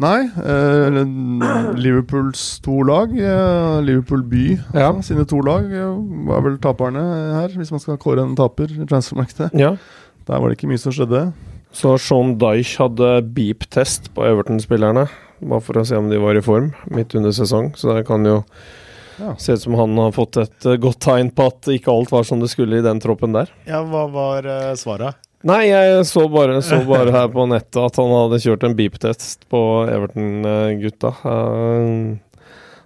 nei, 0.00 0.22
uh, 0.40 1.74
Liverpools 1.76 2.60
to 2.64 2.78
lag, 2.88 3.10
uh, 3.12 3.80
Liverpool 3.84 4.22
by 4.24 4.44
Ja. 4.72 4.92
sine 5.04 5.26
to 5.28 5.42
lag, 5.44 5.66
uh, 5.68 5.98
var 6.30 6.40
vel 6.46 6.56
taperne 6.62 7.02
her, 7.36 7.48
hvis 7.58 7.70
man 7.74 7.80
skal 7.82 7.98
kåre 8.00 8.22
en 8.24 8.36
taper 8.38 8.70
i 8.72 8.86
transfermarkedet. 8.88 9.50
Ja. 9.58 9.74
Der 10.26 10.38
var 10.40 10.48
det 10.48 10.56
ikke 10.56 10.70
mye 10.70 10.78
som 10.80 10.92
skjedde. 10.94 11.32
Så 11.72 11.98
Sean 12.00 12.38
Dyche 12.40 12.78
hadde 12.80 13.10
beep-test 13.34 14.08
på 14.14 14.24
Everton-spillerne. 14.24 15.08
Bare 15.40 15.60
for 15.64 15.80
å 15.80 15.86
se 15.88 15.96
om 15.96 16.10
de 16.10 16.18
var 16.20 16.36
i 16.36 16.42
form 16.44 16.72
midt 16.92 17.14
under 17.16 17.32
sesong. 17.32 17.72
Så 17.76 17.94
det 17.96 18.06
kan 18.08 18.24
jo 18.28 18.42
Ja. 19.20 19.34
se 19.36 19.52
ut 19.52 19.60
som 19.62 19.74
han 19.74 19.96
har 19.98 20.12
fått 20.12 20.36
et 20.40 20.66
eh, 20.66 20.76
godt 20.80 21.00
tegn 21.00 21.30
på 21.36 21.46
at 21.50 21.68
ikke 21.68 21.92
alt 21.92 22.10
var 22.12 22.22
som 22.24 22.40
det 22.40 22.48
skulle 22.52 22.78
i 22.78 22.84
den 22.84 23.00
troppen 23.00 23.32
der. 23.36 23.48
Ja, 23.68 23.82
hva 23.84 24.06
var 24.10 24.46
uh, 24.46 24.74
svaret? 24.80 25.14
Nei, 25.44 25.66
jeg 25.70 26.04
så 26.04 26.26
bare, 26.28 26.58
så 26.60 26.82
bare 26.84 27.12
her 27.12 27.28
på 27.32 27.46
nettet 27.48 27.76
at 27.80 27.96
han 27.96 28.10
hadde 28.12 28.40
kjørt 28.44 28.64
en 28.68 28.74
beep-test 28.76 29.46
på 29.48 29.60
Everton-gutta. 29.88 31.14
Eh, 31.24 32.18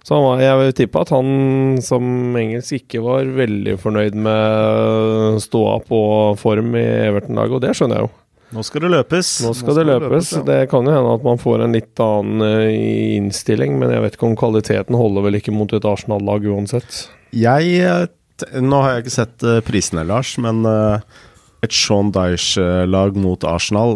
Så 0.05 0.19
var, 0.21 0.37
jeg 0.39 0.57
vil 0.59 0.73
tippe 0.77 1.01
at 1.01 1.09
han 1.09 1.79
som 1.81 2.03
engelsk 2.37 2.75
ikke 2.77 2.99
var 3.01 3.25
veldig 3.25 3.73
fornøyd 3.81 4.13
med 4.13 5.39
ståa 5.41 5.79
på 5.87 5.99
form 6.37 6.75
i 6.77 6.83
Everton-laget, 7.09 7.55
og 7.57 7.63
det 7.63 7.71
skjønner 7.73 7.97
jeg 7.97 8.05
jo. 8.05 8.11
Nå 8.53 8.61
skal 8.63 8.81
det 8.85 8.91
løpes. 8.93 9.29
Nå 9.45 9.51
skal 9.57 9.75
det 9.79 9.85
løpes. 9.89 10.31
ja. 10.37 10.41
Det 10.45 10.59
kan 10.71 10.85
jo 10.85 10.91
hende 10.93 11.13
at 11.17 11.23
man 11.25 11.39
får 11.41 11.57
en 11.65 11.73
litt 11.75 11.99
annen 12.03 12.37
eh, 12.45 13.15
innstilling, 13.17 13.71
men 13.81 13.89
jeg 13.93 14.01
vet 14.03 14.15
ikke 14.17 14.29
om 14.29 14.39
kvaliteten 14.39 14.95
holder 14.99 15.21
vel 15.27 15.35
ikke 15.39 15.55
mot 15.55 15.71
et 15.73 15.87
Arsenal-lag 15.89 16.41
uansett. 16.53 16.91
Jeg 17.35 17.63
eh, 17.81 18.05
Nå 18.61 18.77
har 18.83 18.89
jeg 18.93 19.01
ikke 19.05 19.15
sett 19.15 19.37
eh, 19.47 19.63
prisene, 19.65 20.03
Lars, 20.07 20.31
men 20.43 20.55
et 21.63 21.73
Sean 21.73 22.11
Dyche-lag 22.13 23.11
mot 23.17 23.43
Arsenal, 23.47 23.91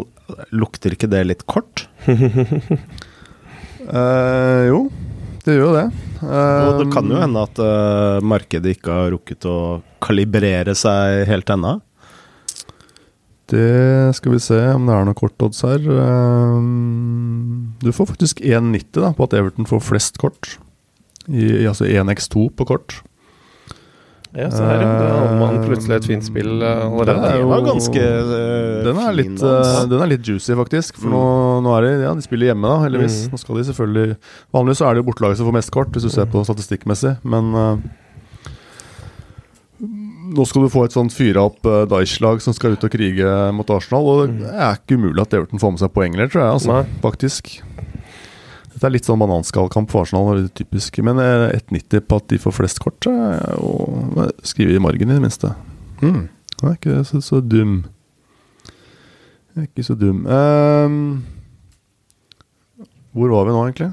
lukter 0.54 0.90
ikke 0.96 1.10
det 1.12 1.24
litt 1.28 1.44
kort? 1.50 1.86
uh, 2.08 2.16
jo, 4.70 4.78
det 5.44 5.52
gjør 5.54 5.66
jo 5.66 5.76
det. 5.76 5.86
Og 6.24 6.72
det 6.80 6.88
kan 6.94 7.06
jo 7.12 7.18
hende 7.20 7.44
at 7.44 7.56
uh, 7.62 8.24
markedet 8.24 8.70
ikke 8.76 8.96
har 8.96 9.12
rukket 9.14 9.42
å 9.48 9.58
kalibrere 10.02 10.74
seg 10.78 11.28
helt 11.28 11.50
ennå. 11.52 11.72
Det 13.50 14.14
skal 14.14 14.32
vi 14.36 14.38
se 14.42 14.58
om 14.76 14.84
det 14.86 14.94
er 14.94 15.06
noe 15.08 15.18
kortodds 15.18 15.62
her. 15.66 15.82
Ehm, 15.82 17.74
Du 17.82 17.90
får 17.96 18.10
faktisk 18.12 18.40
1,90 18.44 19.00
da, 19.00 19.12
på 19.16 19.24
at 19.26 19.34
Everton 19.38 19.66
får 19.68 19.80
flest 19.82 20.18
kort. 20.20 20.56
I, 21.28 21.62
i- 21.62 21.66
altså 21.68 21.86
1x2 21.88 22.50
på 22.56 22.66
kort. 22.68 23.00
Ja, 24.30 24.46
se 24.54 24.62
her, 24.62 24.78
ja. 24.78 24.90
Da 25.00 25.06
hadde 25.10 25.38
man 25.40 25.56
plutselig 25.66 25.96
et 25.96 26.04
fint 26.06 26.22
spill 26.22 26.60
allerede. 26.62 27.06
Det 27.08 27.32
er 27.32 27.38
jo- 27.40 27.48
var 27.50 27.62
ganske 27.66 27.98
eh, 27.98 28.84
Den 28.86 28.96
er, 29.02 29.12
litt, 29.12 29.42
eh, 29.42 29.86
den 29.90 30.00
er 30.00 30.06
litt 30.06 30.22
juicy, 30.22 30.52
faktisk. 30.54 30.94
For 31.02 31.08
nå, 31.10 31.62
nå 31.64 31.72
er 31.78 31.80
det, 31.82 32.02
ja, 32.04 32.14
de 32.14 32.22
spiller 32.22 32.46
hjemme, 32.54 32.62
da, 32.62 32.76
heldigvis. 32.86 33.26
Mm. 33.26 33.30
Nå 33.32 33.38
skal 33.42 33.56
de 33.56 33.64
selvfølgelig 33.72 34.16
Vanligvis 34.54 34.78
så 34.78 34.86
er 34.86 34.94
det 34.94 35.02
jo 35.04 35.08
bortelaget 35.10 35.36
som 35.36 35.46
får 35.50 35.56
mest 35.58 35.70
kort, 35.72 35.90
hvis 35.90 36.02
du 36.06 36.10
ser 36.10 36.26
på 36.30 36.44
statistikkmessig, 36.46 37.16
men 37.24 37.54
eh, 37.54 37.76
Nå 40.30 40.44
skal 40.46 40.62
du 40.62 40.70
få 40.70 40.84
et 40.86 40.94
sånt 40.94 41.14
fyra 41.14 41.42
opp 41.48 41.64
uh, 41.66 41.82
Daesh-lag 41.90 42.42
som 42.44 42.54
skal 42.54 42.76
ut 42.76 42.84
og 42.86 42.92
krige 42.92 43.30
mot 43.56 43.70
Arsenal. 43.74 44.06
Og 44.06 44.36
det 44.38 44.50
er 44.52 44.78
ikke 44.78 44.98
umulig 45.00 45.24
at 45.24 45.34
Everton 45.34 45.62
får 45.62 45.74
med 45.74 45.82
seg 45.82 45.92
poeng, 45.96 46.14
eller, 46.14 46.30
tror 46.30 46.44
jeg. 46.44 46.56
Altså, 46.58 46.76
Nei. 46.76 47.00
faktisk. 47.02 47.50
Dette 48.70 48.86
er 48.86 48.94
litt 48.94 49.08
sånn 49.08 49.20
bananskallkamp 49.20 49.90
for 49.92 50.06
Arsenal, 50.06 50.30
det 50.38 50.44
er 50.46 50.58
typisk. 50.62 51.00
Men 51.04 51.18
eh, 51.20 51.50
1,90 51.58 52.04
på 52.06 52.20
at 52.22 52.28
de 52.30 52.38
får 52.40 52.54
flest 52.56 52.78
kort, 52.80 52.96
så 53.04 53.12
er 53.12 54.30
Skrive 54.46 54.76
i 54.78 54.82
margen, 54.82 55.10
i 55.10 55.18
det 55.18 55.24
minste. 55.24 55.50
Mm. 56.00 56.28
Det 56.60 56.68
er 56.68 56.78
ikke 56.78 57.02
så, 57.08 57.20
så 57.24 57.40
dum. 57.44 57.82
Det 59.50 59.58
er 59.58 59.66
Ikke 59.66 59.84
så 59.84 59.96
dum. 59.98 60.22
Ehm, 60.30 61.02
hvor 63.12 63.32
var 63.34 63.48
vi 63.48 63.54
nå, 63.56 63.66
egentlig? 63.66 63.90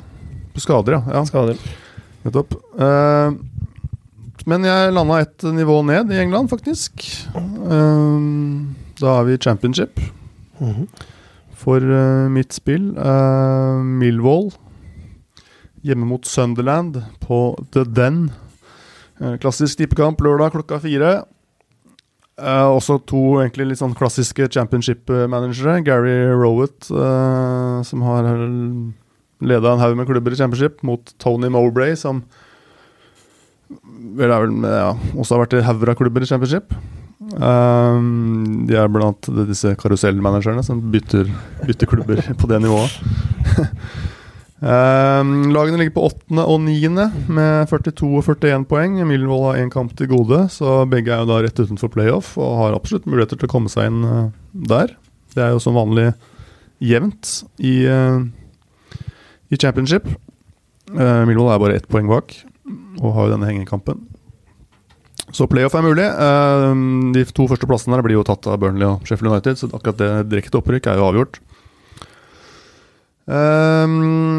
På 0.54 0.64
skader, 0.64 1.00
ja. 1.00 1.02
ja 1.18 1.26
Skader. 1.28 1.60
nettopp. 2.24 2.56
Ehm, 2.78 3.40
men 4.48 4.64
jeg 4.68 4.94
landa 4.96 5.20
et 5.24 5.44
nivå 5.58 5.82
ned 5.86 6.12
i 6.16 6.20
England, 6.24 6.50
faktisk. 6.52 7.04
Um, 7.36 8.76
da 9.02 9.20
er 9.20 9.28
vi 9.28 9.36
i 9.38 9.42
championship 9.44 10.00
Mhm. 10.62 10.88
for 11.54 11.78
uh, 11.78 12.30
mitt 12.30 12.54
spill. 12.56 12.94
Uh, 12.98 13.84
Millwall 13.84 14.52
hjemme 15.84 16.06
mot 16.10 16.26
Sunderland 16.26 17.02
på 17.22 17.56
The 17.72 17.84
Den. 17.86 18.32
Eh, 19.22 19.38
klassisk 19.42 19.78
tippekamp 19.80 20.20
lørdag 20.22 20.52
klokka 20.54 20.80
fire. 20.82 21.12
Uh, 22.38 22.70
også 22.78 23.00
to 23.10 23.40
egentlig 23.42 23.68
litt 23.72 23.80
sånn 23.80 23.96
klassiske 23.98 24.48
championship-managere. 24.54 25.80
Gary 25.86 26.18
Rowett, 26.38 26.86
som 26.86 28.02
har 28.06 28.28
leda 29.42 29.72
en 29.74 29.80
haug 29.82 29.96
med 29.98 30.08
klubber 30.10 30.34
i 30.34 30.36
championship, 30.38 30.84
mot 30.84 31.14
Tony 31.20 31.50
Mowbray, 31.50 31.96
som 31.96 32.24
vel 34.18 34.32
er 34.32 34.46
vel 34.46 34.70
ja, 34.70 34.92
også 35.16 35.36
har 35.36 35.44
vært 35.46 35.58
i 35.60 35.66
hauger 35.68 35.92
av 35.92 36.00
klubber 36.00 36.24
i 36.24 36.30
championship. 36.30 36.74
Um, 37.18 38.68
de 38.70 38.78
er 38.78 38.92
blant 38.92 39.28
disse 39.50 39.74
karusellmanagerne 39.82 40.64
som 40.64 40.80
bytter, 40.94 41.28
bytter 41.66 41.90
klubber 41.90 42.22
på 42.40 42.50
det 42.50 42.60
nivået. 42.64 42.94
um, 44.62 45.50
lagene 45.52 45.82
ligger 45.82 45.96
på 45.98 46.06
åttende 46.08 46.46
og 46.48 46.62
niende 46.64 47.10
med 47.28 47.68
42 47.72 48.12
og 48.22 48.24
41 48.30 48.68
poeng. 48.70 49.00
Millwall 49.10 49.48
har 49.50 49.62
én 49.64 49.74
kamp 49.74 49.96
til 49.98 50.12
gode, 50.14 50.46
så 50.54 50.80
begge 50.90 51.14
er 51.14 51.26
jo 51.26 51.32
da 51.32 51.42
rett 51.44 51.60
utenfor 51.60 51.92
playoff 51.94 52.36
og 52.40 52.58
har 52.62 52.78
absolutt 52.78 53.10
muligheter 53.10 53.40
til 53.40 53.50
å 53.50 53.54
komme 53.58 53.74
seg 53.74 53.92
inn 53.92 54.06
uh, 54.08 54.30
der. 54.54 54.96
Det 55.36 55.44
er 55.44 55.56
jo 55.56 55.64
som 55.64 55.78
vanlig 55.78 56.12
jevnt 56.84 57.42
i, 57.60 57.82
uh, 57.90 58.22
i 59.52 59.60
championship. 59.60 60.08
Uh, 60.94 61.26
Millwall 61.28 61.52
er 61.52 61.66
bare 61.66 61.82
ett 61.82 61.90
poeng 61.92 62.08
bak 62.08 62.38
og 63.02 63.14
har 63.16 63.28
jo 63.28 63.36
denne 63.36 63.50
hengekampen. 63.50 64.06
Så 65.36 65.48
playoff 65.52 65.76
er 65.76 65.84
mulig. 65.84 66.06
Eh, 66.08 66.84
de 67.16 67.26
to 67.36 67.48
første 67.52 67.68
plassene 67.68 67.98
der 67.98 68.06
blir 68.06 68.18
jo 68.20 68.26
tatt 68.28 68.48
av 68.48 68.62
Burnley 68.62 68.88
og 68.88 69.04
Sheffield 69.08 69.34
United, 69.34 69.60
så 69.60 69.70
akkurat 69.74 70.00
det 70.00 70.12
direkte 70.32 70.60
opprykk 70.62 70.88
er 70.88 71.02
jo 71.02 71.08
avgjort. 71.10 71.40
Eh, 73.28 73.96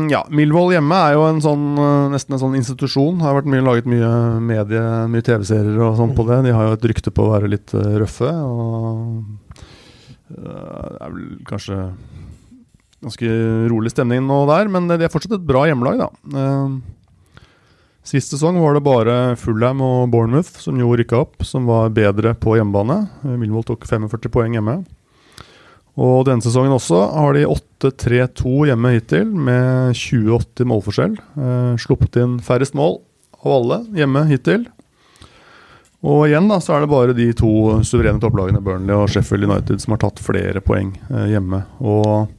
ja, 0.09 0.22
Milvold 0.33 0.72
hjemme 0.79 1.01
er 1.05 1.18
jo 1.18 1.26
en 1.29 1.43
sånn, 1.45 1.66
eh, 1.76 2.09
nesten 2.14 2.37
en 2.39 2.43
sånn 2.45 2.57
institusjon. 2.57 3.20
Har 3.20 3.37
vært 3.37 3.51
mye, 3.53 3.64
laget 3.66 3.91
mye 3.91 4.12
medie, 4.41 4.85
mye 5.12 5.26
TV-serier 5.29 5.76
og 5.85 6.01
sånn 6.01 6.16
på 6.16 6.24
det. 6.31 6.43
De 6.49 6.57
har 6.57 6.70
jo 6.70 6.79
et 6.79 6.89
rykte 6.93 7.12
på 7.12 7.26
å 7.26 7.35
være 7.37 7.53
litt 7.53 7.74
røffe. 7.76 8.33
Og 8.33 9.24
det 10.29 10.57
er 11.05 11.12
vel 11.12 11.37
kanskje 11.49 11.83
ganske 12.99 13.29
rolig 13.70 13.93
stemning 13.93 14.24
nå 14.26 14.41
der, 14.49 14.68
men 14.72 14.89
de 14.91 15.05
er 15.05 15.12
fortsatt 15.12 15.37
et 15.37 15.47
bra 15.47 15.68
hjemmelag, 15.68 16.01
da. 16.01 16.09
Sist 18.09 18.33
sesong 18.33 18.57
var 18.63 18.73
det 18.73 18.81
bare 18.87 19.15
Fulham 19.37 19.83
og 19.85 20.07
Bournemouth 20.09 20.63
som 20.63 20.79
jo 20.81 20.95
rykka 20.97 21.19
opp, 21.27 21.43
som 21.45 21.67
var 21.69 21.91
bedre 21.93 22.33
på 22.41 22.55
hjemmebane. 22.57 23.03
Eh, 23.21 23.35
Millwall 23.37 23.67
tok 23.69 23.85
45 23.85 24.31
poeng 24.33 24.55
hjemme. 24.57 24.79
Og 25.99 26.23
denne 26.25 26.41
sesongen 26.41 26.73
også 26.73 27.03
har 27.13 27.37
de 27.37 27.43
8-3-2 27.45 28.55
hjemme 28.71 28.95
hittil, 28.95 29.29
med 29.29 29.99
20-80 29.99 30.71
målforskjell. 30.71 31.19
Eh, 31.19 31.75
sluppet 31.85 32.17
inn 32.23 32.39
færrest 32.41 32.79
mål 32.79 33.03
av 33.43 33.55
alle 33.59 33.81
hjemme 33.99 34.25
hittil. 34.31 34.65
Og 36.09 36.31
igjen 36.31 36.49
da, 36.49 36.63
så 36.65 36.79
er 36.79 36.87
det 36.87 36.93
bare 36.95 37.19
de 37.19 37.29
to 37.37 37.53
suverene 37.85 38.23
topplagene, 38.23 38.65
Burnley 38.65 38.97
og 38.97 39.13
Sheffield 39.13 39.51
United, 39.51 39.83
som 39.85 39.99
har 39.99 40.05
tatt 40.07 40.25
flere 40.25 40.65
poeng 40.65 40.95
eh, 41.11 41.29
hjemme. 41.35 41.61
Og 41.85 42.31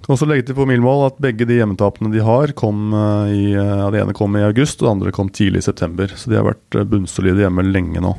Kan 0.00 0.14
også 0.16 0.28
legge 0.28 0.48
til 0.48 0.56
på 0.56 0.66
Milmål 0.68 1.06
at 1.10 1.20
begge 1.22 1.46
de 1.48 1.58
hjemmetapene 1.60 2.12
de 2.12 2.22
har, 2.24 2.54
kom 2.58 2.94
eh, 2.96 3.34
i 3.34 3.44
eh, 3.52 3.74
ja, 3.82 3.90
Det 3.92 4.00
ene 4.02 4.16
kom 4.16 4.38
i 4.38 4.46
august, 4.46 4.80
og 4.80 4.86
det 4.86 4.94
andre 4.94 5.14
kom 5.14 5.28
tidlig 5.28 5.62
i 5.62 5.68
september. 5.68 6.12
Så 6.16 6.32
de 6.32 6.38
har 6.38 6.48
vært 6.48 6.78
eh, 6.78 6.88
bunnsolide 6.88 7.44
hjemme 7.44 7.66
lenge 7.68 8.04
nå. 8.04 8.16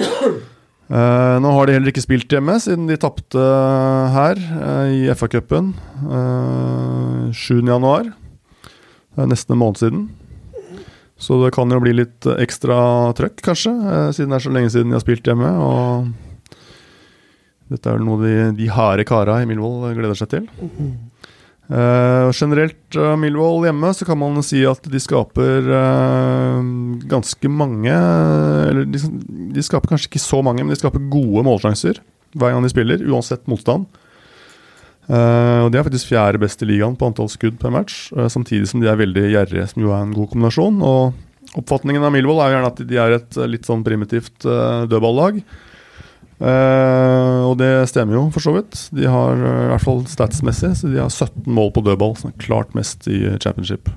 Eh, 0.84 1.36
nå 1.40 1.48
har 1.56 1.64
de 1.64 1.72
heller 1.72 1.88
ikke 1.88 2.02
spilt 2.04 2.30
hjemme, 2.30 2.58
siden 2.60 2.84
de 2.90 2.98
tapte 3.00 3.40
her 4.12 4.36
eh, 4.36 4.90
i 4.92 4.98
FA-cupen 5.16 5.70
uh, 6.04 7.32
7.1. 7.32 8.10
Det 8.12 9.24
er 9.24 9.30
nesten 9.32 9.56
en 9.56 9.62
måned 9.62 9.80
siden. 9.80 10.04
Så 11.16 11.38
det 11.44 11.54
kan 11.54 11.70
jo 11.70 11.80
bli 11.82 11.94
litt 11.94 12.26
eh, 12.26 12.40
ekstra 12.42 12.76
trøkk, 13.16 13.38
kanskje, 13.46 13.72
eh, 13.72 14.08
siden 14.16 14.32
det 14.32 14.38
er 14.38 14.44
så 14.44 14.54
lenge 14.54 14.72
siden 14.74 14.90
de 14.90 14.98
har 14.98 15.04
spilt 15.04 15.28
hjemme. 15.30 15.50
Og 15.62 16.10
dette 17.74 17.90
er 17.90 18.02
noe 18.02 18.22
de, 18.22 18.36
de 18.56 18.70
harde 18.72 19.04
kara 19.08 19.40
i 19.42 19.48
Milvold 19.50 19.92
gleder 19.98 20.18
seg 20.18 20.32
til. 20.32 20.48
Uh, 21.64 22.28
generelt 22.36 22.96
uh, 23.00 23.14
Millwall 23.16 23.62
hjemme 23.64 23.88
så 23.96 24.04
kan 24.04 24.18
man 24.20 24.36
si 24.44 24.58
at 24.68 24.84
de 24.84 24.98
skaper 25.00 25.64
uh, 25.64 26.58
ganske 27.08 27.48
mange 27.48 27.94
Eller 28.68 28.84
de, 28.84 29.00
de 29.56 29.64
skaper 29.64 29.94
kanskje 29.94 30.10
ikke 30.10 30.20
så 30.20 30.42
mange, 30.44 30.60
men 30.60 30.74
de 30.74 30.76
skaper 30.76 31.06
gode 31.08 31.46
målsjanser 31.46 32.02
hver 32.36 32.52
gang 32.52 32.66
de 32.66 32.68
spiller, 32.68 33.04
uansett 33.08 33.46
motstand. 33.48 33.86
Uh, 35.06 35.64
og 35.64 35.70
De 35.70 35.78
er 35.78 35.86
faktisk 35.86 36.10
fjerde 36.10 36.40
best 36.42 36.60
i 36.66 36.68
ligaen 36.68 36.98
på 37.00 37.08
antall 37.08 37.30
skudd 37.32 37.56
per 37.62 37.72
match, 37.72 38.08
samtidig 38.34 38.66
som 38.68 38.82
de 38.82 38.90
er 38.90 38.98
veldig 39.00 39.28
gjerrige, 39.30 39.68
som 39.70 39.84
jo 39.84 39.92
er 39.94 40.02
en 40.02 40.16
god 40.16 40.32
kombinasjon. 40.32 40.82
Og 40.84 41.54
Oppfatningen 41.62 42.02
av 42.02 42.10
Millwall 42.10 42.42
er 42.42 42.50
jo 42.50 42.56
gjerne 42.56 42.72
at 42.72 42.80
de 42.90 42.98
er 42.98 43.14
et 43.20 43.38
litt 43.46 43.68
sånn 43.68 43.84
primitivt 43.86 44.42
dødballag. 44.42 45.38
Eh, 46.44 47.42
og 47.48 47.56
det 47.56 47.70
stemmer 47.88 48.18
jo, 48.18 48.24
for 48.34 48.44
så 48.44 48.52
vidt. 48.58 48.76
De 48.94 49.06
har 49.08 49.38
eh, 49.38 49.60
i 49.64 49.68
hvert 49.72 49.84
fall 49.84 50.02
statsmessig 50.10 50.74
så 50.80 50.90
de 50.92 51.00
har 51.00 51.12
17 51.12 51.46
mål 51.48 51.72
på 51.72 51.84
dødball, 51.86 52.16
som 52.20 52.30
er 52.30 52.42
klart 52.42 52.74
mest 52.76 53.08
i 53.08 53.22
championship. 53.40 53.88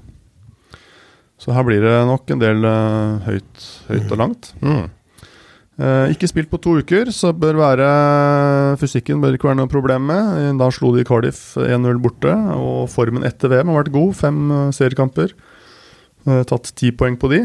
Så 1.37 1.53
her 1.53 1.65
blir 1.67 1.83
det 1.83 1.97
nok 2.09 2.31
en 2.33 2.39
del 2.41 2.63
uh, 2.65 3.19
høyt, 3.27 3.65
høyt 3.91 4.13
og 4.15 4.17
langt. 4.17 4.47
Mm. 4.57 4.87
Eh, 5.77 6.13
ikke 6.15 6.29
spilt 6.31 6.49
på 6.49 6.57
to 6.57 6.79
uker, 6.81 7.11
så 7.13 7.29
bør 7.29 7.59
være 7.59 7.89
fysikken 8.81 9.21
bør 9.21 9.37
ikke 9.37 9.51
være 9.51 9.59
noe 9.59 9.69
problem 9.69 10.07
med. 10.09 10.39
Da 10.57 10.71
slo 10.73 10.89
de 10.95 11.05
Cardiff 11.05 11.51
1-0 11.61 12.01
borte, 12.01 12.33
og 12.57 12.87
formen 12.89 13.27
etter 13.27 13.53
VM 13.53 13.69
har 13.69 13.83
vært 13.83 13.93
god. 13.93 14.15
Fem 14.17 14.39
seriekamper. 14.73 15.35
Tatt 16.25 16.73
ti 16.75 16.89
poeng 16.89 17.19
på 17.21 17.29
de, 17.31 17.43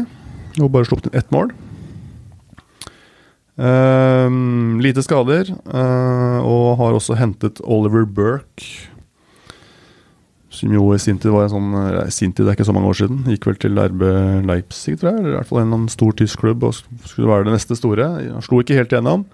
og 0.57 0.73
bare 0.73 0.89
sluppet 0.89 1.11
inn 1.11 1.21
ett 1.21 1.29
mål. 1.35 1.53
Eh, 3.53 4.29
lite 4.81 5.03
skader, 5.05 5.51
uh, 5.69 6.39
og 6.41 6.79
har 6.79 6.95
også 6.97 7.17
hentet 7.19 7.61
Oliver 7.61 8.07
Burke. 8.09 8.89
Som 10.53 10.73
jo 10.73 10.91
i 10.93 10.99
sin 11.01 11.17
tid 11.17 11.33
var 11.33 11.47
en 11.47 11.53
sånn 11.53 11.69
nei, 11.73 12.09
Sin 12.13 12.33
tid, 12.33 12.45
det 12.45 12.51
er 12.51 12.57
ikke 12.59 12.67
så 12.69 12.75
mange 12.75 12.91
år 12.91 12.97
siden. 12.99 13.23
Gikk 13.29 13.47
vel 13.49 13.57
til 13.61 13.79
RB 13.79 14.03
Leipzig, 14.45 14.99
tror 15.01 15.09
jeg. 15.11 15.21
Eller 15.21 15.31
i 15.31 15.37
hvert 15.39 15.49
fall 15.49 15.63
en 15.63 15.65
eller 15.65 15.79
annen 15.79 15.93
stor 15.93 16.13
tysk 16.19 16.43
klubb 16.43 16.65
og 16.67 16.75
skulle 17.09 17.31
være 17.31 17.47
det 17.47 17.55
neste 17.55 17.77
store. 17.79 18.09
Han 18.27 18.45
slo 18.45 18.61
ikke 18.61 18.77
helt 18.77 18.93
igjennom. 18.93 19.25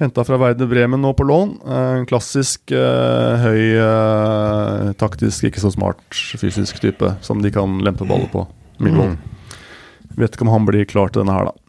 Henta 0.00 0.24
fra 0.28 0.36
Werder 0.40 0.68
Bremen 0.68 1.00
nå 1.00 1.12
på 1.16 1.24
lån. 1.28 1.52
Eh, 1.64 1.92
En 2.00 2.08
klassisk 2.08 2.72
eh, 2.72 3.44
høy, 3.44 3.60
eh, 3.80 4.90
taktisk, 5.00 5.48
ikke 5.48 5.62
så 5.62 5.72
smart 5.72 6.00
fysisk 6.40 6.80
type 6.82 7.14
som 7.24 7.40
de 7.44 7.52
kan 7.52 7.78
lempe 7.84 8.08
baller 8.08 8.28
på. 8.32 8.44
Mm. 8.80 9.16
Vet 10.16 10.36
ikke 10.36 10.44
om 10.44 10.52
han 10.52 10.68
blir 10.68 10.88
klar 10.88 11.12
til 11.12 11.24
denne 11.24 11.36
her, 11.36 11.48
da. 11.48 11.65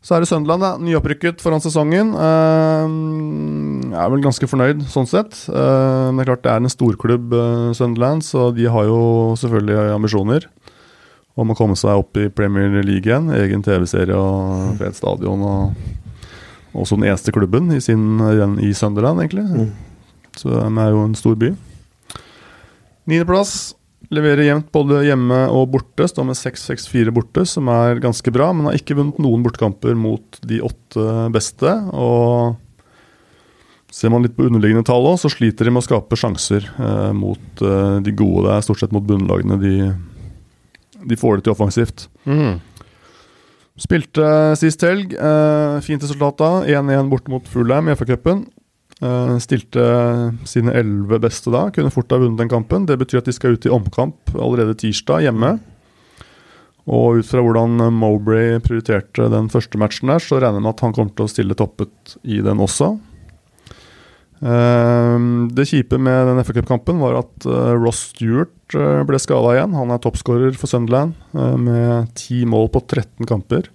Så 0.00 0.16
er 0.16 0.22
det 0.22 0.30
Sunderland, 0.30 0.62
da. 0.64 0.70
Nyopprykket 0.80 1.42
foran 1.44 1.60
sesongen. 1.60 2.14
Eh, 2.16 2.92
jeg 3.90 4.00
er 4.00 4.12
vel 4.14 4.22
ganske 4.24 4.48
fornøyd 4.48 4.86
sånn 4.88 5.08
sett. 5.08 5.36
Eh, 5.52 6.06
men 6.08 6.16
det 6.16 6.24
er 6.24 6.30
klart 6.30 6.44
det 6.46 6.52
er 6.54 6.62
en 6.62 6.72
storklubb, 6.72 7.34
uh, 7.36 7.66
Sunderland, 7.76 8.24
så 8.24 8.48
de 8.56 8.64
har 8.72 8.88
jo 8.88 9.00
selvfølgelig 9.40 9.92
ambisjoner 9.92 10.46
om 11.40 11.52
å 11.52 11.56
komme 11.56 11.76
seg 11.76 12.00
opp 12.00 12.16
i 12.16 12.30
Premier 12.32 12.80
League 12.80 13.04
igjen. 13.04 13.28
Egen 13.36 13.64
TV-serie 13.64 14.16
og 14.16 14.80
fet 14.80 14.96
stadion. 14.96 15.44
Og 15.44 16.80
også 16.80 16.96
den 16.96 17.10
eneste 17.10 17.34
klubben 17.36 17.68
i, 17.76 17.80
sin, 17.84 18.22
i 18.64 18.72
Sunderland, 18.76 19.20
egentlig. 19.20 19.68
Så 20.38 20.48
de 20.48 20.64
er 20.64 20.94
jo 20.94 21.04
en 21.04 21.18
stor 21.18 21.36
by. 21.36 21.52
Niendeplass. 23.10 23.74
Leverer 24.10 24.42
jevnt 24.42 24.72
både 24.74 25.04
hjemme 25.06 25.44
og 25.54 25.68
borte. 25.76 26.08
Står 26.10 26.26
med 26.26 26.38
6-6-4 26.38 27.12
borte, 27.14 27.44
som 27.46 27.68
er 27.70 28.00
ganske 28.02 28.32
bra. 28.34 28.48
Men 28.50 28.66
har 28.66 28.78
ikke 28.78 28.96
vunnet 28.98 29.20
noen 29.22 29.44
bortekamper 29.44 29.94
mot 29.94 30.40
de 30.50 30.58
åtte 30.66 31.06
beste. 31.34 31.76
Og 31.94 32.56
ser 33.94 34.10
man 34.10 34.24
litt 34.26 34.34
på 34.36 34.46
underliggende 34.46 34.86
tall 34.86 35.06
òg, 35.06 35.18
så 35.22 35.30
sliter 35.30 35.66
de 35.66 35.74
med 35.74 35.82
å 35.82 35.86
skape 35.86 36.18
sjanser 36.18 36.66
eh, 36.70 37.12
mot 37.16 37.62
eh, 37.62 37.98
de 38.02 38.14
gode. 38.14 38.48
Det 38.48 38.56
er 38.56 38.66
stort 38.66 38.82
sett 38.82 38.94
mot 38.94 39.06
bunnlagene 39.06 39.58
de, 39.62 39.74
de 41.10 41.18
får 41.18 41.38
det 41.38 41.46
til 41.46 41.54
offensivt. 41.54 42.06
Mm. 42.26 42.58
Spilte 43.80 44.30
sist 44.60 44.82
helg. 44.84 45.14
Eh, 45.14 45.76
fint 45.86 46.02
resultat 46.02 46.38
da. 46.42 46.52
1-1 46.82 47.10
borte 47.12 47.32
mot 47.32 47.46
Fulheim 47.50 47.90
i 47.90 47.96
FA-cupen. 47.98 48.44
Eh, 49.00 49.36
stilte 49.40 49.82
sine 50.44 50.74
elleve 50.76 51.20
beste 51.24 51.52
da. 51.52 51.68
Kunne 51.72 51.92
fort 51.92 52.12
ha 52.12 52.20
vunnet 52.20 52.40
den 52.42 52.52
kampen. 52.52 52.86
Det 52.88 52.98
betyr 53.00 53.22
at 53.22 53.28
de 53.30 53.34
skal 53.36 53.56
ut 53.56 53.66
i 53.66 53.72
omkamp 53.72 54.34
allerede 54.36 54.76
tirsdag, 54.82 55.24
hjemme. 55.24 55.54
Og 56.90 57.20
ut 57.20 57.28
fra 57.28 57.40
hvordan 57.44 57.80
Mowbray 57.96 58.58
prioriterte 58.64 59.28
den 59.32 59.48
første 59.52 59.78
matchen 59.80 60.12
der, 60.12 60.20
så 60.20 60.40
regner 60.40 60.58
jeg 60.58 60.66
med 60.66 60.74
at 60.74 60.84
han 60.84 60.96
kommer 60.96 61.14
til 61.16 61.28
å 61.28 61.32
stille 61.32 61.56
toppet 61.56 62.16
i 62.28 62.40
den 62.44 62.60
også. 62.60 62.92
Eh, 64.40 65.16
det 65.56 65.68
kjipe 65.68 66.00
med 66.00 66.28
den 66.28 66.44
FA 66.44 66.56
Cup-kampen 66.58 67.00
var 67.00 67.22
at 67.22 67.48
eh, 67.48 67.74
Ross 67.80 68.10
Stewart 68.12 68.52
ble 68.70 69.18
skada 69.20 69.56
igjen. 69.56 69.76
Han 69.80 69.92
er 69.94 70.00
toppskårer 70.04 70.52
for 70.60 70.70
Sunderland 70.70 71.16
med 71.32 72.12
ti 72.20 72.44
mål 72.46 72.68
på 72.74 72.84
13 72.84 73.26
kamper. 73.26 73.66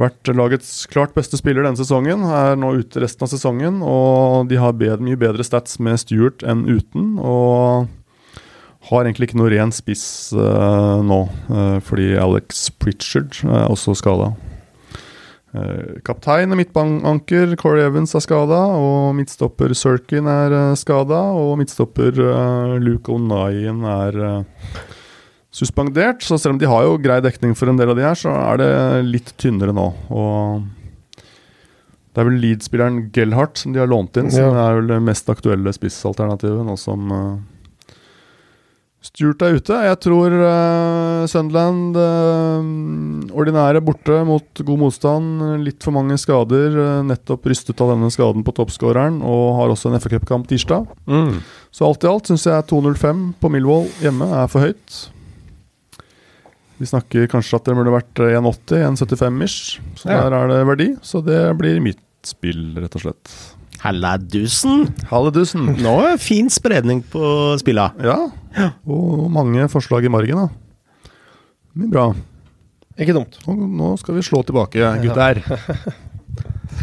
Vært 0.00 0.30
lagets 0.32 0.86
klart 0.88 1.12
beste 1.16 1.36
spiller 1.36 1.66
denne 1.66 1.76
sesongen. 1.76 2.24
Er 2.24 2.56
nå 2.60 2.74
ute 2.80 3.02
resten 3.02 3.26
av 3.26 3.32
sesongen. 3.32 3.82
Og 3.84 4.48
de 4.48 4.60
har 4.60 4.76
bedre, 4.78 5.02
mye 5.04 5.20
bedre 5.20 5.44
stats 5.46 5.78
med 5.82 6.00
Stewart 6.00 6.44
enn 6.46 6.64
uten. 6.70 7.18
Og 7.20 7.90
har 8.88 9.04
egentlig 9.04 9.30
ikke 9.30 9.42
noe 9.42 9.52
ren 9.52 9.70
spiss 9.74 10.04
uh, 10.34 10.98
nå, 11.06 11.20
uh, 11.52 11.76
fordi 11.86 12.16
Alex 12.18 12.66
Pritchard 12.82 13.38
er 13.46 13.68
også 13.70 13.94
skada. 14.00 14.32
Kaptein 15.52 16.48
og 16.48 16.56
midtbanker 16.56 17.50
Corey 17.60 17.84
Evans 17.84 18.14
er 18.16 18.22
skada, 18.24 18.60
og 18.72 19.12
midtstopper 19.18 19.74
Sirkin 19.76 20.28
er 20.30 20.54
uh, 20.56 20.76
skada, 20.80 21.18
og 21.36 21.58
midtstopper 21.60 22.16
eh, 22.24 22.76
Luke 22.80 23.12
O'Nien 23.12 23.82
er 23.84 24.16
eh, 24.16 24.78
suspendert. 25.52 26.22
Så 26.24 26.38
selv 26.40 26.56
om 26.56 26.60
de 26.62 26.68
har 26.70 26.86
jo 26.86 26.98
grei 27.02 27.20
dekning 27.24 27.52
for 27.58 27.68
en 27.72 27.76
del 27.80 27.92
av 27.92 27.98
de 27.98 28.06
her, 28.06 28.18
så 28.18 28.32
er 28.32 28.62
det 28.62 28.70
litt 29.10 29.34
tynnere 29.40 29.74
nå. 29.76 29.90
Og 30.10 30.64
det 32.12 32.20
er 32.20 32.28
vel 32.28 32.40
Leeds-spilleren 32.42 33.06
Gellhardt 33.14 33.60
som 33.62 33.72
de 33.72 33.80
har 33.80 33.88
lånt 33.88 34.16
inn, 34.20 34.30
som 34.32 34.50
Ja. 34.52 34.66
er 34.68 34.80
vel 34.80 34.90
det 34.90 35.00
mest 35.04 35.28
aktuelle 35.32 35.72
spissalternativet 35.72 36.60
nå 36.68 36.74
som 36.76 37.12
uh, 37.12 37.38
Stewart 39.02 39.40
er 39.42 39.56
ute. 39.58 39.74
Jeg 39.82 39.98
tror 40.04 40.30
uh, 40.30 41.24
Sunderland 41.26 41.96
uh, 41.98 43.32
ordinære 43.34 43.80
borte 43.82 44.20
mot 44.28 44.60
god 44.62 44.78
motstand. 44.78 45.40
Litt 45.64 45.82
for 45.82 45.90
mange 45.96 46.14
skader. 46.20 46.76
nettopp 47.08 47.48
rystet 47.50 47.80
av 47.82 47.90
denne 47.96 48.12
skaden 48.14 48.44
på 48.46 48.54
toppskåreren, 48.60 49.18
og 49.26 49.56
har 49.58 49.72
også 49.74 49.90
en 49.90 49.98
FA-cupkamp 49.98 50.46
tirsdag. 50.52 50.86
Mm. 51.08 51.40
Så 51.72 51.88
alt 51.88 52.04
i 52.04 52.12
alt 52.12 52.30
syns 52.30 52.44
jeg 52.46 52.68
2.05 52.70 53.24
på 53.40 53.50
Millwall 53.50 53.88
hjemme 54.04 54.28
er 54.44 54.46
for 54.52 54.68
høyt. 54.68 55.00
Vi 56.82 56.88
snakker 56.90 57.28
kanskje 57.30 57.60
at 57.60 57.68
det 57.68 57.76
burde 57.78 57.92
vært 57.94 58.22
1,80, 58.26 58.80
1,75 58.90 59.42
ish. 59.46 59.80
Så 60.00 60.08
Ja. 60.10 60.24
der 60.26 60.34
er 60.40 60.48
det 60.50 60.60
verdi. 60.66 60.88
Så 61.06 61.20
det 61.24 61.38
blir 61.60 61.78
mitt 61.80 62.00
spill, 62.26 62.72
rett 62.82 62.96
og 62.98 63.04
slett. 63.04 63.30
Halladusen! 63.82 64.88
Halledusen. 65.10 65.68
Nå 65.82 65.92
er 66.02 66.12
det 66.16 66.20
fin 66.22 66.50
spredning 66.50 67.02
på 67.10 67.22
spilla. 67.62 67.92
Ja. 68.02 68.16
Og 68.86 69.30
mange 69.30 69.68
forslag 69.70 70.04
i 70.06 70.10
margen, 70.12 70.38
da. 70.42 70.48
Mye 71.78 71.90
bra. 71.90 72.04
Ikke 73.00 73.14
dumt. 73.16 73.38
Og 73.48 73.56
nå 73.58 73.94
skal 73.98 74.14
vi 74.18 74.22
slå 74.26 74.42
tilbake, 74.46 74.82
gutter. 75.02 75.40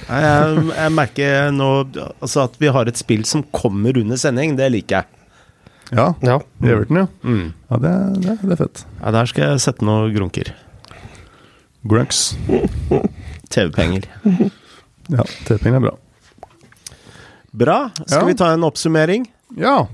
Jeg, 0.09 0.63
jeg 0.75 0.91
merker 0.95 1.51
nå 1.53 1.69
altså 2.21 2.43
at 2.47 2.55
vi 2.61 2.69
har 2.73 2.87
et 2.89 2.97
spill 2.99 3.23
som 3.29 3.43
kommer 3.55 3.97
under 3.99 4.17
sending. 4.17 4.55
Det 4.57 4.71
liker 4.73 5.01
jeg. 5.03 5.18
Ja, 5.91 6.13
Ja. 6.21 6.39
Everton, 6.61 6.97
ja. 7.01 7.07
Mm. 7.23 7.53
Ja, 7.69 7.77
det, 7.81 7.93
det, 8.21 8.35
det 8.43 8.51
er 8.55 8.59
fett. 8.63 8.83
Ja, 9.01 9.11
der 9.15 9.25
skal 9.31 9.47
jeg 9.49 9.61
sette 9.63 9.85
noen 9.87 10.11
grunker. 10.13 10.51
Grunks. 11.89 12.35
TV-penger. 13.53 14.05
Ja, 15.09 15.23
TV-penger 15.47 15.79
er 15.79 15.85
bra. 15.87 15.95
Bra. 17.63 17.77
Skal 18.05 18.21
Ja. 18.21 18.27
vi 18.29 18.35
ta 18.37 18.51
en 18.53 18.63
oppsummering? 18.67 19.25
Ja. 19.57 19.87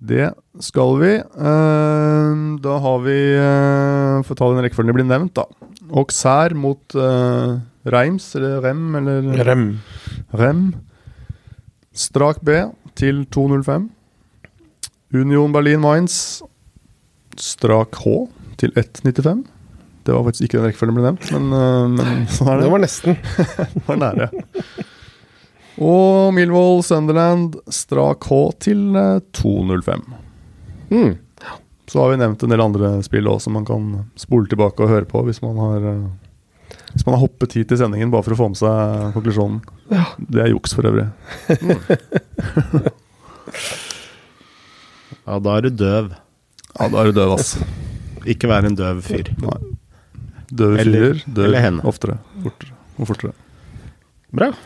Det 0.00 0.30
skal 0.64 0.94
vi. 1.02 1.10
Eh, 1.18 2.34
da 2.64 2.76
har 2.84 2.98
vi 3.04 3.16
For 4.24 4.32
å 4.32 4.38
ta 4.38 4.48
den 4.54 4.62
rekkefølgen 4.64 4.92
det 4.94 4.96
blir 5.00 5.08
nevnt, 5.10 5.34
da. 5.36 5.44
Auxerre 5.92 6.54
mot 6.56 6.94
uh, 6.96 7.58
Reims, 7.88 8.30
eller 8.36 8.60
Rem, 8.64 8.82
eller 9.00 9.44
Rem. 9.44 9.66
Rem. 10.36 10.62
Strak 11.92 12.40
B. 12.44 12.60
til 12.98 13.24
2.05. 13.32 13.88
Union 15.14 15.52
Berlin 15.54 15.80
Mainz 15.80 16.42
strak 17.38 17.94
H 18.02 18.26
til 18.60 18.72
1.95. 18.76 19.44
Det 20.04 20.12
var 20.14 20.24
faktisk 20.26 20.42
ikke 20.46 20.58
den 20.58 20.66
rekkefølgen 20.68 20.96
ble 20.98 21.04
nevnt, 21.06 21.28
men, 21.34 21.46
øh, 21.52 21.88
men 21.94 22.26
sånn 22.32 22.48
er 22.52 22.56
Det 22.60 22.64
det. 22.66 22.72
var 22.72 22.82
nesten. 22.82 23.16
Det 23.76 23.84
var 23.86 23.96
nære. 24.00 24.26
Og 25.78 26.34
Milvold 26.34 26.82
Sunderland 26.88 27.56
strak 27.72 28.24
H 28.28 28.38
til 28.64 28.80
øh, 28.96 29.20
2.05. 29.36 30.02
Mm. 30.90 31.14
Så 31.88 32.00
har 32.02 32.10
vi 32.12 32.18
nevnt 32.20 32.42
en 32.44 32.52
del 32.52 32.60
andre 32.60 32.90
spill 33.06 33.28
også 33.30 33.44
som 33.48 33.54
man 33.56 33.64
kan 33.68 33.84
spole 34.20 34.48
tilbake 34.50 34.82
og 34.84 34.90
høre 34.92 35.08
på 35.08 35.22
hvis 35.24 35.40
man 35.44 35.56
har 35.56 35.78
øh, 35.92 36.02
Hvis 36.92 37.06
man 37.06 37.14
har 37.14 37.22
hoppet 37.22 37.54
hit 37.56 37.68
til 37.70 37.78
sendingen 37.80 38.10
bare 38.12 38.24
for 38.26 38.34
å 38.36 38.40
få 38.42 38.48
med 38.52 38.60
seg 38.60 39.12
konklusjonen. 39.16 39.60
Det 40.28 40.40
er 40.44 40.52
juks 40.52 40.74
for 40.76 40.88
øvrig. 40.88 41.08
Ja, 45.28 45.36
da 45.44 45.58
er 45.58 45.66
du 45.66 45.74
døv. 45.76 46.06
Ja, 46.78 46.86
da 46.88 47.02
er 47.02 47.10
du 47.10 47.18
døv, 47.18 47.34
ass. 47.36 47.58
Ikke 48.28 48.48
vær 48.48 48.64
en 48.64 48.76
døv 48.78 49.02
fyr. 49.04 49.28
Nei. 49.42 49.58
Døve 50.48 50.80
fyrer 50.80 51.20
dør 51.36 51.56
oftere. 51.84 52.16
Fortere 52.40 52.72
og 52.96 53.10
fortere. 53.12 53.36
Bra. 54.32 54.52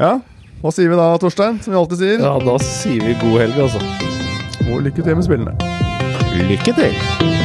Ja, 0.00 0.16
hva 0.62 0.70
sier 0.72 0.88
vi 0.88 0.96
da, 0.96 1.10
Torstein? 1.20 1.58
Som 1.62 1.74
vi 1.74 1.78
alltid 1.78 2.00
sier. 2.00 2.24
Ja, 2.24 2.32
da 2.40 2.56
sier 2.64 3.04
vi 3.04 3.12
god 3.20 3.36
helg, 3.44 3.60
altså. 3.60 3.84
Og 4.72 4.80
lykke 4.88 5.04
til 5.04 5.20
med 5.20 5.28
spillene. 5.28 5.54
Lykke 6.48 6.74
til. 6.80 7.41